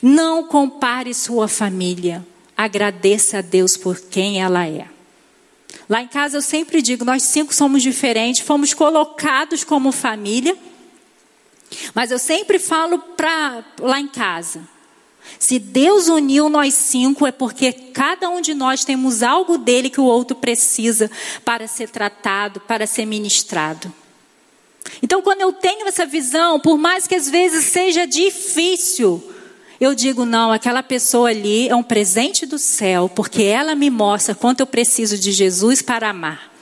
Não 0.00 0.44
compare 0.44 1.14
sua 1.14 1.46
família, 1.46 2.26
agradeça 2.56 3.38
a 3.38 3.42
Deus 3.42 3.76
por 3.76 4.00
quem 4.00 4.40
ela 4.40 4.66
é. 4.66 4.91
Lá 5.88 6.02
em 6.02 6.08
casa 6.08 6.38
eu 6.38 6.42
sempre 6.42 6.80
digo, 6.80 7.04
nós 7.04 7.22
cinco 7.22 7.54
somos 7.54 7.82
diferentes, 7.82 8.42
fomos 8.42 8.72
colocados 8.72 9.64
como 9.64 9.92
família 9.92 10.56
mas 11.94 12.10
eu 12.10 12.18
sempre 12.18 12.58
falo 12.58 12.98
para 12.98 13.64
lá 13.80 14.00
em 14.00 14.08
casa. 14.08 14.68
Se 15.38 15.58
Deus 15.58 16.08
uniu 16.08 16.48
nós 16.48 16.74
cinco, 16.74 17.26
é 17.26 17.32
porque 17.32 17.72
cada 17.72 18.28
um 18.28 18.40
de 18.40 18.54
nós 18.54 18.84
temos 18.84 19.22
algo 19.22 19.56
dele 19.56 19.88
que 19.88 20.00
o 20.00 20.04
outro 20.04 20.36
precisa 20.36 21.10
para 21.44 21.66
ser 21.68 21.88
tratado, 21.88 22.60
para 22.60 22.86
ser 22.86 23.06
ministrado. 23.06 23.92
Então, 25.00 25.22
quando 25.22 25.40
eu 25.40 25.52
tenho 25.52 25.86
essa 25.86 26.04
visão, 26.04 26.58
por 26.58 26.76
mais 26.76 27.06
que 27.06 27.14
às 27.14 27.30
vezes 27.30 27.66
seja 27.66 28.04
difícil, 28.04 29.22
eu 29.82 29.96
digo: 29.96 30.24
não, 30.24 30.52
aquela 30.52 30.80
pessoa 30.80 31.30
ali 31.30 31.68
é 31.68 31.74
um 31.74 31.82
presente 31.82 32.46
do 32.46 32.56
céu, 32.56 33.08
porque 33.08 33.42
ela 33.42 33.74
me 33.74 33.90
mostra 33.90 34.32
quanto 34.32 34.60
eu 34.60 34.66
preciso 34.66 35.18
de 35.18 35.32
Jesus 35.32 35.82
para 35.82 36.10
amar. 36.10 36.52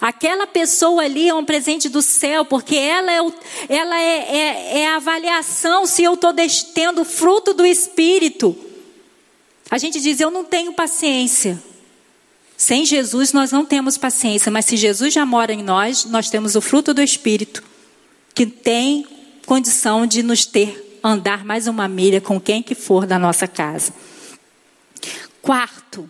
Aquela 0.00 0.44
pessoa 0.44 1.04
ali 1.04 1.28
é 1.28 1.34
um 1.34 1.44
presente 1.44 1.88
do 1.88 2.02
céu, 2.02 2.44
porque 2.44 2.74
ela 2.74 3.12
é, 3.12 3.22
o, 3.22 3.32
ela 3.68 3.96
é, 3.96 4.18
é, 4.18 4.78
é 4.80 4.88
a 4.88 4.96
avaliação 4.96 5.86
se 5.86 6.02
eu 6.02 6.14
estou 6.14 6.34
tendo 6.74 7.04
fruto 7.04 7.54
do 7.54 7.64
Espírito. 7.64 8.56
A 9.70 9.78
gente 9.78 10.00
diz, 10.00 10.18
eu 10.18 10.30
não 10.30 10.42
tenho 10.44 10.72
paciência. 10.72 11.62
Sem 12.56 12.84
Jesus 12.84 13.32
nós 13.32 13.52
não 13.52 13.64
temos 13.64 13.96
paciência, 13.96 14.50
mas 14.50 14.64
se 14.64 14.76
Jesus 14.76 15.14
já 15.14 15.24
mora 15.24 15.52
em 15.52 15.62
nós, 15.62 16.06
nós 16.06 16.28
temos 16.28 16.56
o 16.56 16.60
fruto 16.60 16.92
do 16.92 17.02
Espírito, 17.02 17.62
que 18.34 18.46
tem 18.46 19.06
condição 19.46 20.06
de 20.06 20.22
nos 20.22 20.44
ter 20.44 20.83
andar 21.04 21.44
mais 21.44 21.66
uma 21.66 21.86
milha 21.86 22.20
com 22.20 22.40
quem 22.40 22.62
que 22.62 22.74
for 22.74 23.06
da 23.06 23.18
nossa 23.18 23.46
casa. 23.46 23.92
Quarto, 25.42 26.08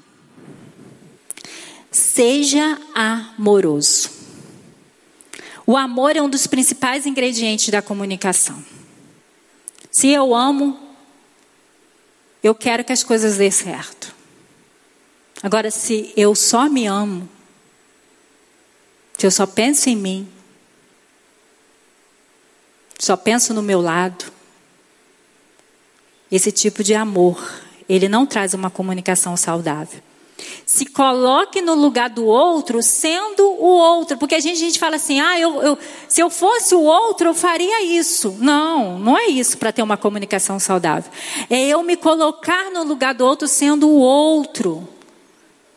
Seja 1.95 2.77
amoroso. 2.93 4.11
O 5.65 5.77
amor 5.77 6.17
é 6.17 6.21
um 6.21 6.29
dos 6.29 6.45
principais 6.45 7.07
ingredientes 7.07 7.69
da 7.69 7.81
comunicação. 7.81 8.65
Se 9.93 10.09
eu 10.09 10.35
amo, 10.35 10.77
eu 12.43 12.53
quero 12.53 12.85
que 12.85 12.93
as 12.93 13.05
coisas 13.05 13.37
dê 13.37 13.49
certo. 13.49 14.13
Agora, 15.41 15.71
se 15.71 16.13
eu 16.17 16.35
só 16.35 16.69
me 16.69 16.87
amo, 16.87 17.29
se 19.17 19.25
eu 19.25 19.31
só 19.31 19.47
penso 19.47 19.89
em 19.89 19.95
mim, 19.95 20.29
só 22.99 23.17
penso 23.17 23.55
no 23.55 23.63
meu 23.63 23.81
lado, 23.81 24.33
esse 26.35 26.51
tipo 26.51 26.83
de 26.83 26.95
amor, 26.95 27.41
ele 27.89 28.09
não 28.09 28.27
traz 28.27 28.55
uma 28.55 28.69
comunicação 28.69 29.37
saudável. 29.37 30.01
Se 30.67 30.87
coloque 30.87 31.61
no 31.61 31.75
lugar 31.75 32.11
do 32.11 32.25
outro, 32.25 32.83
sendo 32.83 33.45
o 33.45 33.67
outro. 33.67 34.19
Porque 34.19 34.35
a 34.35 34.41
gente, 34.41 34.57
a 34.57 34.67
gente 34.67 34.79
fala 34.79 34.97
assim: 34.97 35.21
ah, 35.21 35.39
eu, 35.39 35.63
eu, 35.63 35.79
se 36.09 36.21
eu 36.21 36.29
fosse 36.29 36.75
o 36.75 36.81
outro, 36.81 37.29
eu 37.29 37.35
faria 37.35 37.85
isso. 37.85 38.37
Não, 38.41 38.99
não 38.99 39.17
é 39.17 39.27
isso 39.27 39.57
para 39.59 39.71
ter 39.71 39.83
uma 39.83 39.97
comunicação 39.97 40.59
saudável. 40.59 41.11
É 41.49 41.69
eu 41.69 41.83
me 41.85 41.97
colocar 41.97 42.71
no 42.73 42.83
lugar 42.83 43.15
do 43.15 43.25
outro, 43.25 43.47
sendo 43.47 43.89
o 43.89 43.99
outro. 43.99 44.89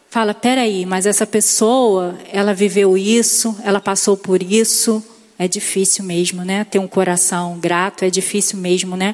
Fala, 0.09 0.33
peraí, 0.33 0.85
mas 0.85 1.05
essa 1.05 1.27
pessoa, 1.27 2.17
ela 2.31 2.53
viveu 2.53 2.97
isso, 2.97 3.55
ela 3.63 3.79
passou 3.79 4.17
por 4.17 4.41
isso. 4.41 5.03
É 5.37 5.47
difícil 5.47 6.03
mesmo, 6.03 6.43
né? 6.43 6.63
Ter 6.63 6.79
um 6.79 6.87
coração 6.87 7.59
grato 7.59 8.03
é 8.03 8.09
difícil 8.09 8.57
mesmo, 8.57 8.97
né? 8.97 9.13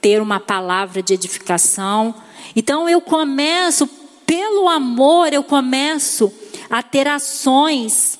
Ter 0.00 0.20
uma 0.20 0.40
palavra 0.40 1.02
de 1.02 1.14
edificação. 1.14 2.14
Então 2.54 2.88
eu 2.88 3.00
começo 3.00 3.88
pelo 4.28 4.68
amor 4.68 5.32
eu 5.32 5.42
começo 5.42 6.30
a 6.68 6.82
ter 6.82 7.08
ações 7.08 8.18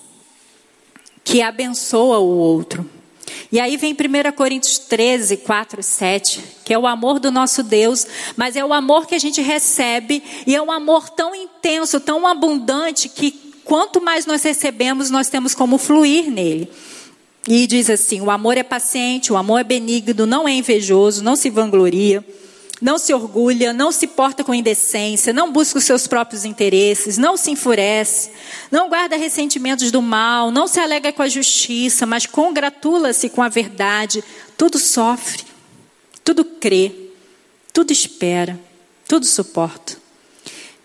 que 1.23 1.43
abençoam 1.43 2.23
o 2.23 2.39
outro. 2.39 2.89
E 3.53 3.61
aí 3.61 3.77
vem 3.77 3.93
1 3.93 4.33
Coríntios 4.33 4.79
13, 4.79 5.37
4, 5.39 5.83
7, 5.83 6.43
que 6.65 6.73
é 6.73 6.79
o 6.79 6.87
amor 6.87 7.19
do 7.19 7.31
nosso 7.31 7.63
Deus, 7.63 8.07
mas 8.37 8.57
é 8.57 8.65
o 8.65 8.73
amor 8.73 9.07
que 9.07 9.15
a 9.15 9.19
gente 9.19 9.43
recebe 9.43 10.23
e 10.47 10.57
é 10.57 10.63
um 10.63 10.73
amor 10.73 11.11
tão 11.11 11.35
intenso, 11.35 12.01
tão 12.01 12.27
abundante, 12.27 13.11
que 13.11 13.31
quanto 13.65 14.01
mais 14.01 14.25
nós 14.25 14.43
recebemos, 14.43 15.11
nós 15.11 15.29
temos 15.29 15.55
como 15.55 15.77
fluir 15.77 16.31
nele. 16.31 16.71
E 17.47 17.67
diz 17.67 17.89
assim: 17.89 18.21
o 18.21 18.31
amor 18.31 18.57
é 18.57 18.63
paciente, 18.63 19.33
o 19.33 19.37
amor 19.37 19.61
é 19.61 19.65
benigno, 19.65 20.27
não 20.27 20.49
é 20.49 20.53
invejoso, 20.53 21.23
não 21.23 21.37
se 21.37 21.51
vangloria 21.51 22.25
não 22.81 22.99
se 22.99 23.13
orgulha, 23.13 23.73
não 23.73 23.91
se 23.91 24.07
porta 24.07 24.45
com 24.45 24.55
indecência, 24.55 25.33
não 25.33 25.53
busca 25.53 25.79
os 25.79 25.85
seus 25.85 26.07
próprios 26.07 26.45
interesses, 26.45 27.19
não 27.19 27.37
se 27.37 27.51
enfurece, 27.51 28.31
não 28.71 28.89
guarda 28.89 29.17
ressentimentos 29.17 29.91
do 29.91 30.01
mal, 30.01 30.51
não 30.51 30.69
se 30.69 30.79
alega 30.79 31.13
com 31.13 31.23
a 31.23 31.29
justiça, 31.29 32.07
mas 32.07 32.27
congratula-se 32.27 33.29
com 33.29 33.43
a 33.43 33.49
verdade, 33.49 34.23
tudo 34.57 34.79
sofre, 34.79 35.43
tudo 36.23 36.45
crê, 36.45 36.93
tudo 37.73 37.93
espera, 37.93 38.59
tudo 39.07 39.27
suporta. 39.27 39.97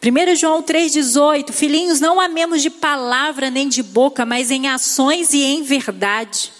1 0.03 0.35
João 0.35 0.61
3,18: 0.61 1.53
Filhinhos, 1.53 2.01
não 2.01 2.19
amemos 2.19 2.61
de 2.61 2.69
palavra 2.69 3.49
nem 3.49 3.69
de 3.69 3.81
boca, 3.81 4.25
mas 4.25 4.51
em 4.51 4.67
ações 4.67 5.33
e 5.33 5.41
em 5.41 5.63
verdade. 5.63 6.51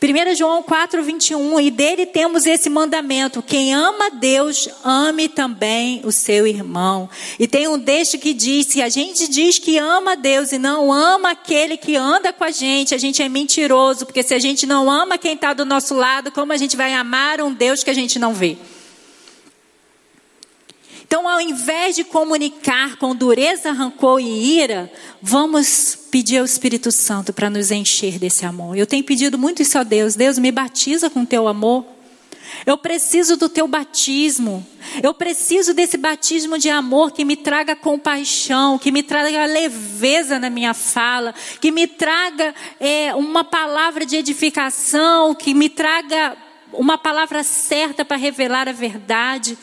1 0.00 0.36
João 0.36 0.62
4, 0.62 1.02
21, 1.02 1.58
e 1.58 1.72
dele 1.72 2.06
temos 2.06 2.46
esse 2.46 2.70
mandamento: 2.70 3.42
quem 3.42 3.74
ama 3.74 4.10
Deus, 4.12 4.68
ame 4.84 5.28
também 5.28 6.02
o 6.04 6.12
seu 6.12 6.46
irmão. 6.46 7.10
E 7.36 7.48
tem 7.48 7.66
um 7.66 7.80
texto 7.80 8.16
que 8.16 8.32
diz: 8.32 8.68
se 8.68 8.80
a 8.80 8.88
gente 8.88 9.26
diz 9.26 9.58
que 9.58 9.76
ama 9.76 10.16
Deus 10.16 10.52
e 10.52 10.58
não 10.58 10.92
ama 10.92 11.32
aquele 11.32 11.76
que 11.76 11.96
anda 11.96 12.32
com 12.32 12.44
a 12.44 12.52
gente, 12.52 12.94
a 12.94 12.98
gente 12.98 13.20
é 13.20 13.28
mentiroso, 13.28 14.06
porque 14.06 14.22
se 14.22 14.34
a 14.34 14.38
gente 14.38 14.66
não 14.66 14.88
ama 14.88 15.18
quem 15.18 15.34
está 15.34 15.52
do 15.52 15.64
nosso 15.64 15.94
lado, 15.94 16.30
como 16.30 16.52
a 16.52 16.56
gente 16.56 16.76
vai 16.76 16.94
amar 16.94 17.40
um 17.40 17.52
Deus 17.52 17.82
que 17.82 17.90
a 17.90 17.94
gente 17.94 18.20
não 18.20 18.32
vê? 18.32 18.56
Então, 21.14 21.28
ao 21.28 21.40
invés 21.40 21.94
de 21.94 22.02
comunicar 22.02 22.96
com 22.96 23.14
dureza, 23.14 23.70
rancor 23.70 24.18
e 24.18 24.58
ira, 24.58 24.92
vamos 25.22 25.96
pedir 26.10 26.38
ao 26.38 26.44
Espírito 26.44 26.90
Santo 26.90 27.32
para 27.32 27.48
nos 27.48 27.70
encher 27.70 28.18
desse 28.18 28.44
amor. 28.44 28.76
Eu 28.76 28.84
tenho 28.84 29.04
pedido 29.04 29.38
muito 29.38 29.62
isso 29.62 29.78
a 29.78 29.84
Deus: 29.84 30.16
Deus, 30.16 30.40
me 30.40 30.50
batiza 30.50 31.08
com 31.08 31.24
teu 31.24 31.46
amor. 31.46 31.86
Eu 32.66 32.76
preciso 32.76 33.36
do 33.36 33.48
teu 33.48 33.68
batismo. 33.68 34.66
Eu 35.00 35.14
preciso 35.14 35.72
desse 35.72 35.96
batismo 35.96 36.58
de 36.58 36.68
amor 36.68 37.12
que 37.12 37.24
me 37.24 37.36
traga 37.36 37.76
compaixão, 37.76 38.76
que 38.76 38.90
me 38.90 39.04
traga 39.04 39.46
leveza 39.46 40.40
na 40.40 40.50
minha 40.50 40.74
fala, 40.74 41.32
que 41.60 41.70
me 41.70 41.86
traga 41.86 42.52
é, 42.80 43.14
uma 43.14 43.44
palavra 43.44 44.04
de 44.04 44.16
edificação, 44.16 45.32
que 45.32 45.54
me 45.54 45.68
traga 45.68 46.36
uma 46.72 46.98
palavra 46.98 47.44
certa 47.44 48.04
para 48.04 48.16
revelar 48.16 48.68
a 48.68 48.72
verdade. 48.72 49.56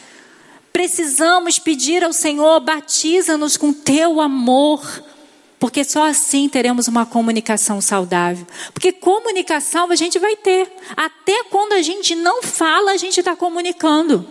Precisamos 0.72 1.60
pedir 1.60 2.04
ao 2.04 2.14
Senhor, 2.14 2.60
batiza-nos 2.62 3.58
com 3.58 3.74
teu 3.74 4.22
amor, 4.22 4.82
porque 5.60 5.84
só 5.84 6.06
assim 6.06 6.48
teremos 6.48 6.88
uma 6.88 7.06
comunicação 7.06 7.82
saudável. 7.82 8.48
Porque 8.74 8.92
comunicação 8.92 9.92
a 9.92 9.96
gente 9.96 10.18
vai 10.18 10.36
ter, 10.36 10.72
até 10.96 11.44
quando 11.46 11.74
a 11.74 11.82
gente 11.82 12.16
não 12.16 12.42
fala, 12.42 12.92
a 12.92 12.98
gente 12.98 13.20
está 13.20 13.36
comunicando. 13.36 14.26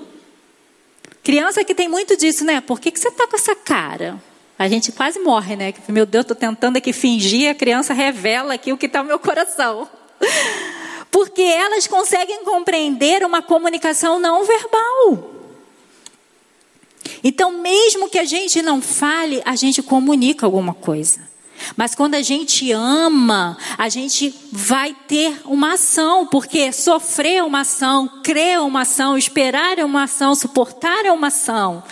Criança 1.23 1.63
que 1.63 1.75
tem 1.75 1.89
muito 1.89 2.17
disso, 2.17 2.45
né? 2.45 2.61
Por 2.61 2.81
que, 2.81 2.91
que 2.91 2.99
você 2.99 3.09
está 3.09 3.27
com 3.27 3.37
essa 3.37 3.55
cara? 3.55 4.21
A 4.59 4.67
gente 4.69 4.91
quase 4.93 5.19
morre, 5.21 5.55
né? 5.57 5.73
Meu 5.89 6.07
Deus, 6.07 6.23
estou 6.23 6.37
tentando 6.37 6.79
aqui 6.79 6.93
fingir, 6.93 7.51
a 7.51 7.55
criança 7.55 7.95
revela 7.95 8.55
aqui 8.55 8.73
o 8.73 8.79
que 8.79 8.87
está 8.87 9.03
no 9.03 9.09
meu 9.09 9.19
coração. 9.19 9.89
Porque 11.11 11.43
elas 11.43 11.87
conseguem 11.87 12.45
compreender 12.45 13.25
uma 13.25 13.43
comunicação 13.43 14.19
não 14.19 14.45
verbal. 14.45 15.40
Então, 17.23 17.61
mesmo 17.61 18.09
que 18.09 18.19
a 18.19 18.25
gente 18.25 18.63
não 18.63 18.81
fale, 18.81 19.43
a 19.45 19.55
gente 19.57 19.83
comunica 19.83 20.47
alguma 20.47 20.75
coisa. 20.75 21.29
Mas 21.77 21.95
quando 21.95 22.15
a 22.15 22.23
gente 22.23 22.73
ama, 22.73 23.57
a 23.77 23.89
gente 23.89 24.35
vai 24.51 24.97
ter 25.07 25.43
uma 25.45 25.75
ação, 25.75 26.27
porque 26.27 26.73
sofrer 26.73 27.37
é 27.37 27.43
uma 27.43 27.61
ação, 27.61 28.09
crer 28.23 28.55
é 28.55 28.61
uma 28.61 28.83
ação, 28.83 29.17
esperar 29.17 29.79
é 29.79 29.85
uma 29.85 30.05
ação, 30.05 30.35
suportar 30.35 31.05
é 31.05 31.13
uma 31.13 31.29
ação. 31.29 31.83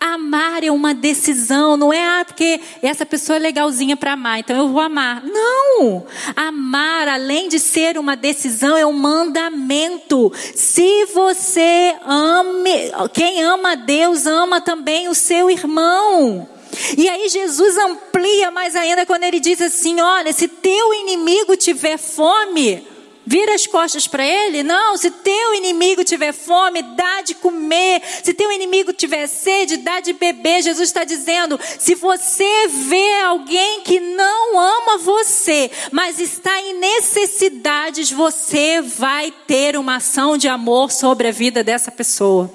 Amar 0.00 0.62
é 0.64 0.70
uma 0.70 0.94
decisão, 0.94 1.76
não 1.76 1.92
é 1.92 2.20
ah, 2.20 2.24
porque 2.24 2.60
essa 2.82 3.06
pessoa 3.06 3.36
é 3.36 3.38
legalzinha 3.38 3.96
para 3.96 4.12
amar, 4.12 4.40
então 4.40 4.56
eu 4.56 4.68
vou 4.68 4.80
amar. 4.80 5.22
Não! 5.24 6.06
Amar, 6.36 7.08
além 7.08 7.48
de 7.48 7.58
ser 7.58 7.98
uma 7.98 8.16
decisão, 8.16 8.76
é 8.76 8.84
um 8.84 8.92
mandamento. 8.92 10.32
Se 10.54 11.06
você 11.06 11.94
ame, 12.06 12.92
quem 13.12 13.42
ama 13.42 13.76
Deus 13.76 14.26
ama 14.26 14.60
também 14.60 15.08
o 15.08 15.14
seu 15.14 15.50
irmão. 15.50 16.48
E 16.96 17.08
aí 17.08 17.28
Jesus 17.28 17.76
amplia 17.78 18.50
mais 18.50 18.74
ainda 18.74 19.06
quando 19.06 19.24
ele 19.24 19.40
diz 19.40 19.60
assim: 19.60 20.00
olha, 20.00 20.32
se 20.32 20.48
teu 20.48 20.94
inimigo 20.94 21.56
tiver 21.56 21.98
fome, 21.98 22.86
Vira 23.26 23.54
as 23.54 23.66
costas 23.66 24.06
para 24.06 24.24
ele? 24.24 24.62
Não, 24.62 24.98
se 24.98 25.10
teu 25.10 25.54
inimigo 25.54 26.04
tiver 26.04 26.32
fome, 26.32 26.82
dá 26.82 27.22
de 27.22 27.34
comer. 27.34 28.02
Se 28.22 28.34
teu 28.34 28.52
inimigo 28.52 28.92
tiver 28.92 29.26
sede, 29.26 29.78
dá 29.78 30.00
de 30.00 30.12
beber. 30.12 30.62
Jesus 30.62 30.88
está 30.88 31.04
dizendo: 31.04 31.58
se 31.78 31.94
você 31.94 32.68
vê 32.68 33.20
alguém 33.22 33.80
que 33.80 33.98
não 33.98 34.58
ama 34.58 34.98
você, 34.98 35.70
mas 35.90 36.20
está 36.20 36.60
em 36.60 36.74
necessidades, 36.74 38.10
você 38.10 38.82
vai 38.82 39.32
ter 39.46 39.74
uma 39.76 39.96
ação 39.96 40.36
de 40.36 40.46
amor 40.46 40.92
sobre 40.92 41.28
a 41.28 41.32
vida 41.32 41.64
dessa 41.64 41.90
pessoa. 41.90 42.52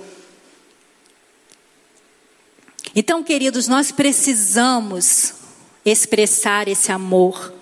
Então, 2.95 3.23
queridos, 3.23 3.67
nós 3.67 3.91
precisamos 3.91 5.33
expressar 5.83 6.67
esse 6.67 6.91
amor. 6.91 7.53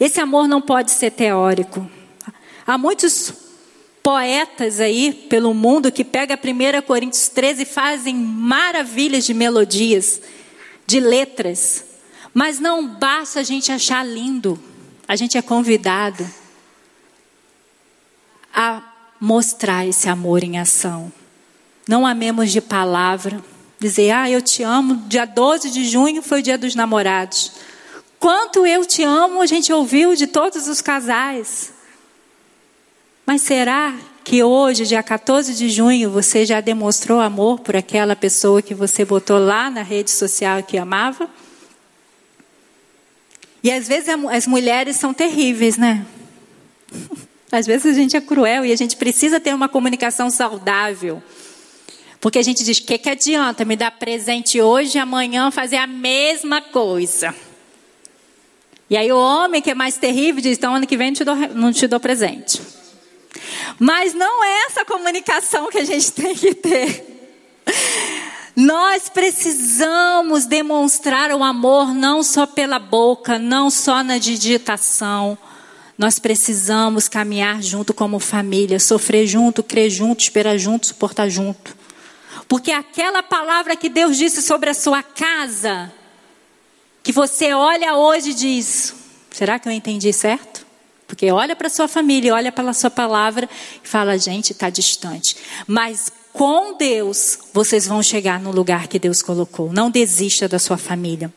Esse 0.00 0.20
amor 0.20 0.48
não 0.48 0.62
pode 0.62 0.90
ser 0.90 1.10
teórico. 1.10 1.97
Há 2.68 2.76
muitos 2.76 3.32
poetas 4.02 4.78
aí 4.78 5.10
pelo 5.30 5.54
mundo 5.54 5.90
que 5.90 6.04
pegam 6.04 6.36
a 6.36 6.80
1 6.82 6.82
Coríntios 6.82 7.30
13 7.30 7.62
e 7.62 7.64
fazem 7.64 8.14
maravilhas 8.14 9.24
de 9.24 9.32
melodias, 9.32 10.20
de 10.86 11.00
letras. 11.00 11.82
Mas 12.34 12.58
não 12.60 12.86
basta 12.86 13.40
a 13.40 13.42
gente 13.42 13.72
achar 13.72 14.06
lindo, 14.06 14.62
a 15.08 15.16
gente 15.16 15.38
é 15.38 15.40
convidado 15.40 16.28
a 18.52 18.82
mostrar 19.18 19.86
esse 19.86 20.06
amor 20.10 20.44
em 20.44 20.58
ação. 20.58 21.10
Não 21.88 22.06
amemos 22.06 22.52
de 22.52 22.60
palavra, 22.60 23.42
dizer, 23.80 24.10
ah, 24.10 24.30
eu 24.30 24.42
te 24.42 24.62
amo, 24.62 25.08
dia 25.08 25.24
12 25.24 25.70
de 25.70 25.86
junho 25.86 26.20
foi 26.20 26.40
o 26.40 26.42
dia 26.42 26.58
dos 26.58 26.74
namorados. 26.74 27.50
Quanto 28.20 28.66
eu 28.66 28.84
te 28.84 29.02
amo, 29.02 29.40
a 29.40 29.46
gente 29.46 29.72
ouviu 29.72 30.14
de 30.14 30.26
todos 30.26 30.68
os 30.68 30.82
casais. 30.82 31.77
Mas 33.28 33.42
será 33.42 33.94
que 34.24 34.42
hoje, 34.42 34.86
dia 34.86 35.02
14 35.02 35.52
de 35.52 35.68
junho, 35.68 36.10
você 36.10 36.46
já 36.46 36.62
demonstrou 36.62 37.20
amor 37.20 37.60
por 37.60 37.76
aquela 37.76 38.16
pessoa 38.16 38.62
que 38.62 38.74
você 38.74 39.04
botou 39.04 39.38
lá 39.38 39.68
na 39.68 39.82
rede 39.82 40.10
social 40.10 40.62
que 40.62 40.78
amava? 40.78 41.28
E 43.62 43.70
às 43.70 43.86
vezes 43.86 44.08
as 44.30 44.46
mulheres 44.46 44.96
são 44.96 45.12
terríveis, 45.12 45.76
né? 45.76 46.06
Às 47.52 47.66
vezes 47.66 47.94
a 47.94 48.00
gente 48.00 48.16
é 48.16 48.20
cruel 48.20 48.64
e 48.64 48.72
a 48.72 48.76
gente 48.76 48.96
precisa 48.96 49.38
ter 49.38 49.54
uma 49.54 49.68
comunicação 49.68 50.30
saudável. 50.30 51.22
Porque 52.20 52.38
a 52.38 52.42
gente 52.42 52.64
diz: 52.64 52.78
o 52.78 52.84
que, 52.84 52.96
que 52.96 53.10
adianta 53.10 53.62
me 53.62 53.76
dar 53.76 53.90
presente 53.90 54.58
hoje 54.60 54.96
e 54.96 55.00
amanhã 55.00 55.50
fazer 55.50 55.76
a 55.76 55.86
mesma 55.86 56.62
coisa? 56.62 57.34
E 58.88 58.96
aí 58.96 59.12
o 59.12 59.18
homem 59.18 59.60
que 59.60 59.70
é 59.70 59.74
mais 59.74 59.98
terrível 59.98 60.40
diz: 60.40 60.56
então 60.56 60.74
ano 60.74 60.86
que 60.86 60.96
vem 60.96 61.08
não 61.08 61.14
te 61.14 61.24
dou, 61.24 61.36
não 61.36 61.72
te 61.72 61.86
dou 61.86 62.00
presente. 62.00 62.77
Mas 63.78 64.14
não 64.14 64.44
é 64.44 64.66
essa 64.66 64.84
comunicação 64.84 65.68
que 65.70 65.78
a 65.78 65.84
gente 65.84 66.10
tem 66.12 66.34
que 66.34 66.54
ter. 66.54 67.04
Nós 68.56 69.08
precisamos 69.08 70.44
demonstrar 70.44 71.30
o 71.30 71.44
amor 71.44 71.94
não 71.94 72.22
só 72.22 72.44
pela 72.46 72.78
boca, 72.78 73.38
não 73.38 73.70
só 73.70 74.02
na 74.02 74.18
digitação. 74.18 75.38
Nós 75.96 76.18
precisamos 76.18 77.08
caminhar 77.08 77.62
junto 77.62 77.94
como 77.94 78.18
família, 78.18 78.80
sofrer 78.80 79.26
junto, 79.26 79.62
crer 79.62 79.90
junto, 79.90 80.20
esperar 80.20 80.58
junto, 80.58 80.86
suportar 80.86 81.28
junto. 81.28 81.76
Porque 82.48 82.72
aquela 82.72 83.22
palavra 83.22 83.76
que 83.76 83.88
Deus 83.88 84.16
disse 84.16 84.40
sobre 84.42 84.70
a 84.70 84.74
sua 84.74 85.02
casa, 85.02 85.92
que 87.02 87.12
você 87.12 87.52
olha 87.52 87.94
hoje 87.94 88.30
e 88.30 88.34
diz: 88.34 88.94
será 89.30 89.58
que 89.58 89.68
eu 89.68 89.72
entendi 89.72 90.12
certo? 90.12 90.66
Porque 91.08 91.32
olha 91.32 91.56
para 91.56 91.70
sua 91.70 91.88
família, 91.88 92.34
olha 92.34 92.52
para 92.52 92.68
a 92.68 92.74
sua 92.74 92.90
palavra 92.90 93.48
e 93.82 93.88
fala, 93.88 94.18
gente, 94.18 94.52
está 94.52 94.68
distante. 94.68 95.36
Mas 95.66 96.12
com 96.34 96.76
Deus, 96.76 97.38
vocês 97.52 97.86
vão 97.86 98.02
chegar 98.02 98.38
no 98.38 98.52
lugar 98.52 98.86
que 98.86 98.98
Deus 98.98 99.22
colocou. 99.22 99.72
Não 99.72 99.90
desista 99.90 100.46
da 100.46 100.58
sua 100.58 100.76
família. 100.76 101.32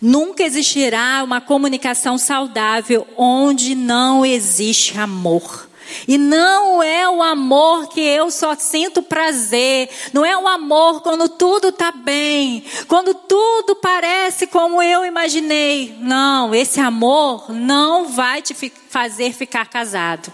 Nunca 0.00 0.44
existirá 0.44 1.22
uma 1.24 1.40
comunicação 1.40 2.16
saudável 2.16 3.06
onde 3.16 3.74
não 3.74 4.24
existe 4.24 4.96
amor. 4.96 5.67
E 6.06 6.18
não 6.18 6.82
é 6.82 7.08
o 7.08 7.22
amor 7.22 7.88
que 7.88 8.00
eu 8.00 8.30
só 8.30 8.54
sinto 8.54 9.02
prazer, 9.02 9.88
não 10.12 10.24
é 10.24 10.36
o 10.36 10.46
amor 10.46 11.02
quando 11.02 11.28
tudo 11.28 11.68
está 11.68 11.92
bem, 11.92 12.64
quando 12.86 13.14
tudo 13.14 13.76
parece 13.76 14.46
como 14.46 14.82
eu 14.82 15.04
imaginei. 15.04 15.94
Não, 16.00 16.54
esse 16.54 16.80
amor 16.80 17.50
não 17.52 18.08
vai 18.08 18.42
te 18.42 18.54
fazer 18.88 19.32
ficar 19.32 19.66
casado. 19.66 20.32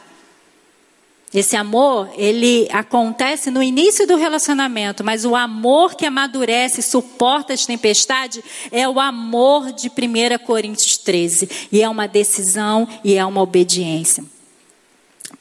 Esse 1.34 1.57
amor, 1.57 2.09
ele 2.16 2.68
acontece 2.70 3.50
no 3.50 3.61
início 3.61 4.07
do 4.07 4.14
relacionamento, 4.14 5.02
mas 5.02 5.24
o 5.24 5.34
amor 5.34 5.96
que 5.96 6.07
amadurece 6.07 6.78
e 6.78 6.82
suporta 6.82 7.52
as 7.52 7.66
tempestades 7.66 8.40
é 8.70 8.88
o 8.88 9.00
amor 9.00 9.72
de 9.72 9.88
1 9.88 10.38
Coríntios 10.46 10.96
13. 10.96 11.68
E 11.72 11.82
é 11.82 11.88
uma 11.88 12.07
decisão 12.07 12.86
e 13.02 13.16
é 13.16 13.26
uma 13.26 13.42
obediência. 13.42 14.24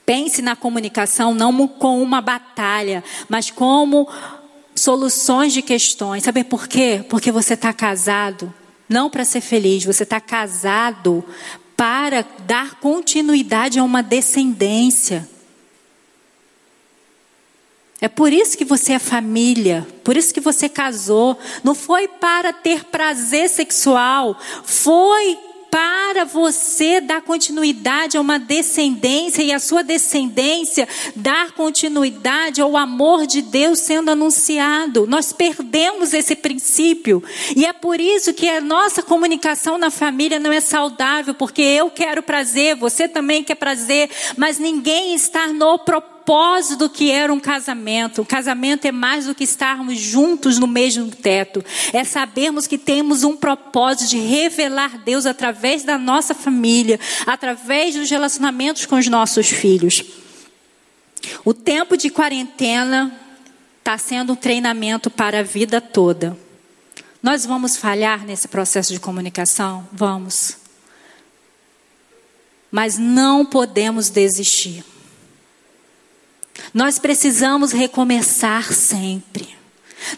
Pense 0.05 0.41
na 0.41 0.55
comunicação 0.55 1.33
não 1.33 1.67
como 1.67 2.01
uma 2.01 2.19
batalha, 2.21 3.03
mas 3.29 3.49
como 3.49 4.07
soluções 4.75 5.53
de 5.53 5.61
questões. 5.61 6.23
Sabe 6.23 6.43
por 6.43 6.67
quê? 6.67 7.05
Porque 7.09 7.31
você 7.31 7.53
está 7.53 7.71
casado, 7.71 8.53
não 8.89 9.09
para 9.09 9.23
ser 9.23 9.41
feliz, 9.41 9.85
você 9.85 10.03
está 10.03 10.19
casado 10.19 11.23
para 11.77 12.25
dar 12.45 12.75
continuidade 12.75 13.79
a 13.79 13.83
uma 13.83 14.03
descendência. 14.03 15.27
É 18.01 18.09
por 18.09 18.33
isso 18.33 18.57
que 18.57 18.65
você 18.65 18.93
é 18.93 18.99
família, 18.99 19.87
por 20.03 20.17
isso 20.17 20.33
que 20.33 20.41
você 20.41 20.67
casou. 20.67 21.39
Não 21.63 21.73
foi 21.73 22.05
para 22.05 22.51
ter 22.51 22.83
prazer 22.83 23.49
sexual, 23.49 24.37
foi 24.65 25.39
para 25.73 26.23
você 26.23 27.01
dar 27.01 27.23
continuidade 27.23 28.15
a 28.15 28.21
uma 28.21 28.37
descendência 28.37 29.41
e 29.41 29.51
a 29.51 29.57
sua 29.57 29.83
descendência 29.83 30.87
dar 31.15 31.53
continuidade 31.53 32.61
ao 32.61 32.77
amor 32.77 33.25
de 33.25 33.41
Deus 33.41 33.79
sendo 33.79 34.11
anunciado. 34.11 35.07
Nós 35.07 35.33
perdemos 35.33 36.13
esse 36.13 36.35
princípio 36.35 37.23
e 37.55 37.65
é 37.65 37.73
por 37.73 37.99
isso 37.99 38.35
que 38.35 38.47
a 38.47 38.61
nossa 38.61 39.01
comunicação 39.01 39.79
na 39.79 39.89
família 39.89 40.37
não 40.37 40.51
é 40.51 40.61
saudável, 40.61 41.33
porque 41.33 41.63
eu 41.63 41.89
quero 41.89 42.21
prazer, 42.21 42.75
você 42.75 43.07
também 43.07 43.43
quer 43.43 43.55
prazer, 43.55 44.11
mas 44.37 44.59
ninguém 44.59 45.15
está 45.15 45.47
no 45.47 45.79
propósito 45.79 46.12
propósito 46.23 46.77
do 46.77 46.89
que 46.89 47.11
era 47.11 47.31
um 47.33 47.39
casamento. 47.39 48.21
O 48.21 48.25
casamento 48.25 48.85
é 48.85 48.91
mais 48.91 49.25
do 49.25 49.35
que 49.35 49.43
estarmos 49.43 49.99
juntos 49.99 50.57
no 50.57 50.67
mesmo 50.67 51.11
teto. 51.11 51.63
É 51.91 52.03
sabermos 52.03 52.65
que 52.65 52.77
temos 52.77 53.23
um 53.23 53.35
propósito 53.35 54.09
de 54.09 54.17
revelar 54.17 54.97
Deus 54.99 55.25
através 55.25 55.83
da 55.83 55.97
nossa 55.97 56.33
família, 56.33 56.99
através 57.25 57.95
dos 57.95 58.09
relacionamentos 58.09 58.85
com 58.85 58.95
os 58.95 59.07
nossos 59.07 59.47
filhos. 59.47 60.03
O 61.43 61.53
tempo 61.53 61.97
de 61.97 62.09
quarentena 62.09 63.13
está 63.79 63.97
sendo 63.97 64.33
um 64.33 64.35
treinamento 64.35 65.09
para 65.09 65.39
a 65.39 65.43
vida 65.43 65.81
toda. 65.81 66.37
Nós 67.21 67.45
vamos 67.45 67.77
falhar 67.77 68.25
nesse 68.25 68.47
processo 68.47 68.93
de 68.93 68.99
comunicação? 68.99 69.87
Vamos. 69.91 70.57
Mas 72.71 72.97
não 72.97 73.45
podemos 73.45 74.09
desistir. 74.09 74.83
Nós 76.73 76.99
precisamos 76.99 77.71
recomeçar 77.71 78.71
sempre. 78.73 79.62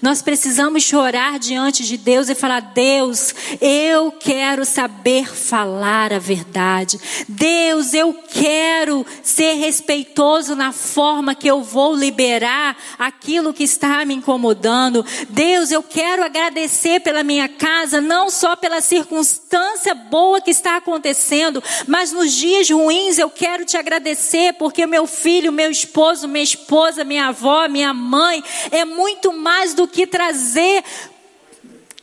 Nós 0.01 0.21
precisamos 0.21 0.83
chorar 0.83 1.39
diante 1.39 1.83
de 1.83 1.97
Deus 1.97 2.29
e 2.29 2.35
falar: 2.35 2.59
Deus, 2.59 3.33
eu 3.61 4.11
quero 4.11 4.65
saber 4.65 5.33
falar 5.33 6.13
a 6.13 6.19
verdade. 6.19 6.99
Deus, 7.27 7.93
eu 7.93 8.13
quero 8.13 9.05
ser 9.23 9.53
respeitoso 9.53 10.55
na 10.55 10.71
forma 10.71 11.35
que 11.35 11.47
eu 11.47 11.61
vou 11.61 11.95
liberar 11.95 12.75
aquilo 12.97 13.53
que 13.53 13.63
está 13.63 14.03
me 14.05 14.15
incomodando. 14.15 15.05
Deus, 15.29 15.71
eu 15.71 15.83
quero 15.83 16.23
agradecer 16.23 16.99
pela 17.01 17.23
minha 17.23 17.47
casa, 17.47 18.01
não 18.01 18.29
só 18.29 18.55
pela 18.55 18.81
circunstância 18.81 19.93
boa 19.93 20.41
que 20.41 20.51
está 20.51 20.77
acontecendo, 20.77 21.63
mas 21.87 22.11
nos 22.11 22.33
dias 22.33 22.69
ruins 22.69 23.17
eu 23.17 23.29
quero 23.29 23.65
te 23.65 23.77
agradecer 23.77 24.53
porque 24.53 24.85
meu 24.85 25.05
filho, 25.05 25.51
meu 25.51 25.69
esposo, 25.69 26.27
minha 26.27 26.43
esposa, 26.43 27.03
minha 27.03 27.27
avó, 27.27 27.67
minha 27.67 27.93
mãe 27.93 28.43
é 28.71 28.85
muito 28.85 29.31
mais 29.33 29.73
do 29.75 29.87
que 29.87 30.07
trazer 30.07 30.83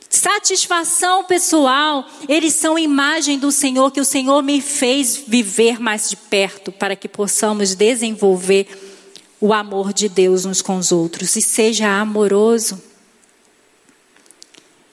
satisfação 0.09 1.23
pessoal, 1.23 2.07
eles 2.29 2.53
são 2.53 2.77
imagem 2.77 3.39
do 3.39 3.51
Senhor, 3.51 3.91
que 3.91 3.99
o 3.99 4.05
Senhor 4.05 4.41
me 4.43 4.61
fez 4.61 5.17
viver 5.27 5.79
mais 5.79 6.09
de 6.09 6.15
perto, 6.15 6.71
para 6.71 6.95
que 6.95 7.09
possamos 7.09 7.75
desenvolver 7.75 8.67
o 9.41 9.51
amor 9.51 9.91
de 9.91 10.07
Deus 10.07 10.45
uns 10.45 10.61
com 10.61 10.77
os 10.77 10.91
outros 10.91 11.35
e 11.35 11.41
seja 11.41 11.89
amoroso. 11.99 12.81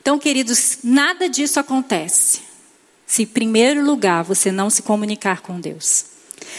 Então, 0.00 0.18
queridos, 0.18 0.78
nada 0.82 1.28
disso 1.28 1.60
acontece 1.60 2.40
se, 3.10 3.24
em 3.24 3.26
primeiro 3.26 3.84
lugar, 3.84 4.22
você 4.22 4.52
não 4.52 4.70
se 4.70 4.82
comunicar 4.82 5.40
com 5.40 5.60
Deus. 5.60 6.04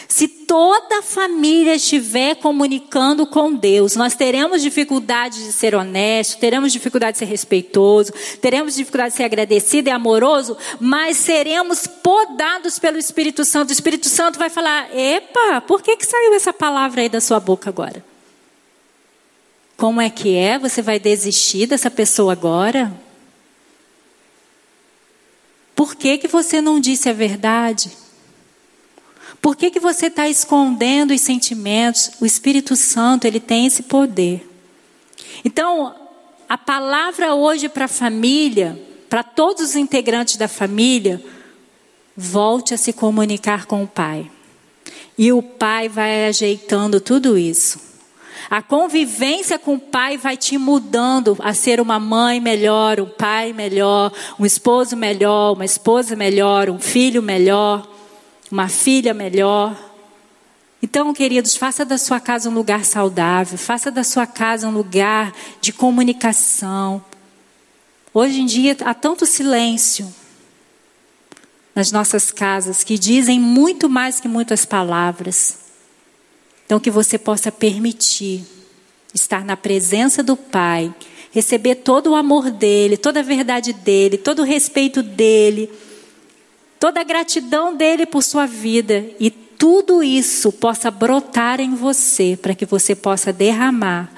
Se 0.07 0.27
toda 0.27 0.99
a 0.99 1.01
família 1.01 1.75
estiver 1.75 2.35
comunicando 2.35 3.25
com 3.25 3.53
Deus, 3.53 3.95
nós 3.95 4.15
teremos 4.15 4.61
dificuldade 4.61 5.43
de 5.43 5.51
ser 5.51 5.73
honesto, 5.73 6.39
teremos 6.39 6.73
dificuldade 6.73 7.13
de 7.13 7.19
ser 7.19 7.25
respeitoso, 7.25 8.11
teremos 8.41 8.75
dificuldade 8.75 9.11
de 9.11 9.17
ser 9.17 9.23
agradecido 9.23 9.89
e 9.89 9.91
amoroso, 9.91 10.57
mas 10.79 11.17
seremos 11.17 11.87
podados 11.87 12.77
pelo 12.79 12.97
Espírito 12.97 13.45
Santo. 13.45 13.69
O 13.69 13.73
Espírito 13.73 14.09
Santo 14.09 14.37
vai 14.37 14.49
falar: 14.49 14.89
Epa, 14.95 15.61
por 15.61 15.81
que, 15.81 15.95
que 15.95 16.05
saiu 16.05 16.33
essa 16.33 16.51
palavra 16.51 17.01
aí 17.01 17.09
da 17.09 17.21
sua 17.21 17.39
boca 17.39 17.69
agora? 17.69 18.03
Como 19.77 19.99
é 19.99 20.09
que 20.09 20.35
é? 20.35 20.59
Você 20.59 20.81
vai 20.81 20.99
desistir 20.99 21.65
dessa 21.65 21.89
pessoa 21.89 22.33
agora? 22.33 22.93
Por 25.75 25.95
que, 25.95 26.19
que 26.19 26.27
você 26.27 26.61
não 26.61 26.79
disse 26.79 27.09
a 27.09 27.13
verdade? 27.13 28.00
Por 29.41 29.55
que, 29.55 29.71
que 29.71 29.79
você 29.79 30.05
está 30.05 30.29
escondendo 30.29 31.13
os 31.13 31.21
sentimentos? 31.21 32.11
O 32.21 32.25
Espírito 32.25 32.75
Santo, 32.75 33.25
ele 33.25 33.39
tem 33.39 33.65
esse 33.65 33.83
poder. 33.83 34.47
Então, 35.43 35.95
a 36.47 36.57
palavra 36.57 37.33
hoje 37.33 37.67
para 37.67 37.85
a 37.85 37.87
família, 37.87 38.79
para 39.09 39.23
todos 39.23 39.69
os 39.69 39.75
integrantes 39.75 40.37
da 40.37 40.47
família, 40.47 41.21
volte 42.15 42.75
a 42.75 42.77
se 42.77 42.93
comunicar 42.93 43.65
com 43.65 43.83
o 43.83 43.87
Pai. 43.87 44.29
E 45.17 45.31
o 45.31 45.41
Pai 45.41 45.89
vai 45.89 46.27
ajeitando 46.27 47.01
tudo 47.01 47.35
isso. 47.35 47.89
A 48.49 48.61
convivência 48.61 49.57
com 49.57 49.75
o 49.75 49.79
pai 49.79 50.17
vai 50.17 50.35
te 50.35 50.57
mudando 50.57 51.37
a 51.39 51.53
ser 51.53 51.79
uma 51.79 51.99
mãe 51.99 52.39
melhor, 52.39 52.99
um 52.99 53.05
pai 53.05 53.53
melhor, 53.53 54.11
um 54.37 54.45
esposo 54.45 54.97
melhor, 54.97 55.53
uma 55.53 55.63
esposa 55.63 56.17
melhor, 56.17 56.69
um 56.69 56.79
filho 56.79 57.21
melhor 57.21 57.90
uma 58.51 58.67
filha 58.67 59.13
melhor. 59.13 59.75
Então, 60.83 61.13
queridos, 61.13 61.55
faça 61.55 61.85
da 61.85 61.97
sua 61.97 62.19
casa 62.19 62.49
um 62.49 62.53
lugar 62.53 62.83
saudável, 62.83 63.57
faça 63.57 63.89
da 63.89 64.03
sua 64.03 64.27
casa 64.27 64.67
um 64.67 64.71
lugar 64.71 65.33
de 65.61 65.71
comunicação. 65.71 67.03
Hoje 68.13 68.41
em 68.41 68.45
dia 68.45 68.75
há 68.83 68.93
tanto 68.93 69.25
silêncio 69.25 70.13
nas 71.73 71.91
nossas 71.91 72.29
casas 72.29 72.83
que 72.83 72.97
dizem 72.97 73.39
muito 73.39 73.87
mais 73.87 74.19
que 74.19 74.27
muitas 74.27 74.65
palavras. 74.65 75.59
Então, 76.65 76.79
que 76.79 76.91
você 76.91 77.17
possa 77.17 77.51
permitir 77.51 78.43
estar 79.13 79.45
na 79.45 79.55
presença 79.55 80.21
do 80.21 80.35
Pai, 80.35 80.93
receber 81.31 81.75
todo 81.75 82.11
o 82.11 82.15
amor 82.15 82.49
dele, 82.49 82.97
toda 82.97 83.21
a 83.21 83.23
verdade 83.23 83.71
dele, 83.71 84.17
todo 84.17 84.39
o 84.41 84.45
respeito 84.45 85.01
dele 85.01 85.69
toda 86.81 86.99
a 86.99 87.03
gratidão 87.03 87.75
dele 87.75 88.07
por 88.07 88.23
sua 88.23 88.47
vida 88.47 89.05
e 89.19 89.29
tudo 89.29 90.01
isso 90.01 90.51
possa 90.51 90.89
brotar 90.89 91.61
em 91.61 91.75
você 91.75 92.35
para 92.35 92.55
que 92.55 92.65
você 92.65 92.95
possa 92.95 93.31
derramar 93.31 94.11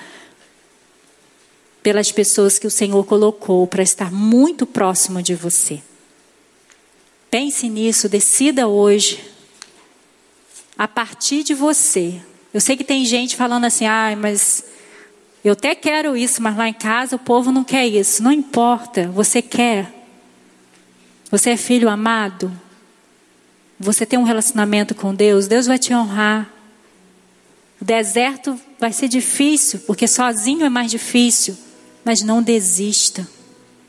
pelas 1.83 2.09
pessoas 2.09 2.57
que 2.57 2.65
o 2.65 2.71
Senhor 2.71 3.03
colocou 3.03 3.67
para 3.67 3.83
estar 3.83 4.09
muito 4.13 4.65
próximo 4.65 5.21
de 5.21 5.35
você. 5.35 5.83
Pense 7.29 7.67
nisso, 7.67 8.07
decida 8.07 8.65
hoje, 8.65 9.19
a 10.77 10.87
partir 10.87 11.43
de 11.43 11.53
você. 11.53 12.21
Eu 12.53 12.61
sei 12.61 12.77
que 12.77 12.85
tem 12.85 13.03
gente 13.03 13.35
falando 13.35 13.65
assim, 13.65 13.85
ah, 13.85 14.15
mas 14.17 14.63
eu 15.43 15.51
até 15.51 15.75
quero 15.75 16.15
isso, 16.15 16.41
mas 16.41 16.55
lá 16.55 16.69
em 16.69 16.73
casa 16.73 17.17
o 17.17 17.19
povo 17.19 17.51
não 17.51 17.65
quer 17.65 17.85
isso. 17.85 18.23
Não 18.23 18.31
importa, 18.31 19.09
você 19.09 19.41
quer. 19.41 20.02
Você 21.33 21.49
é 21.49 21.57
filho 21.57 21.89
amado? 21.89 22.51
Você 23.79 24.05
tem 24.05 24.19
um 24.19 24.23
relacionamento 24.23 24.93
com 24.93 25.15
Deus? 25.15 25.47
Deus 25.47 25.65
vai 25.65 25.79
te 25.79 25.91
honrar. 25.91 26.47
O 27.81 27.83
deserto 27.83 28.55
vai 28.79 28.93
ser 28.93 29.07
difícil, 29.07 29.79
porque 29.79 30.07
sozinho 30.07 30.63
é 30.63 30.69
mais 30.69 30.91
difícil. 30.91 31.57
Mas 32.05 32.21
não 32.21 32.39
desista. 32.39 33.27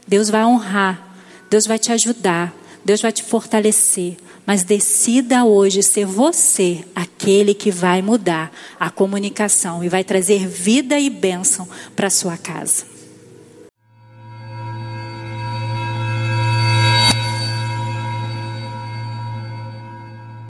Deus 0.09 0.31
vai 0.31 0.43
honrar. 0.43 1.19
Deus 1.51 1.67
vai 1.67 1.79
te 1.79 1.93
ajudar. 1.93 2.51
Deus 2.83 3.03
vai 3.03 3.13
te 3.13 3.23
fortalecer. 3.23 4.17
Mas 4.47 4.63
decida 4.63 5.45
hoje 5.45 5.83
ser 5.83 6.07
você 6.07 6.83
aquele 6.95 7.53
que 7.53 7.71
vai 7.71 8.01
mudar 8.01 8.51
a 8.81 8.89
comunicação 8.89 9.85
e 9.85 9.89
vai 9.91 10.03
trazer 10.03 10.49
vida 10.49 10.99
e 10.99 11.11
bênção 11.11 11.69
para 11.95 12.09
sua 12.09 12.39
casa. 12.39 12.94